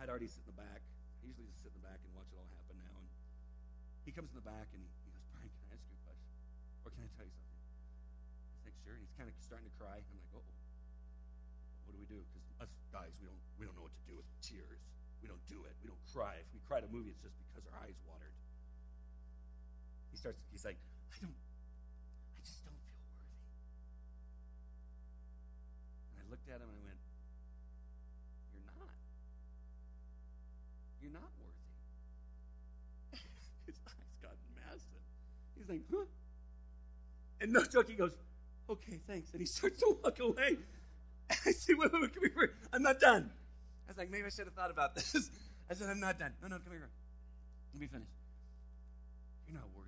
I'd 0.00 0.10
already 0.10 0.26
sit 0.26 0.42
in 0.42 0.50
the 0.50 0.58
back. 0.58 0.80
I 0.82 1.28
usually 1.28 1.46
just 1.46 1.62
sit 1.62 1.70
in 1.70 1.78
the 1.78 1.86
back 1.86 2.00
and 2.02 2.10
watch 2.18 2.26
it 2.32 2.40
all 2.40 2.48
happen 2.58 2.74
now. 2.82 2.96
And 2.98 3.06
he 4.02 4.10
comes 4.10 4.32
in 4.34 4.40
the 4.40 4.48
back 4.48 4.66
and 4.74 4.82
he, 4.82 4.88
he 5.06 5.10
goes, 5.14 5.22
Brian, 5.30 5.46
can 5.46 5.62
I 5.70 5.78
ask 5.78 5.84
you 5.86 5.94
a 5.94 6.02
question? 6.02 6.32
Or 6.82 6.88
can 6.90 7.06
I 7.06 7.08
tell 7.14 7.26
you 7.28 7.34
something? 7.36 7.62
I 7.62 8.58
say, 8.66 8.72
sure. 8.82 8.96
And 8.98 9.04
he's 9.06 9.14
kind 9.14 9.30
of 9.30 9.36
starting 9.38 9.68
to 9.70 9.74
cry. 9.78 10.02
I'm 10.02 10.18
like, 10.18 10.34
oh, 10.34 10.42
what 11.86 11.94
do 11.94 11.98
we 12.02 12.08
do? 12.10 12.18
Because 12.34 12.42
us 12.58 12.72
guys, 12.90 13.14
we 13.22 13.30
don't, 13.30 13.42
we 13.54 13.70
don't 13.70 13.78
know 13.78 13.86
what 13.86 13.94
to 13.94 14.04
do 14.10 14.18
with 14.18 14.26
tears. 14.42 14.82
We 15.22 15.30
don't 15.30 15.46
do 15.46 15.62
it. 15.62 15.78
We 15.78 15.86
don't 15.86 16.02
cry. 16.10 16.42
If 16.42 16.50
we 16.50 16.58
cry 16.66 16.82
at 16.82 16.86
a 16.88 16.90
movie, 16.90 17.14
it's 17.14 17.22
just 17.22 17.38
because 17.38 17.62
our 17.70 17.78
eyes 17.86 17.94
watered. 18.02 18.34
He 20.12 20.16
starts, 20.16 20.38
he's 20.52 20.64
like, 20.64 20.76
I 21.10 21.16
don't, 21.24 21.34
I 21.34 22.40
just 22.44 22.62
don't 22.62 22.76
feel 22.86 23.00
worthy. 23.10 23.34
And 26.12 26.16
I 26.20 26.24
looked 26.30 26.46
at 26.46 26.60
him 26.60 26.68
and 26.68 26.78
I 26.78 26.84
went, 26.86 27.00
You're 28.54 28.68
not. 28.68 28.94
You're 31.02 31.16
not 31.16 31.32
worthy. 31.40 31.66
His 33.66 33.80
eyes 33.88 34.14
got 34.22 34.36
massive. 34.54 35.02
He's 35.58 35.68
like, 35.68 35.82
huh? 35.90 36.06
And 37.40 37.52
no 37.52 37.64
joke, 37.64 37.88
he 37.88 37.96
goes, 37.96 38.14
Okay, 38.68 39.00
thanks. 39.08 39.32
And 39.32 39.40
he 39.40 39.46
starts 39.46 39.80
to 39.80 39.96
walk 40.04 40.20
away. 40.20 40.58
I 41.46 41.50
say, 41.52 41.74
wait, 41.74 41.92
wait, 41.92 42.02
wait, 42.02 42.14
come 42.14 42.24
here. 42.34 42.54
I'm 42.72 42.82
not 42.82 43.00
done. 43.00 43.30
I 43.86 43.90
was 43.90 43.98
like, 43.98 44.10
maybe 44.10 44.26
I 44.26 44.28
should 44.30 44.46
have 44.46 44.54
thought 44.54 44.70
about 44.70 44.94
this. 44.94 45.30
I 45.70 45.74
said, 45.74 45.88
I'm 45.88 46.00
not 46.00 46.18
done. 46.18 46.32
No, 46.42 46.48
no, 46.48 46.58
come 46.58 46.72
here. 46.72 46.90
Let 47.74 47.80
me 47.80 47.86
finish. 47.86 48.08
You're 49.46 49.56
not 49.56 49.68
worthy. 49.74 49.81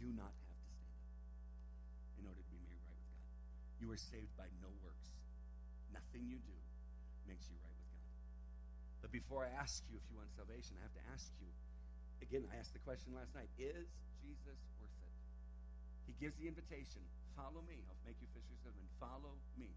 Do 0.00 0.08
not 0.16 0.32
have 0.32 0.48
to 0.48 0.64
stand 0.64 0.88
up 0.96 2.16
in 2.16 2.24
order 2.24 2.40
to 2.40 2.50
be 2.50 2.60
made 2.64 2.80
right 2.88 3.04
with 3.04 3.20
God. 3.20 3.36
You 3.84 3.88
are 3.92 4.00
saved 4.00 4.32
by 4.40 4.48
no 4.64 4.72
works. 4.80 5.12
Nothing 5.92 6.24
you 6.24 6.40
do 6.40 6.56
makes 7.28 7.52
you 7.52 7.60
right 7.60 7.76
with 7.76 7.92
God. 8.00 8.16
But 9.04 9.10
before 9.12 9.44
I 9.44 9.52
ask 9.52 9.84
you 9.92 10.00
if 10.00 10.04
you 10.08 10.16
want 10.16 10.32
salvation, 10.32 10.80
I 10.80 10.88
have 10.88 10.96
to 10.96 11.04
ask 11.12 11.28
you 11.36 11.52
again, 12.24 12.48
I 12.48 12.56
asked 12.56 12.72
the 12.72 12.80
question 12.80 13.12
last 13.12 13.36
night 13.36 13.52
is 13.60 13.92
Jesus 14.24 14.58
worth 14.80 14.96
it? 15.04 15.16
He 16.08 16.16
gives 16.16 16.40
the 16.40 16.48
invitation 16.48 17.04
follow 17.36 17.64
me. 17.64 17.80
I'll 17.88 18.04
make 18.04 18.20
you 18.20 18.28
fishers 18.36 18.60
of 18.68 18.76
men. 18.76 18.84
Follow 19.00 19.40
me. 19.56 19.72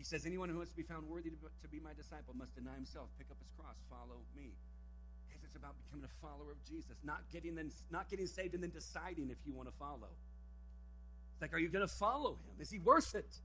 He 0.00 0.04
says, 0.04 0.24
Anyone 0.24 0.48
who 0.48 0.56
wants 0.56 0.72
to 0.72 0.78
be 0.78 0.86
found 0.86 1.04
worthy 1.04 1.32
to 1.32 1.68
be 1.68 1.80
my 1.80 1.92
disciple 1.92 2.32
must 2.32 2.56
deny 2.56 2.76
himself, 2.76 3.12
pick 3.20 3.28
up 3.28 3.36
his 3.40 3.52
cross, 3.56 3.76
follow 3.92 4.24
me 4.32 4.56
about 5.56 5.74
becoming 5.84 6.04
a 6.04 6.20
follower 6.20 6.52
of 6.52 6.62
Jesus, 6.68 6.96
not 7.04 7.22
getting 7.32 7.54
then 7.54 7.70
not 7.90 8.08
getting 8.10 8.26
saved 8.26 8.54
and 8.54 8.62
then 8.62 8.70
deciding 8.70 9.30
if 9.30 9.38
you 9.44 9.52
want 9.52 9.68
to 9.68 9.74
follow. 9.78 10.08
It's 11.32 11.42
like, 11.42 11.52
are 11.52 11.58
you 11.58 11.68
going 11.68 11.86
to 11.86 11.94
follow 11.94 12.32
him? 12.32 12.60
Is 12.60 12.70
he 12.70 12.78
worth 12.78 13.14
it? 13.14 13.36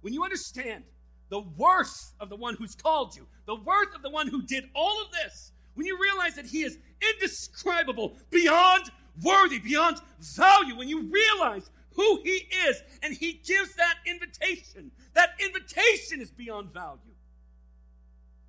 When 0.00 0.12
you 0.12 0.24
understand 0.24 0.84
the 1.28 1.40
worth 1.40 2.14
of 2.20 2.30
the 2.30 2.36
one 2.36 2.54
who's 2.54 2.74
called 2.74 3.14
you, 3.14 3.26
the 3.46 3.54
worth 3.54 3.94
of 3.94 4.02
the 4.02 4.10
one 4.10 4.28
who 4.28 4.42
did 4.42 4.64
all 4.74 5.02
of 5.02 5.10
this, 5.12 5.52
when 5.74 5.86
you 5.86 5.96
realize 6.00 6.34
that 6.34 6.46
He 6.46 6.62
is 6.62 6.78
indescribable, 7.14 8.16
beyond 8.30 8.90
worthy, 9.22 9.60
beyond 9.60 10.00
value, 10.20 10.76
when 10.76 10.88
you 10.88 11.02
realize 11.02 11.70
who 11.94 12.20
He 12.24 12.48
is 12.66 12.82
and 13.02 13.14
He 13.14 13.40
gives 13.44 13.74
that 13.76 13.94
invitation, 14.04 14.90
that 15.14 15.30
invitation 15.38 16.20
is 16.20 16.30
beyond 16.30 16.72
value. 16.72 16.98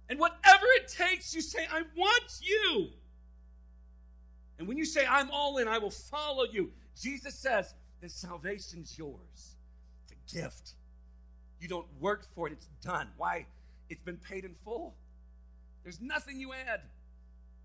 And 0.09 0.19
whatever 0.19 0.65
it 0.77 0.87
takes, 0.87 1.35
you 1.35 1.41
say, 1.41 1.67
I 1.71 1.83
want 1.95 2.39
you. 2.41 2.89
And 4.59 4.67
when 4.67 4.77
you 4.77 4.85
say, 4.85 5.05
I'm 5.09 5.31
all 5.31 5.57
in, 5.57 5.67
I 5.67 5.77
will 5.77 5.89
follow 5.89 6.43
you, 6.43 6.71
Jesus 7.01 7.33
says 7.33 7.73
that 8.01 8.11
salvation's 8.11 8.97
yours. 8.97 9.55
It's 10.03 10.11
a 10.11 10.35
gift. 10.37 10.73
You 11.61 11.69
don't 11.69 11.87
work 11.99 12.25
for 12.35 12.47
it, 12.47 12.53
it's 12.53 12.67
done. 12.83 13.07
Why? 13.17 13.47
It's 13.89 14.01
been 14.01 14.17
paid 14.17 14.43
in 14.43 14.53
full. 14.53 14.95
There's 15.83 16.01
nothing 16.01 16.39
you 16.39 16.51
add 16.53 16.81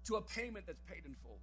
to 0.06 0.16
a 0.16 0.22
payment 0.22 0.66
that's 0.66 0.80
paid 0.80 1.04
in 1.04 1.14
full. 1.22 1.38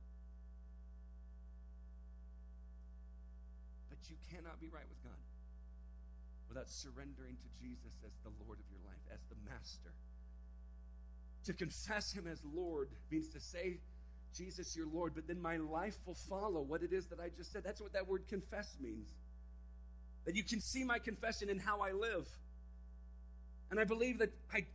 But 3.89 3.97
you 4.09 4.15
cannot 4.31 4.59
be 4.61 4.67
right 4.67 4.87
with 4.87 5.03
God 5.03 5.19
without 6.47 6.69
surrendering 6.69 7.35
to 7.35 7.59
Jesus 7.59 7.93
as 8.05 8.11
the 8.23 8.31
Lord 8.45 8.57
of 8.59 8.65
your 8.71 8.79
life, 8.85 8.99
as 9.13 9.19
the 9.29 9.35
Master. 9.49 9.91
To 11.45 11.53
confess 11.53 12.11
Him 12.13 12.27
as 12.27 12.39
Lord 12.45 12.89
means 13.09 13.27
to 13.29 13.39
say, 13.39 13.79
Jesus, 14.33 14.75
your 14.75 14.87
Lord, 14.87 15.13
but 15.15 15.27
then 15.27 15.41
my 15.41 15.57
life 15.57 15.97
will 16.05 16.17
follow 16.29 16.61
what 16.61 16.83
it 16.83 16.93
is 16.93 17.07
that 17.07 17.19
I 17.19 17.29
just 17.35 17.51
said. 17.51 17.63
That's 17.63 17.81
what 17.81 17.93
that 17.93 18.07
word 18.07 18.27
confess 18.27 18.75
means. 18.79 19.09
That 20.25 20.35
you 20.35 20.43
can 20.43 20.61
see 20.61 20.83
my 20.83 20.99
confession 20.99 21.49
in 21.49 21.59
how 21.59 21.81
I 21.81 21.91
live. 21.91 22.27
And 23.69 23.79
I 23.79 23.85
believe 23.85 24.19
that 24.19 24.31
I, 24.53 24.65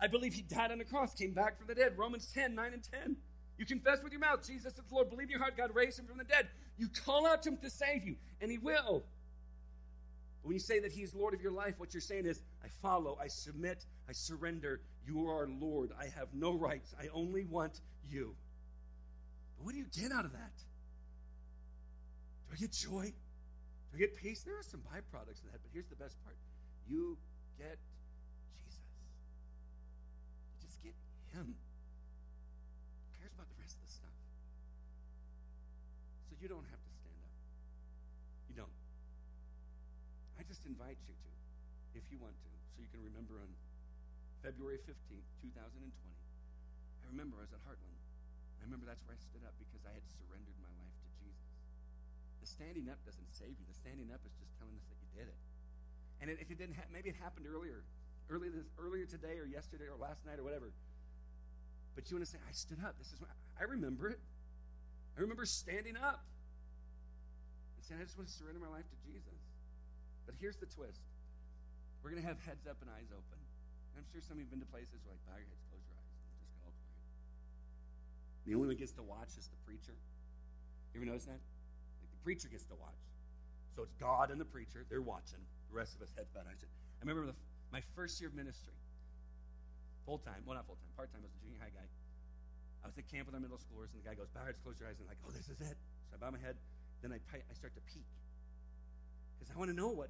I 0.00 0.06
believe 0.08 0.34
he 0.34 0.42
died 0.42 0.72
on 0.72 0.78
the 0.78 0.84
cross, 0.84 1.14
came 1.14 1.32
back 1.32 1.58
from 1.58 1.66
the 1.66 1.74
dead. 1.74 1.96
Romans 1.96 2.30
10, 2.34 2.54
9 2.54 2.72
and 2.72 2.82
10. 2.82 3.16
You 3.58 3.66
confess 3.66 4.02
with 4.02 4.12
your 4.12 4.20
mouth, 4.20 4.44
Jesus 4.46 4.72
is 4.72 4.84
Lord. 4.90 5.10
Believe 5.10 5.24
in 5.24 5.30
your 5.30 5.40
heart, 5.40 5.56
God 5.56 5.70
raised 5.74 5.98
him 5.98 6.06
from 6.06 6.18
the 6.18 6.24
dead. 6.24 6.48
You 6.76 6.88
call 7.04 7.26
out 7.26 7.42
to 7.42 7.50
him 7.50 7.58
to 7.58 7.70
save 7.70 8.04
you, 8.04 8.16
and 8.40 8.50
he 8.50 8.58
will. 8.58 9.04
But 10.42 10.48
When 10.48 10.54
you 10.54 10.60
say 10.60 10.80
that 10.80 10.92
he's 10.92 11.14
Lord 11.14 11.34
of 11.34 11.40
your 11.40 11.52
life, 11.52 11.74
what 11.78 11.94
you're 11.94 12.00
saying 12.00 12.26
is, 12.26 12.40
I 12.64 12.68
follow, 12.82 13.16
I 13.22 13.28
submit, 13.28 13.84
I 14.08 14.12
surrender. 14.12 14.80
You 15.06 15.28
are 15.28 15.48
Lord. 15.48 15.90
I 15.98 16.06
have 16.18 16.28
no 16.34 16.52
rights. 16.52 16.94
I 17.00 17.08
only 17.14 17.44
want 17.44 17.80
you. 18.10 18.34
What 19.64 19.72
do 19.72 19.80
you 19.80 19.88
get 19.88 20.12
out 20.12 20.28
of 20.28 20.36
that? 20.36 20.56
Do 22.44 22.52
I 22.52 22.60
get 22.60 22.68
joy? 22.68 23.08
Do 23.08 23.92
I 23.96 23.98
get 23.98 24.12
peace? 24.20 24.44
There 24.44 24.60
are 24.60 24.68
some 24.68 24.84
byproducts 24.84 25.40
of 25.40 25.48
that, 25.56 25.64
but 25.64 25.72
here's 25.72 25.88
the 25.88 25.96
best 25.96 26.20
part. 26.20 26.36
You 26.84 27.16
get 27.56 27.80
Jesus. 28.60 28.84
You 30.52 30.68
just 30.68 30.76
get 30.84 30.92
him. 31.32 31.56
Who 31.56 33.08
cares 33.16 33.32
about 33.32 33.48
the 33.48 33.56
rest 33.56 33.80
of 33.80 33.88
the 33.88 33.92
stuff? 34.04 34.12
So 36.28 36.36
you 36.36 36.44
don't 36.44 36.68
have 36.68 36.82
to 36.84 36.92
stand 37.00 37.16
up. 37.24 37.32
You 38.52 38.54
don't. 38.60 38.76
I 40.36 40.44
just 40.44 40.68
invite 40.68 41.00
you 41.08 41.16
to, 41.16 41.30
if 41.96 42.04
you 42.12 42.20
want 42.20 42.36
to, 42.36 42.52
so 42.76 42.84
you 42.84 42.90
can 42.92 43.00
remember 43.00 43.40
on 43.40 43.48
February 44.44 44.76
15th, 44.84 45.24
2020. 45.56 45.88
I 45.88 47.08
remember 47.08 47.40
I 47.40 47.48
was 47.48 47.56
at 47.56 47.64
Hartland. 47.64 47.93
I 48.64 48.66
remember 48.72 48.88
that's 48.88 49.04
where 49.04 49.12
I 49.12 49.20
stood 49.20 49.44
up 49.44 49.52
because 49.60 49.84
I 49.84 49.92
had 49.92 50.00
surrendered 50.08 50.56
my 50.64 50.72
life 50.80 50.96
to 51.04 51.08
Jesus. 51.20 51.52
The 52.40 52.48
standing 52.48 52.88
up 52.88 52.96
doesn't 53.04 53.28
save 53.28 53.52
you. 53.52 53.64
The 53.68 53.76
standing 53.76 54.08
up 54.08 54.24
is 54.24 54.32
just 54.40 54.56
telling 54.56 54.72
us 54.80 54.88
that 54.88 54.96
you 55.04 55.10
did 55.12 55.28
it. 55.28 55.36
And 56.24 56.32
if 56.32 56.48
it 56.48 56.56
didn't, 56.56 56.80
ha- 56.80 56.88
maybe 56.88 57.12
it 57.12 57.20
happened 57.20 57.44
earlier, 57.44 57.84
earlier, 58.32 58.48
this, 58.48 58.64
earlier 58.80 59.04
today 59.04 59.36
or 59.36 59.44
yesterday 59.44 59.84
or 59.84 60.00
last 60.00 60.24
night 60.24 60.40
or 60.40 60.48
whatever. 60.48 60.72
But 61.92 62.08
you 62.08 62.16
want 62.16 62.24
to 62.24 62.32
say, 62.32 62.40
I 62.40 62.56
stood 62.56 62.80
up. 62.80 62.96
This 62.96 63.12
is 63.12 63.20
I 63.60 63.68
remember 63.68 64.08
it. 64.08 64.18
I 65.14 65.20
remember 65.20 65.44
standing 65.44 66.00
up 66.00 66.24
and 67.76 67.84
saying, 67.84 68.00
I 68.00 68.04
just 68.08 68.16
want 68.16 68.32
to 68.32 68.34
surrender 68.34 68.64
my 68.64 68.72
life 68.72 68.88
to 68.88 68.98
Jesus. 69.04 69.38
But 70.24 70.40
here's 70.40 70.56
the 70.56 70.66
twist. 70.72 71.04
We're 72.00 72.16
going 72.16 72.24
to 72.24 72.28
have 72.28 72.40
heads 72.42 72.64
up 72.64 72.80
and 72.80 72.88
eyes 72.88 73.12
open. 73.12 73.38
And 73.92 74.02
I'm 74.02 74.08
sure 74.08 74.24
some 74.24 74.40
of 74.40 74.42
you 74.42 74.48
have 74.48 74.56
been 74.56 74.64
to 74.64 74.72
places 74.72 75.04
where 75.04 75.12
like, 75.14 75.22
bow 75.28 75.36
your 75.36 75.52
heads, 75.52 75.62
close 75.68 75.84
your 75.84 76.00
eyes, 76.00 76.08
and 76.08 76.24
just 76.24 76.34
go 76.40 76.48
all 76.48 76.56
quiet. 76.64 77.04
The 78.46 78.54
only 78.54 78.68
one 78.68 78.76
gets 78.76 78.92
to 78.92 79.02
watch 79.02 79.32
is 79.38 79.48
the 79.48 79.60
preacher. 79.64 79.96
You 80.92 81.00
ever 81.00 81.06
notice 81.06 81.24
that? 81.24 81.40
Like 82.00 82.10
the 82.12 82.22
preacher 82.22 82.48
gets 82.48 82.64
to 82.70 82.76
watch. 82.76 83.00
So 83.74 83.82
it's 83.82 83.94
God 83.98 84.30
and 84.30 84.40
the 84.40 84.44
preacher. 84.44 84.84
They're 84.88 85.02
watching. 85.02 85.42
The 85.70 85.76
rest 85.76 85.96
of 85.96 86.02
us 86.02 86.12
heads 86.14 86.30
bowed. 86.30 86.46
I 86.46 86.54
said, 86.54 86.68
I 86.70 87.00
remember 87.02 87.26
the, 87.32 87.38
my 87.72 87.82
first 87.96 88.20
year 88.20 88.28
of 88.28 88.36
ministry 88.36 88.74
full 90.04 90.20
time. 90.20 90.44
Well, 90.44 90.54
not 90.54 90.68
full 90.68 90.76
time, 90.76 90.92
part 90.96 91.08
time. 91.10 91.24
I 91.24 91.26
was 91.26 91.34
a 91.34 91.42
junior 91.42 91.60
high 91.60 91.72
guy. 91.72 91.88
I 92.84 92.86
was 92.86 92.96
at 93.00 93.08
camp 93.08 93.26
with 93.26 93.34
our 93.34 93.40
middle 93.40 93.56
schoolers, 93.56 93.90
and 93.96 93.98
the 93.98 94.06
guy 94.06 94.12
goes, 94.12 94.28
"Bow 94.36 94.44
close 94.62 94.76
your 94.76 94.88
eyes," 94.92 95.00
and 95.00 95.08
I'm 95.08 95.16
like, 95.16 95.24
"Oh, 95.24 95.32
this 95.32 95.48
is 95.48 95.58
it." 95.64 95.76
So 96.12 96.14
I 96.14 96.16
bow 96.20 96.30
my 96.30 96.38
head. 96.38 96.60
Then 97.00 97.12
I, 97.12 97.20
I 97.32 97.54
start 97.56 97.72
to 97.74 97.84
peek 97.88 98.08
because 99.36 99.48
I 99.52 99.56
want 99.58 99.68
to 99.72 99.76
know 99.76 99.92
what, 99.92 100.08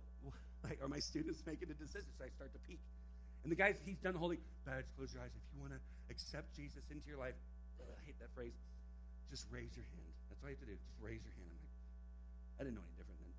like, 0.63 0.79
are 0.83 0.91
my 0.91 1.03
students 1.03 1.43
making 1.47 1.71
a 1.71 1.75
decision? 1.75 2.11
So 2.19 2.23
I 2.23 2.31
start 2.31 2.53
to 2.55 2.63
peek. 2.67 2.79
And 3.43 3.51
the 3.51 3.59
guys, 3.59 3.83
he's 3.83 3.99
done 3.99 4.15
the 4.15 4.23
thing. 4.23 4.43
Bow 4.67 4.79
close 4.99 5.15
your 5.15 5.23
eyes. 5.23 5.35
If 5.35 5.43
you 5.55 5.63
want 5.63 5.75
to 5.75 5.83
accept 6.11 6.55
Jesus 6.55 6.87
into 6.91 7.07
your 7.09 7.19
life, 7.19 7.35
I 7.83 8.03
hate 8.07 8.19
that 8.21 8.31
phrase. 8.35 8.55
Just 9.31 9.47
raise 9.51 9.75
your 9.75 9.87
hand. 9.91 10.13
That's 10.31 10.43
all 10.43 10.51
you 10.51 10.57
have 10.57 10.63
to 10.63 10.71
do. 10.71 10.79
Just 10.79 10.99
raise 11.01 11.23
your 11.25 11.35
hand. 11.35 11.51
I'm 11.51 11.59
like, 11.59 11.75
I 12.59 12.63
didn't 12.63 12.77
know 12.79 12.87
any 12.87 12.95
different 12.95 13.19
then. 13.19 13.35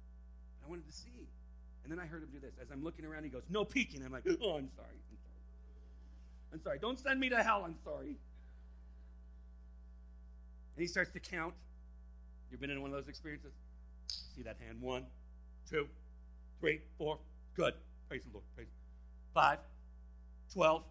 I 0.63 0.69
wanted 0.69 0.87
to 0.87 0.95
see. 0.95 1.29
And 1.83 1.91
then 1.91 1.99
I 1.99 2.05
heard 2.05 2.23
him 2.23 2.29
do 2.33 2.39
this. 2.39 2.57
As 2.59 2.71
I'm 2.71 2.83
looking 2.83 3.05
around, 3.05 3.23
he 3.23 3.29
goes, 3.29 3.45
No 3.49 3.63
peeking. 3.63 4.03
I'm 4.03 4.11
like, 4.11 4.25
Oh, 4.27 4.57
I'm 4.57 4.69
sorry. 4.73 4.97
I'm 4.97 5.19
sorry. 5.21 5.39
I'm 6.53 6.61
sorry. 6.61 6.79
Don't 6.79 6.99
send 6.99 7.19
me 7.19 7.29
to 7.29 7.41
hell. 7.43 7.63
I'm 7.65 7.77
sorry. 7.83 8.17
And 10.75 10.81
he 10.81 10.87
starts 10.87 11.11
to 11.11 11.19
count. 11.19 11.53
You've 12.51 12.59
been 12.59 12.69
in 12.69 12.81
one 12.81 12.91
of 12.91 12.97
those 12.97 13.07
experiences? 13.07 13.53
See 14.35 14.41
that 14.43 14.57
hand? 14.65 14.81
One, 14.81 15.05
two, 15.69 15.87
three, 16.59 16.81
four. 16.97 17.19
Good. 17.55 17.73
Praise 18.09 18.23
the 18.23 18.31
Lord. 18.33 18.43
Praise. 18.55 18.67
Five, 19.33 19.59
twelve. 20.53 20.83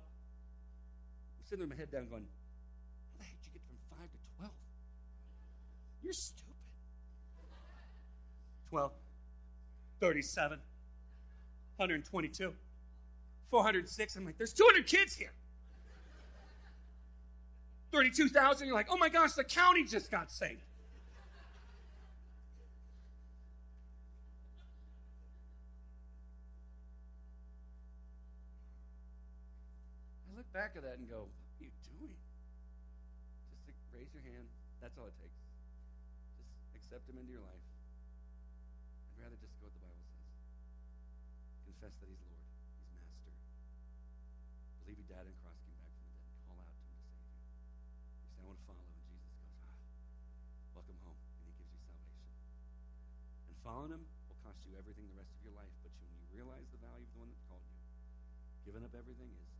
I'm 1.39 1.45
sitting 1.45 1.61
with 1.61 1.71
my 1.71 1.77
head 1.77 1.91
down 1.91 2.09
going, 2.09 2.25
You're 6.05 6.13
stupid. 6.13 6.45
12, 8.69 8.93
37, 10.01 10.59
122, 11.77 12.53
406. 13.51 14.17
I'm 14.17 14.27
like, 14.27 14.37
there's 14.37 14.53
200 14.53 14.87
kids 14.87 15.17
here. 15.17 15.33
32,000, 17.91 18.67
you're 18.67 18.77
like, 18.77 18.89
oh 18.91 18.99
my 18.99 19.09
gosh, 19.09 19.33
the 19.33 19.45
county 19.45 19.85
just 19.85 20.11
got 20.11 20.31
saved. 20.31 20.61
I 30.29 30.37
look 30.37 30.53
back 30.53 30.73
at 30.77 30.83
that 30.83 30.99
and 30.99 31.09
go, 31.09 31.19
what 31.19 31.61
are 31.61 31.65
you 31.65 31.71
doing? 31.99 32.17
Just 33.65 33.79
raise 33.95 34.09
your 34.13 34.25
hand. 34.25 34.49
That's 34.83 34.99
all 34.99 35.07
it 35.07 35.15
takes. 35.23 35.44
Accept 36.95 37.11
him 37.11 37.19
into 37.27 37.35
your 37.35 37.43
life. 37.43 37.67
I'd 39.19 39.27
rather 39.27 39.35
just 39.43 39.51
go 39.59 39.67
what 39.67 39.75
the 39.75 39.83
Bible 39.83 39.99
says. 40.15 40.31
Confess 41.67 41.99
that 41.99 42.07
he's 42.07 42.23
Lord, 42.23 42.47
he's 42.87 43.03
master. 43.03 43.35
Believe 44.87 45.03
he 45.03 45.07
died 45.11 45.27
on 45.27 45.35
the 45.35 45.43
cross, 45.43 45.59
came 45.59 45.75
back 45.75 45.91
from 45.91 46.07
the 46.07 46.15
dead. 46.15 46.23
Call 46.47 46.55
out 46.63 46.71
to 46.71 46.79
him 46.87 46.95
to 46.95 47.03
save 47.03 47.19
you. 47.19 47.35
You 47.35 48.31
say, 48.31 48.39
I 48.39 48.43
want 48.47 48.63
to 48.63 48.67
follow. 48.71 48.87
And 48.87 48.95
Jesus, 49.11 49.27
God's 50.71 50.71
calling 50.71 50.87
him 50.95 51.03
home 51.03 51.19
and 51.19 51.27
cross 51.35 52.07
Following 53.67 53.91
him 53.99 54.03
will 54.31 54.39
cost 54.47 54.63
you 54.63 54.79
everything 54.79 55.11
the 55.11 55.19
rest 55.19 55.35
of 55.35 55.43
your 55.43 55.57
life, 55.59 55.75
but 55.83 55.91
when 55.99 56.15
you 56.15 56.23
realize 56.31 56.71
the 56.71 56.79
value 56.79 57.11
of 57.11 57.11
the 57.11 57.19
one 57.27 57.31
that 57.35 57.43
called 57.51 57.67
you, 57.75 57.83
giving 58.71 58.87
up 58.87 58.95
everything 58.95 59.35
is 59.35 59.51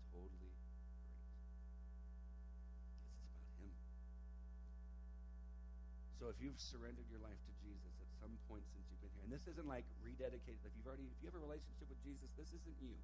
So 6.25 6.33
if 6.33 6.41
you've 6.41 6.57
surrendered 6.57 7.05
your 7.13 7.21
life 7.21 7.37
to 7.37 7.53
Jesus 7.61 7.93
at 8.01 8.09
some 8.17 8.33
point 8.49 8.65
since 8.73 8.89
you've 8.89 9.05
been 9.05 9.13
here, 9.13 9.29
and 9.29 9.33
this 9.37 9.45
isn't 9.45 9.69
like 9.69 9.85
rededicated, 10.01 10.57
if 10.65 10.73
you've 10.73 10.89
already 10.89 11.05
if 11.05 11.21
you 11.21 11.29
have 11.29 11.37
a 11.37 11.45
relationship 11.45 11.85
with 11.85 12.01
Jesus, 12.01 12.33
this 12.41 12.49
isn't 12.49 12.79
you. 12.81 12.97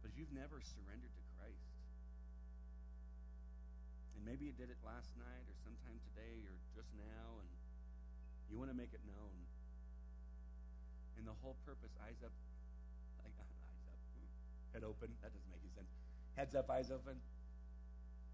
But 0.00 0.08
if 0.08 0.16
you've 0.16 0.32
never 0.32 0.64
surrendered 0.64 1.12
to 1.12 1.24
Christ, 1.36 1.68
and 4.16 4.24
maybe 4.24 4.48
you 4.48 4.56
did 4.56 4.72
it 4.72 4.80
last 4.80 5.12
night 5.20 5.44
or 5.44 5.52
sometime 5.60 6.00
today 6.08 6.40
or 6.48 6.56
just 6.72 6.88
now, 6.96 7.36
and 7.36 7.52
you 8.48 8.56
want 8.56 8.72
to 8.72 8.78
make 8.80 8.96
it 8.96 9.04
known. 9.04 9.36
And 11.20 11.28
the 11.28 11.36
whole 11.44 11.60
purpose, 11.68 11.92
eyes 12.00 12.16
up, 12.24 12.32
like 13.20 13.36
eyes 13.44 13.92
up, 13.92 14.00
head 14.72 14.88
open. 14.88 15.12
That 15.20 15.36
doesn't 15.36 15.52
make 15.52 15.60
any 15.68 15.76
sense. 15.76 15.92
Heads 16.32 16.56
up, 16.56 16.72
eyes 16.72 16.88
open. 16.88 17.20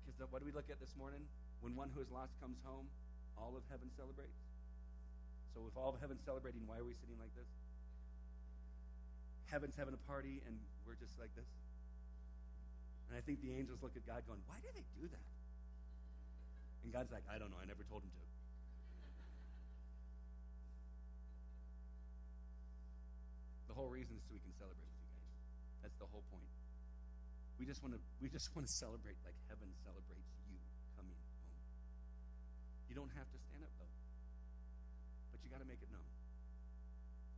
Because 0.07 0.23
what 0.31 0.39
do 0.39 0.47
we 0.47 0.55
look 0.55 0.71
at 0.71 0.79
this 0.79 0.95
morning? 0.95 1.27
When 1.61 1.77
one 1.77 1.93
who 1.93 2.01
is 2.01 2.11
lost 2.11 2.33
comes 2.41 2.57
home, 2.65 2.89
all 3.37 3.57
of 3.57 3.63
heaven 3.69 3.89
celebrates. 3.97 4.41
So 5.55 5.65
if 5.69 5.77
all 5.77 5.93
of 5.93 6.01
heaven's 6.01 6.25
celebrating, 6.25 6.65
why 6.65 6.79
are 6.81 6.87
we 6.87 6.95
sitting 6.97 7.19
like 7.21 7.33
this? 7.37 7.49
Heaven's 9.49 9.75
having 9.77 9.95
a 9.95 10.03
party 10.07 10.41
and 10.47 10.57
we're 10.87 10.97
just 10.97 11.19
like 11.19 11.35
this. 11.35 11.49
And 13.11 13.19
I 13.19 13.23
think 13.27 13.43
the 13.43 13.51
angels 13.51 13.83
look 13.83 13.99
at 13.99 14.07
God 14.07 14.23
going, 14.31 14.39
Why 14.47 14.63
do 14.63 14.71
they 14.71 14.87
do 14.95 15.11
that? 15.11 15.27
And 16.87 16.95
God's 16.95 17.11
like, 17.11 17.27
I 17.27 17.37
don't 17.43 17.51
know. 17.51 17.59
I 17.61 17.67
never 17.67 17.83
told 17.83 18.07
him 18.07 18.15
to. 18.15 18.23
The 23.67 23.75
whole 23.75 23.91
reason 23.91 24.15
is 24.15 24.23
so 24.27 24.35
we 24.35 24.43
can 24.43 24.55
celebrate 24.55 24.87
with 24.87 25.03
you 25.03 25.11
guys. 25.15 25.31
That's 25.83 25.99
the 25.99 26.07
whole 26.11 26.25
point. 26.31 26.47
We 27.59 27.67
just 27.67 27.83
want 27.83 27.99
to 27.99 28.01
we 28.23 28.31
just 28.31 28.55
want 28.55 28.67
to 28.67 28.73
celebrate 28.83 29.19
like 29.27 29.37
heaven 29.51 29.69
celebrates 29.83 30.31
you. 30.47 30.59
You 32.91 32.99
don't 32.99 33.15
have 33.15 33.31
to 33.31 33.39
stand 33.39 33.63
up 33.63 33.71
though. 33.79 33.95
But 35.31 35.39
you 35.47 35.49
got 35.49 35.63
to 35.63 35.71
make 35.71 35.79
it 35.79 35.87
known. 35.95 36.11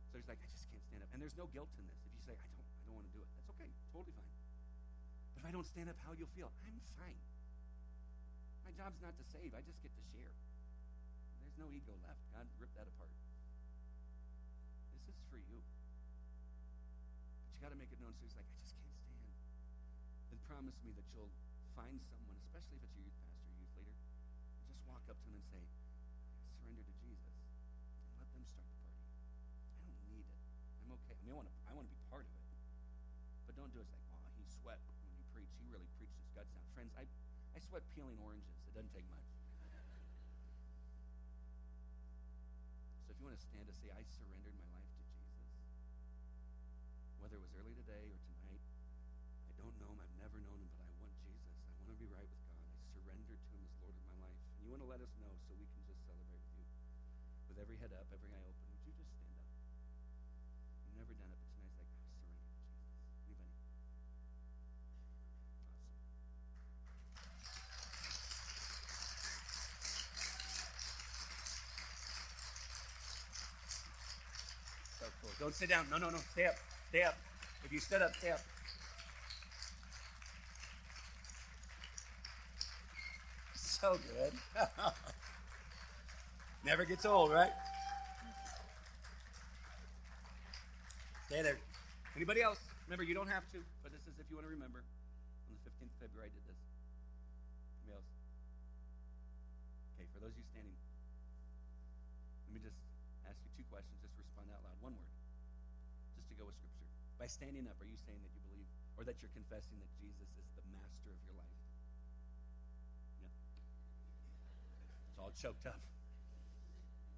So 0.09 0.17
he's 0.17 0.25
like, 0.25 0.41
I 0.41 0.49
just 0.49 0.65
can't 0.73 0.81
stand 0.89 1.05
up. 1.05 1.13
And 1.13 1.21
there's 1.21 1.37
no 1.37 1.45
guilt 1.53 1.69
in 1.77 1.85
this. 1.85 2.01
If 2.09 2.13
you 2.17 2.21
say, 2.25 2.33
I 2.33 2.41
don't 2.41 2.65
I 2.65 2.81
don't 2.89 2.97
want 2.97 3.05
to 3.05 3.13
do 3.13 3.21
it, 3.21 3.29
that's 3.37 3.49
okay. 3.53 3.69
Totally 3.93 4.17
fine. 4.17 4.33
But 5.37 5.45
if 5.45 5.45
I 5.45 5.53
don't 5.53 5.69
stand 5.69 5.93
up, 5.93 5.97
how 6.09 6.17
you'll 6.17 6.33
feel? 6.33 6.49
I'm 6.65 6.81
fine. 6.97 7.17
My 8.65 8.73
job's 8.73 8.97
not 9.05 9.13
to 9.13 9.25
save. 9.29 9.53
I 9.53 9.61
just 9.61 9.77
get 9.85 9.93
to 9.93 10.03
share. 10.09 10.33
There's 11.45 11.57
no 11.61 11.69
ego 11.69 11.93
left. 12.01 12.17
God 12.33 12.49
ripped 12.57 12.73
that 12.73 12.89
apart. 12.89 13.13
This 15.05 15.21
is 15.21 15.25
for 15.29 15.37
you. 15.37 15.61
But 17.45 17.53
you 17.53 17.59
got 17.61 17.69
to 17.69 17.77
make 17.77 17.93
it 17.93 18.01
known. 18.01 18.17
So 18.17 18.25
he's 18.25 18.33
like, 18.33 18.49
I 18.49 18.57
just 18.57 18.73
can't 18.73 18.97
stand. 19.05 19.29
Then 20.33 20.41
promise 20.49 20.77
me 20.81 20.97
that 20.97 21.05
you'll 21.13 21.29
find 21.77 22.01
someone, 22.09 22.37
especially 22.49 22.81
if 22.81 22.89
it's 22.89 22.97
your 22.97 23.05
youth 23.05 23.17
pastor, 23.21 23.53
youth 23.53 23.73
leader, 23.77 23.93
and 23.93 24.73
just 24.73 24.85
walk 25.03 25.11
up 25.11 25.19
to 25.19 25.27
them 25.27 25.35
and 25.35 25.43
say, 25.51 25.59
surrender 26.63 26.79
to 26.79 26.95
Jesus. 27.03 27.35
And 28.07 28.23
let 28.23 28.31
them 28.31 28.47
start 28.47 28.63
the 28.63 28.79
party. 28.87 29.03
I 29.75 29.83
don't 29.83 29.99
need 30.07 30.23
it. 30.23 30.39
I'm 30.79 30.95
okay. 30.95 31.11
I 31.11 31.23
mean, 31.27 31.35
I 31.35 31.43
want 31.43 31.47
to, 31.51 31.55
I 31.67 31.71
want 31.75 31.91
to 31.91 31.91
be 31.91 31.99
part 32.07 32.23
of 32.23 32.31
it. 32.31 32.47
But 33.43 33.59
don't 33.59 33.71
do 33.75 33.83
it. 33.83 33.87
It's 33.91 33.91
like, 33.91 34.07
oh, 34.15 34.23
he 34.39 34.47
sweat 34.47 34.79
when 34.79 35.11
you 35.19 35.27
preach. 35.35 35.51
He 35.59 35.67
really 35.67 35.91
preached 35.99 36.15
his 36.15 36.31
guts 36.31 36.55
out. 36.55 36.63
Friends, 36.71 36.95
I, 36.95 37.03
I 37.03 37.59
sweat 37.59 37.83
peeling 37.91 38.15
oranges. 38.23 38.47
It 38.63 38.79
doesn't 38.79 38.95
take 38.95 39.03
much. 39.11 39.27
So 43.03 43.11
if 43.11 43.19
you 43.19 43.27
want 43.27 43.35
to 43.35 43.43
stand 43.43 43.67
to 43.67 43.75
say, 43.75 43.91
I 43.91 44.07
surrendered 44.07 44.55
my 44.55 44.71
life 44.71 44.87
to 44.87 45.03
Jesus, 45.03 45.35
whether 47.19 47.35
it 47.35 47.43
was 47.43 47.51
early 47.59 47.75
today 47.75 48.07
or 48.07 48.22
head 57.83 57.91
up, 57.99 58.07
every 58.15 58.31
eye 58.31 58.39
open, 58.47 58.63
would 58.71 58.87
you 58.87 58.95
just 58.95 59.11
stand 59.11 59.35
up? 59.35 59.43
You've 60.87 61.03
never 61.03 61.11
done 61.19 61.27
it, 61.35 61.43
but 61.43 61.51
tonight's 61.59 61.83
like, 61.83 61.91
I 61.91 62.15
surrender 62.15 62.55
Jesus. 63.27 63.27
Anybody? 63.27 63.59
So 74.95 75.11
cool. 75.19 75.35
Don't 75.43 75.51
sit 75.51 75.67
down. 75.67 75.91
No, 75.91 75.99
no, 75.99 76.07
no. 76.07 76.23
Stay 76.31 76.47
up. 76.47 76.55
Stay 76.87 77.03
up. 77.03 77.19
If 77.67 77.75
you 77.75 77.83
stood 77.83 77.99
up, 77.99 78.15
stay 78.15 78.31
up. 78.31 78.39
So 83.59 83.99
good. 83.99 84.31
Never 86.63 86.85
gets 86.85 87.05
old, 87.05 87.31
right? 87.31 87.51
There. 91.33 91.57
Anybody 92.13 92.45
else? 92.45 92.61
Remember, 92.85 93.01
you 93.01 93.17
don't 93.17 93.25
have 93.25 93.41
to, 93.57 93.59
but 93.81 93.89
this 93.89 94.05
is 94.05 94.13
if 94.21 94.29
you 94.29 94.37
want 94.37 94.45
to 94.45 94.53
remember. 94.53 94.85
On 95.49 95.57
the 95.57 95.65
15th 95.65 95.89
of 95.89 95.97
February, 96.05 96.29
I 96.29 96.31
did 96.37 96.45
this. 96.45 96.61
Anybody 97.81 97.97
else? 97.97 98.09
Okay, 99.97 100.05
for 100.13 100.21
those 100.21 100.29
of 100.29 100.37
you 100.37 100.45
standing, 100.53 100.77
let 102.45 102.51
me 102.53 102.61
just 102.61 102.77
ask 103.25 103.41
you 103.41 103.49
two 103.57 103.65
questions. 103.73 103.97
Just 104.05 104.13
respond 104.13 104.53
out 104.53 104.61
loud. 104.61 104.77
One 104.85 104.93
word. 104.93 105.09
Just 106.21 106.29
to 106.29 106.37
go 106.37 106.45
with 106.45 106.53
Scripture. 106.53 106.85
By 107.17 107.25
standing 107.25 107.65
up, 107.65 107.81
are 107.81 107.89
you 107.89 107.97
saying 107.97 108.21
that 108.21 108.29
you 108.29 108.41
believe, 108.53 108.69
or 108.93 109.01
that 109.01 109.17
you're 109.25 109.33
confessing 109.33 109.81
that 109.81 109.89
Jesus 109.97 110.29
is 110.37 110.47
the 110.53 110.61
master 110.69 111.09
of 111.09 111.17
your 111.25 111.33
life? 111.33 111.57
Yeah. 113.25 113.33
It's 115.09 115.17
all 115.17 115.33
choked 115.33 115.65
up. 115.65 115.81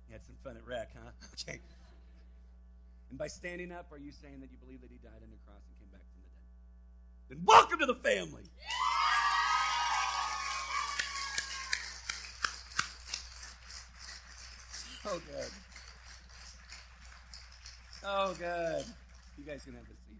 You 0.07 0.15
had 0.15 0.23
some 0.23 0.39
fun 0.39 0.55
at 0.55 0.63
rec, 0.63 0.95
huh? 0.95 1.11
Okay. 1.35 1.59
And 3.15 3.19
by 3.23 3.31
standing 3.31 3.71
up, 3.71 3.87
are 3.95 3.97
you 3.97 4.11
saying 4.11 4.43
that 4.43 4.51
you 4.51 4.59
believe 4.59 4.83
that 4.83 4.91
he 4.91 4.99
died 4.99 5.23
on 5.23 5.31
the 5.31 5.39
cross 5.47 5.63
and 5.63 5.71
came 5.79 5.87
back 5.87 6.03
from 6.03 6.19
the 6.19 6.27
dead? 6.35 6.51
Then 7.31 7.39
welcome 7.47 7.79
to 7.79 7.87
the 7.87 7.95
family. 7.95 8.43
So 14.99 15.15
good. 15.31 15.47
So 18.03 18.35
good. 18.35 18.83
You 19.39 19.47
guys 19.47 19.63
can 19.63 19.79
have 19.79 19.87
a 19.87 19.95
seat. 19.95 20.19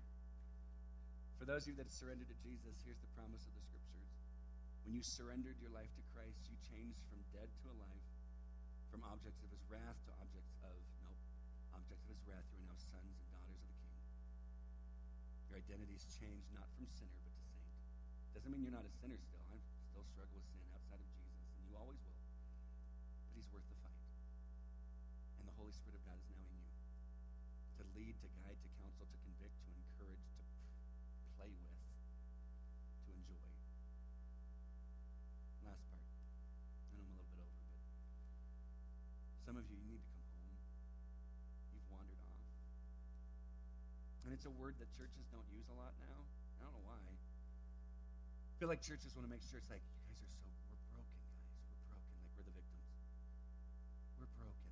For 1.35 1.43
those 1.43 1.67
of 1.67 1.75
you 1.75 1.77
that 1.83 1.91
have 1.91 1.99
surrendered 1.99 2.31
to 2.31 2.37
Jesus, 2.47 2.79
here's 2.87 3.03
the 3.03 3.11
promise 3.19 3.43
of 3.43 3.59
the 3.59 3.63
scriptures. 3.75 4.07
When 4.87 4.95
you 4.95 5.03
surrendered 5.03 5.59
your 5.59 5.75
life 5.75 5.91
to 5.99 6.03
Christ, 6.15 6.47
you 6.47 6.55
changed 6.63 7.03
from 7.11 7.19
dead 7.35 7.51
to 7.59 7.75
alive, 7.75 8.07
from 8.87 9.03
objects 9.11 9.43
of 9.43 9.51
his 9.51 9.67
wrath 9.67 9.99
to 10.07 10.15
objects 10.23 10.55
of, 10.63 10.79
nope, 11.03 11.19
objects 11.75 12.07
of 12.07 12.14
his 12.14 12.14
wrath. 12.25 12.45
You 12.53 12.61
are 12.61 12.69
now 12.69 12.77
sons 12.77 13.13
and 13.13 13.27
daughters 13.29 13.61
of 13.61 13.69
the 13.69 13.81
King. 13.85 14.01
Your 15.49 15.57
identity 15.61 15.93
is 15.93 16.05
changed 16.17 16.49
not 16.57 16.65
from 16.73 16.89
sinner, 16.89 17.13
but 17.21 17.33
to 17.37 17.43
saint. 17.45 17.69
Doesn't 18.33 18.49
mean 18.49 18.65
you're 18.65 18.73
not 18.73 18.85
a 18.85 18.93
sinner 18.97 19.17
still. 19.17 19.45
I 19.49 19.57
still 19.93 20.05
struggle 20.09 20.33
with 20.37 20.47
sin 20.49 20.65
outside 20.73 21.01
of 21.01 21.09
Jesus, 21.13 21.45
and 21.61 21.65
you 21.69 21.77
always 21.77 22.01
will. 22.01 22.17
But 23.29 23.37
he's 23.37 23.47
worth 23.53 23.65
the 23.69 23.77
fight. 23.85 24.01
And 25.37 25.45
the 25.45 25.55
Holy 25.55 25.73
Spirit 25.73 26.01
of 26.01 26.03
God 26.09 26.17
is 26.17 26.27
now 26.33 26.41
in 26.49 26.57
you 26.57 26.69
to 27.79 27.83
lead, 27.93 28.13
to 28.25 28.27
guide, 28.41 28.57
to 28.57 28.69
counsel, 28.81 29.05
to 29.05 29.17
it's 44.35 44.43
a 44.43 44.51
word 44.59 44.75
that 44.83 44.91
churches 44.99 45.23
don't 45.31 45.47
use 45.55 45.63
a 45.71 45.75
lot 45.79 45.95
now. 46.03 46.19
I 46.59 46.67
don't 46.67 46.75
know 46.75 46.83
why. 46.83 46.99
I 46.99 48.53
feel 48.59 48.67
like 48.67 48.83
churches 48.83 49.15
want 49.15 49.23
to 49.23 49.31
make 49.31 49.39
sure 49.47 49.55
it's 49.55 49.71
like, 49.71 49.79
you 49.79 50.03
guys 50.11 50.19
are 50.19 50.27
so, 50.27 50.43
we're 50.67 50.83
broken, 50.91 51.15
guys. 51.23 51.47
We're 51.87 51.87
broken. 51.95 52.19
Like 52.19 52.35
we're 52.35 52.43
the 52.43 52.51
victims. 52.51 52.83
We're 54.19 54.33
broken. 54.35 54.67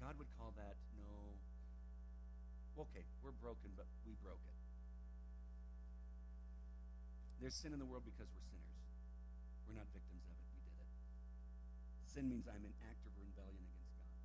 God 0.00 0.16
would 0.16 0.32
call 0.40 0.56
that 0.56 0.80
no. 0.96 1.12
Okay, 2.88 3.04
we're 3.20 3.36
broken, 3.44 3.68
but 3.76 3.84
we 4.08 4.16
broke 4.24 4.40
it. 4.48 4.56
There's 7.44 7.52
sin 7.52 7.76
in 7.76 7.80
the 7.84 7.88
world 7.88 8.08
because 8.08 8.32
we're 8.32 8.48
sinners. 8.48 8.80
We're 9.68 9.76
not 9.76 9.92
victims 9.92 10.24
of 10.24 10.32
it. 10.40 10.48
We 10.56 10.72
did 10.72 10.88
it. 10.88 10.88
Sin 12.16 12.32
means 12.32 12.48
I'm 12.48 12.64
in 12.64 12.72
active 12.88 13.12
rebellion 13.20 13.60
against 13.60 13.92
God. 14.00 14.24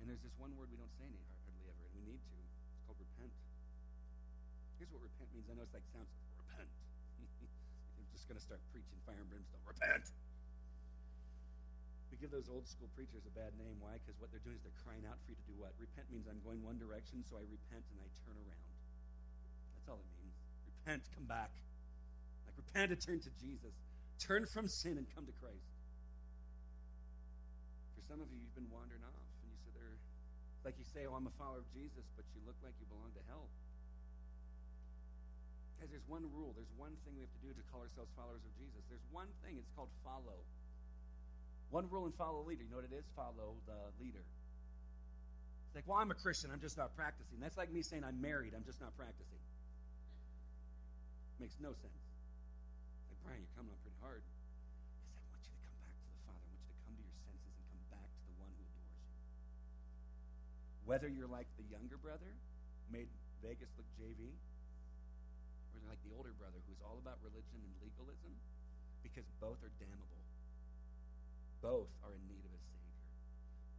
And 0.00 0.08
there's 0.08 0.24
this 0.24 0.32
one 0.40 0.56
word 0.56 0.72
we 0.72 0.80
don't 0.80 0.96
say 0.96 1.04
any 1.04 1.20
hardly 1.44 1.68
ever, 1.68 1.84
and 1.92 2.00
we 2.00 2.16
need 2.16 2.24
to. 2.24 2.45
Repent. 3.16 3.32
Here's 4.76 4.92
what 4.92 5.00
repent 5.00 5.32
means. 5.32 5.48
I 5.48 5.56
know 5.56 5.64
it's 5.64 5.72
like 5.72 5.84
sounds 5.92 6.12
repent. 6.36 6.68
I'm 7.96 8.06
just 8.12 8.28
going 8.28 8.36
to 8.36 8.44
start 8.44 8.60
preaching 8.70 9.00
fire 9.08 9.16
and 9.16 9.28
brimstone. 9.32 9.64
Repent. 9.64 10.12
We 12.12 12.20
give 12.20 12.32
those 12.32 12.48
old 12.48 12.64
school 12.64 12.88
preachers 12.96 13.28
a 13.28 13.34
bad 13.36 13.52
name. 13.60 13.76
Why? 13.76 14.00
Because 14.00 14.16
what 14.16 14.32
they're 14.32 14.40
doing 14.40 14.56
is 14.56 14.64
they're 14.64 14.80
crying 14.84 15.04
out 15.04 15.20
for 15.20 15.32
you 15.32 15.36
to 15.36 15.46
do 15.52 15.56
what? 15.60 15.76
Repent 15.76 16.08
means 16.08 16.24
I'm 16.24 16.40
going 16.40 16.64
one 16.64 16.80
direction, 16.80 17.20
so 17.28 17.36
I 17.36 17.44
repent 17.44 17.84
and 17.92 18.00
I 18.00 18.08
turn 18.24 18.36
around. 18.40 18.68
That's 19.76 19.88
all 19.92 20.00
it 20.00 20.12
means. 20.16 20.36
Repent, 20.64 21.04
come 21.12 21.28
back. 21.28 21.52
Like 22.48 22.56
repent 22.56 22.88
and 22.88 23.00
turn 23.00 23.20
to 23.20 23.32
Jesus. 23.36 23.76
Turn 24.16 24.48
from 24.48 24.64
sin 24.64 24.96
and 24.96 25.04
come 25.12 25.28
to 25.28 25.34
Christ. 25.36 25.68
For 27.92 28.02
some 28.08 28.24
of 28.24 28.32
you, 28.32 28.40
you've 28.40 28.56
been 28.56 28.72
wandering 28.72 29.04
off, 29.04 29.28
and 29.44 29.52
you 29.52 29.58
sit 29.60 29.76
there, 29.76 30.00
like 30.66 30.74
you 30.82 30.88
say, 30.90 31.06
"Oh, 31.06 31.14
I'm 31.14 31.30
a 31.30 31.36
follower 31.38 31.62
of 31.62 31.70
Jesus," 31.70 32.02
but 32.18 32.26
you 32.34 32.42
look 32.42 32.58
like 32.66 32.74
you 32.82 32.90
belong 32.90 33.14
to 33.14 33.22
hell. 33.30 33.46
Guys, 35.78 35.94
there's 35.94 36.08
one 36.10 36.26
rule. 36.34 36.50
There's 36.58 36.72
one 36.74 36.98
thing 37.06 37.14
we 37.14 37.22
have 37.22 37.30
to 37.30 37.42
do 37.46 37.54
to 37.54 37.64
call 37.70 37.86
ourselves 37.86 38.10
followers 38.18 38.42
of 38.42 38.50
Jesus. 38.58 38.82
There's 38.90 39.06
one 39.14 39.30
thing. 39.46 39.54
It's 39.62 39.70
called 39.78 39.94
follow. 40.02 40.42
One 41.70 41.86
rule 41.86 42.10
and 42.10 42.14
follow 42.14 42.42
leader. 42.42 42.66
You 42.66 42.74
know 42.74 42.82
what 42.82 42.90
it 42.90 42.96
is? 42.96 43.06
Follow 43.14 43.54
the 43.70 43.78
leader. 44.02 44.26
It's 45.70 45.74
like, 45.78 45.86
well, 45.86 46.02
I'm 46.02 46.10
a 46.10 46.18
Christian. 46.18 46.50
I'm 46.50 46.62
just 46.62 46.78
not 46.78 46.96
practicing. 46.96 47.38
That's 47.38 47.56
like 47.56 47.70
me 47.70 47.82
saying 47.82 48.02
I'm 48.02 48.18
married. 48.18 48.54
I'm 48.56 48.64
just 48.64 48.80
not 48.80 48.96
practicing. 48.96 49.38
Makes 51.38 51.60
no 51.60 51.76
sense. 51.76 52.02
Like, 53.12 53.20
Brian, 53.22 53.38
you're 53.44 53.54
coming 53.54 53.70
on 53.70 53.78
pretty 53.84 54.00
hard. 54.00 54.22
Whether 60.86 61.10
you're 61.10 61.26
like 61.26 61.50
the 61.58 61.66
younger 61.66 61.98
brother, 61.98 62.30
made 62.94 63.10
Vegas 63.42 63.68
look 63.74 63.90
JV, 63.98 64.30
or 65.74 65.82
like 65.90 65.98
the 66.06 66.14
older 66.14 66.30
brother 66.38 66.62
who's 66.70 66.78
all 66.86 67.02
about 67.02 67.18
religion 67.26 67.58
and 67.58 67.74
legalism 67.82 68.32
because 69.02 69.26
both 69.42 69.58
are 69.66 69.74
damnable. 69.82 70.22
Both 71.58 71.90
are 72.06 72.14
in 72.14 72.22
need 72.30 72.46
of 72.46 72.54
a 72.54 72.62
Savior. 72.70 73.02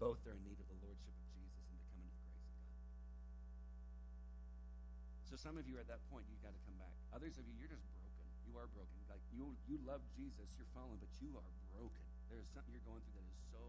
Both 0.04 0.20
are 0.28 0.36
in 0.36 0.44
need 0.44 0.60
of 0.60 0.68
the 0.68 0.80
Lordship 0.84 1.16
of 1.16 1.28
Jesus 1.32 1.64
and 1.72 1.80
to 1.80 1.88
come 1.88 2.04
into 2.04 2.20
the 2.20 2.28
grace 2.28 2.44
of 2.44 2.60
God. 2.60 2.76
So 5.32 5.34
some 5.40 5.56
of 5.56 5.64
you 5.64 5.80
are 5.80 5.84
at 5.84 5.92
that 5.92 6.04
point, 6.12 6.28
you've 6.28 6.44
got 6.44 6.52
to 6.52 6.64
come 6.68 6.76
back. 6.76 6.92
Others 7.16 7.40
of 7.40 7.48
you, 7.48 7.56
you're 7.56 7.72
just 7.72 7.88
broken. 7.96 8.28
You 8.48 8.56
are 8.60 8.68
broken. 8.76 9.00
Like 9.08 9.24
you, 9.32 9.56
you 9.68 9.80
love 9.88 10.04
Jesus, 10.16 10.48
you're 10.60 10.72
fallen, 10.76 11.00
but 11.00 11.12
you 11.24 11.32
are 11.40 11.52
broken. 11.72 12.04
There 12.28 12.40
is 12.40 12.48
something 12.52 12.72
you're 12.76 12.84
going 12.84 13.00
through 13.08 13.20
that 13.24 13.28
is 13.32 13.40
so 13.56 13.64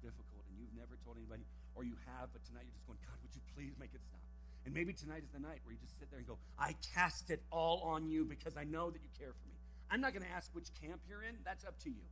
difficult, 0.00 0.44
and 0.48 0.56
you've 0.56 0.72
never 0.76 0.96
told 1.04 1.20
anybody, 1.20 1.44
or 1.74 1.84
you 1.84 1.96
have, 2.06 2.28
but 2.32 2.44
tonight 2.44 2.64
you're 2.68 2.76
just 2.76 2.86
going, 2.86 3.00
God, 3.02 3.16
would 3.22 3.34
you 3.34 3.44
please 3.56 3.74
make 3.80 3.94
it 3.94 4.02
stop? 4.04 4.20
And 4.64 4.70
maybe 4.74 4.92
tonight 4.92 5.26
is 5.26 5.32
the 5.34 5.42
night 5.42 5.58
where 5.64 5.72
you 5.74 5.80
just 5.82 5.98
sit 5.98 6.10
there 6.10 6.22
and 6.22 6.28
go, 6.28 6.38
I 6.58 6.76
cast 6.94 7.30
it 7.30 7.42
all 7.50 7.82
on 7.82 8.06
you 8.06 8.24
because 8.24 8.56
I 8.56 8.64
know 8.64 8.90
that 8.90 9.02
you 9.02 9.10
care 9.18 9.34
for 9.34 9.46
me. 9.50 9.58
I'm 9.90 10.00
not 10.00 10.14
going 10.14 10.22
to 10.22 10.30
ask 10.30 10.48
which 10.54 10.70
camp 10.78 11.02
you're 11.08 11.22
in. 11.22 11.36
That's 11.44 11.64
up 11.64 11.76
to 11.84 11.90
you. 11.90 12.06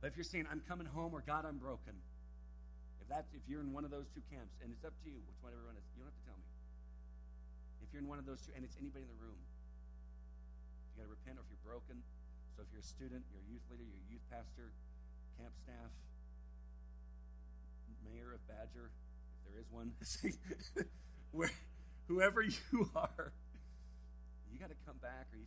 But 0.00 0.10
if 0.10 0.16
you're 0.18 0.28
saying, 0.28 0.50
I'm 0.50 0.60
coming 0.66 0.86
home 0.86 1.14
or 1.14 1.22
God, 1.24 1.46
I'm 1.46 1.56
broken, 1.56 1.94
if 3.00 3.08
that's 3.08 3.30
if 3.32 3.46
you're 3.46 3.62
in 3.62 3.70
one 3.70 3.86
of 3.86 3.94
those 3.94 4.10
two 4.10 4.20
camps, 4.28 4.58
and 4.58 4.74
it's 4.74 4.82
up 4.82 4.92
to 5.06 5.08
you 5.08 5.22
which 5.30 5.38
one 5.38 5.54
everyone 5.54 5.78
is, 5.78 5.86
you 5.94 6.02
don't 6.02 6.10
have 6.10 6.18
to 6.20 6.26
tell 6.26 6.36
me. 6.36 6.50
If 7.86 7.94
you're 7.94 8.02
in 8.02 8.10
one 8.10 8.18
of 8.18 8.26
those 8.26 8.42
two, 8.42 8.50
and 8.58 8.66
it's 8.66 8.74
anybody 8.82 9.06
in 9.06 9.10
the 9.14 9.20
room, 9.22 9.38
you 10.90 10.98
got 10.98 11.06
to 11.06 11.14
repent, 11.14 11.38
or 11.38 11.46
if 11.46 11.48
you're 11.54 11.62
broken. 11.62 12.02
So 12.58 12.66
if 12.66 12.68
you're 12.74 12.82
a 12.82 12.90
student, 12.98 13.22
you're 13.30 13.40
a 13.40 13.48
youth 13.48 13.62
leader, 13.70 13.86
you're 13.86 14.02
a 14.02 14.10
youth 14.10 14.26
pastor, 14.26 14.74
camp 15.38 15.54
staff, 15.54 15.92
mayor 18.12 18.32
of 18.34 18.46
Badger, 18.46 18.90
if 18.90 19.52
there 19.52 19.60
is 19.60 19.66
one, 19.70 19.92
where, 21.32 21.50
whoever 22.08 22.42
you 22.42 22.90
are, 22.96 23.32
you 24.52 24.58
got 24.58 24.70
to 24.70 24.76
come 24.86 24.96
back, 25.02 25.26
or 25.32 25.38
you 25.38 25.46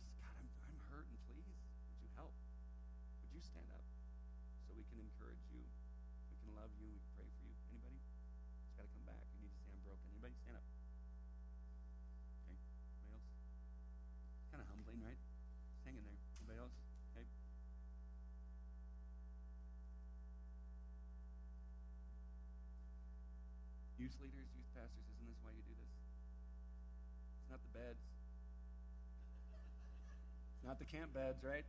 Youth 24.10 24.26
leaders, 24.26 24.50
youth 24.58 24.66
pastors, 24.74 25.06
isn't 25.06 25.22
this 25.30 25.38
why 25.46 25.54
you 25.54 25.62
do 25.62 25.70
this? 25.78 25.94
It's 27.38 27.50
not 27.54 27.62
the 27.62 27.70
beds. 27.78 28.02
It's 30.58 30.66
not 30.66 30.82
the 30.82 30.88
camp 30.90 31.14
beds, 31.14 31.46
right? 31.46 31.62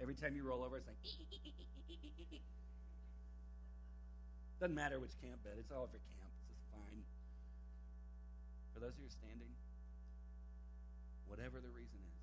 Every 0.00 0.16
time 0.16 0.32
you 0.32 0.48
roll 0.48 0.64
over, 0.64 0.80
it's 0.80 0.88
like. 0.88 0.96
Doesn't 4.64 4.74
matter 4.74 4.96
which 4.96 5.12
camp 5.20 5.44
bed. 5.44 5.60
It's 5.60 5.68
all 5.68 5.84
over 5.84 6.00
camp. 6.16 6.32
It's 6.40 6.56
just 6.56 6.64
fine. 6.72 7.04
For 8.72 8.80
those 8.80 8.96
of 8.96 9.04
you 9.04 9.12
standing, 9.12 9.52
whatever 11.28 11.60
the 11.60 11.68
reason 11.76 12.00
is, 12.00 12.16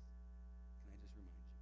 can 0.82 0.90
I 0.90 0.98
just 0.98 1.14
remind 1.14 1.38
you? 1.38 1.54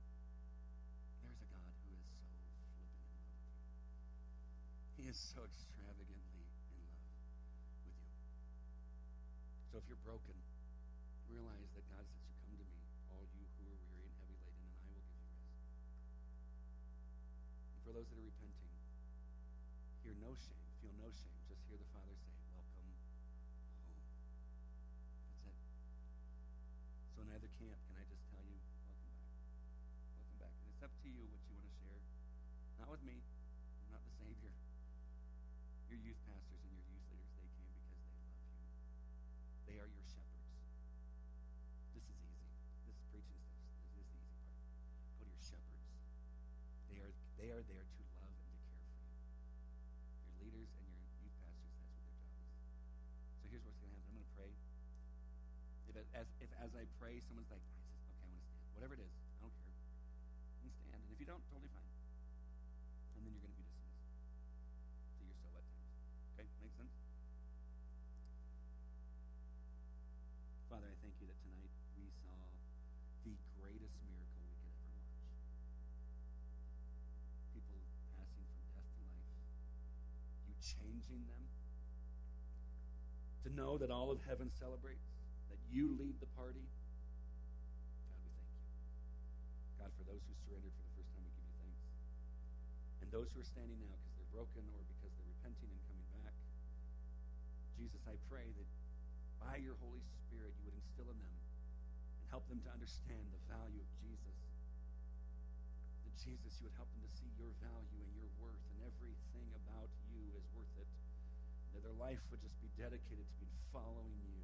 There's 1.20 1.36
a 1.36 1.52
God 1.52 1.68
who 1.68 1.84
is 1.84 1.84
so 1.84 2.00
flipping 2.00 2.64
in 2.64 2.72
love 2.72 2.96
with 2.96 3.12
you. 3.12 5.04
He 5.04 5.12
is 5.12 5.20
so 5.20 5.44
extravagantly 5.44 5.83
So 9.74 9.82
if 9.82 9.90
you're 9.90 10.06
broken, 10.06 10.38
realize 11.26 11.66
that 11.74 11.82
God 11.90 12.06
says, 12.06 12.30
You 12.46 12.62
come 12.62 12.62
to 12.62 12.62
me, 12.62 12.78
all 13.10 13.26
you 13.34 13.42
who 13.58 13.66
are 13.74 13.82
weary 13.90 14.06
and 14.06 14.22
heavy 14.22 14.38
laden, 14.38 14.54
and 14.54 14.62
I 14.62 14.70
will 14.70 14.78
give 14.78 14.86
you 14.86 15.02
rest. 15.02 15.18
And 17.74 17.78
for 17.82 17.90
those 17.90 18.06
that 18.06 18.14
are 18.14 18.22
repenting, 18.22 18.70
hear 20.06 20.14
no 20.22 20.30
shame, 20.38 20.62
feel 20.78 20.94
no 20.94 21.10
shame. 21.10 21.34
Just 21.50 21.58
hear 21.66 21.74
the 21.74 21.90
Father 21.90 22.14
say, 22.14 22.38
Welcome 22.54 22.86
home. 22.86 23.02
That's 25.42 25.42
it. 25.42 25.58
So 27.18 27.26
in 27.26 27.34
either 27.34 27.50
camp, 27.58 27.74
can 27.90 27.98
I 27.98 28.06
just 28.06 28.22
tell 28.30 28.46
you, 28.46 28.54
welcome 28.62 28.94
back. 28.94 29.10
Welcome 30.22 30.38
back. 30.38 30.54
And 30.54 30.70
it's 30.70 30.86
up 30.86 30.94
to 31.02 31.08
you 31.10 31.26
what 31.34 31.42
you 31.50 31.58
want 31.58 31.66
to 31.66 31.74
share. 31.82 31.98
Not 32.78 32.94
with 32.94 33.02
me. 33.02 33.18
I'm 33.18 33.98
not 33.98 34.06
the 34.06 34.14
Savior. 34.22 34.54
Your 35.90 35.98
youth 35.98 36.22
pastors 36.30 36.62
I 56.84 56.92
pray, 57.00 57.16
someone's 57.24 57.48
like, 57.48 57.64
I 57.64 57.72
just 57.72 57.80
okay, 57.96 58.04
I 58.20 58.28
want 58.28 58.36
to 58.36 58.44
stand. 58.44 58.76
Whatever 58.76 58.92
it 58.92 59.00
is, 59.00 59.08
I 59.08 59.40
don't 59.40 59.56
care. 59.64 59.72
Can 60.60 60.68
stand. 60.84 61.00
And 61.00 61.08
if 61.08 61.16
you 61.16 61.24
don't, 61.24 61.40
totally 61.48 61.72
fine. 61.72 61.88
And 63.16 63.24
then 63.24 63.32
you're 63.32 63.40
going 63.40 63.56
to 63.56 63.60
be 63.64 63.64
dismissed 63.64 64.04
to 64.04 65.24
your 65.24 65.32
so 65.40 65.48
at 65.56 65.64
times. 65.64 65.96
Okay, 66.36 66.44
makes 66.60 66.76
sense? 66.76 66.92
Father, 70.68 70.92
I 70.92 70.96
thank 71.00 71.16
you 71.24 71.26
that 71.32 71.40
tonight 71.40 71.72
we 71.96 72.04
saw 72.20 72.36
the 73.24 73.32
greatest 73.56 73.96
miracle 74.04 74.44
we 74.44 74.52
could 74.60 74.68
ever 74.68 74.92
watch. 74.92 75.24
People 77.56 77.80
passing 78.12 78.44
from 78.44 78.60
death 78.76 78.92
to 78.92 79.02
life. 79.08 79.32
You 80.44 80.54
changing 80.60 81.24
them. 81.32 81.48
To 83.48 83.52
know 83.56 83.80
that 83.80 83.88
all 83.88 84.12
of 84.12 84.20
heaven 84.28 84.52
celebrates, 84.52 85.13
that 85.54 85.62
you 85.70 85.94
lead 85.94 86.18
the 86.18 86.26
party. 86.34 86.66
God, 88.10 88.18
we 88.26 88.34
thank 88.34 88.42
you. 88.42 88.58
God, 89.78 89.90
for 89.94 90.02
those 90.02 90.18
who 90.26 90.34
surrendered 90.42 90.74
for 90.74 90.82
the 90.82 90.94
first 90.98 91.14
time, 91.14 91.22
we 91.22 91.30
give 91.30 91.46
you 91.46 91.54
thanks. 91.62 91.86
And 92.98 93.08
those 93.14 93.30
who 93.30 93.38
are 93.38 93.46
standing 93.46 93.78
now 93.78 93.94
because 93.94 94.18
they're 94.18 94.34
broken 94.34 94.66
or 94.74 94.82
because 94.98 95.14
they're 95.14 95.30
repenting 95.30 95.70
and 95.70 95.78
coming 95.86 96.10
back, 96.10 96.34
Jesus, 97.78 98.02
I 98.10 98.18
pray 98.26 98.50
that 98.50 98.66
by 99.38 99.62
your 99.62 99.78
Holy 99.78 100.02
Spirit 100.26 100.50
you 100.58 100.66
would 100.66 100.74
instill 100.74 101.06
in 101.06 101.18
them 101.22 101.34
and 102.18 102.26
help 102.34 102.50
them 102.50 102.58
to 102.66 102.70
understand 102.74 103.22
the 103.30 103.38
value 103.46 103.78
of 103.78 103.90
Jesus. 104.02 104.38
That 106.02 106.14
Jesus, 106.18 106.50
you 106.58 106.66
would 106.66 106.74
help 106.74 106.90
them 106.98 107.06
to 107.06 107.12
see 107.14 107.30
your 107.38 107.54
value 107.62 108.02
and 108.02 108.10
your 108.18 108.26
worth, 108.42 108.58
and 108.74 108.90
everything 108.90 109.46
about 109.54 109.86
you 110.10 110.34
is 110.34 110.42
worth 110.50 110.74
it. 110.82 110.90
That 111.78 111.86
their 111.86 111.94
life 111.94 112.18
would 112.34 112.42
just 112.42 112.58
be 112.58 112.74
dedicated 112.74 113.22
to 113.22 113.44
be 113.46 113.58
following 113.70 114.18
you. 114.26 114.34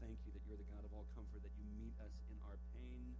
Thank 0.00 0.16
you 0.24 0.32
that 0.32 0.40
you're 0.48 0.56
the 0.56 0.66
God 0.72 0.80
of 0.88 0.92
all 0.96 1.04
comfort, 1.12 1.44
that 1.44 1.52
you 1.60 1.64
meet 1.76 1.92
us 2.00 2.16
in 2.32 2.40
our 2.48 2.56
pain, 2.72 3.12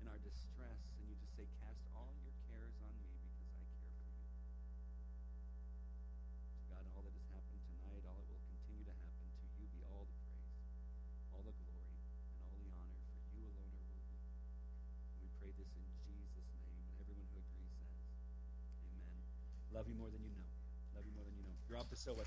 in 0.00 0.08
our 0.08 0.16
distress, 0.24 0.80
and 0.96 1.04
you 1.04 1.14
just 1.20 1.36
say, 1.36 1.44
Cast 1.60 1.84
all 1.92 2.16
your 2.24 2.32
cares 2.48 2.72
on 2.80 2.92
me 2.96 3.12
because 3.12 3.36
I 3.44 3.60
care 3.60 3.68
for 3.76 3.92
you. 3.92 4.08
So 6.48 6.64
God, 6.72 6.84
all 6.96 7.04
that 7.04 7.12
has 7.12 7.28
happened 7.28 7.60
tonight, 7.68 8.02
all 8.08 8.16
that 8.24 8.28
will 8.32 8.40
continue 8.56 8.88
to 8.88 8.94
happen, 8.96 9.28
to 9.36 9.46
you 9.60 9.68
be 9.76 9.84
all 9.84 10.08
the 10.08 10.16
praise, 10.24 10.56
all 11.36 11.44
the 11.44 11.52
glory, 11.60 11.92
and 11.92 12.44
all 12.48 12.56
the 12.56 12.72
honor, 12.72 12.96
for 13.04 13.36
you 13.36 13.44
alone 13.44 13.76
are 13.76 13.84
worthy. 13.92 14.16
And 15.12 15.18
we 15.20 15.28
pray 15.44 15.52
this 15.60 15.70
in 15.76 15.84
Jesus' 16.08 16.48
name, 16.56 16.72
and 16.72 16.88
everyone 17.04 17.28
who 17.36 17.44
agrees 17.44 17.72
says, 17.84 17.92
Amen. 18.88 19.20
Love 19.76 19.86
you 19.92 19.96
more 20.00 20.08
than 20.08 20.24
you 20.24 20.32
know. 20.32 20.48
Love 20.96 21.04
you 21.04 21.12
more 21.12 21.28
than 21.28 21.36
you 21.36 21.44
know. 21.44 21.56
Drop 21.68 21.84
the 21.92 22.00
so 22.00 22.16
what. 22.16 22.24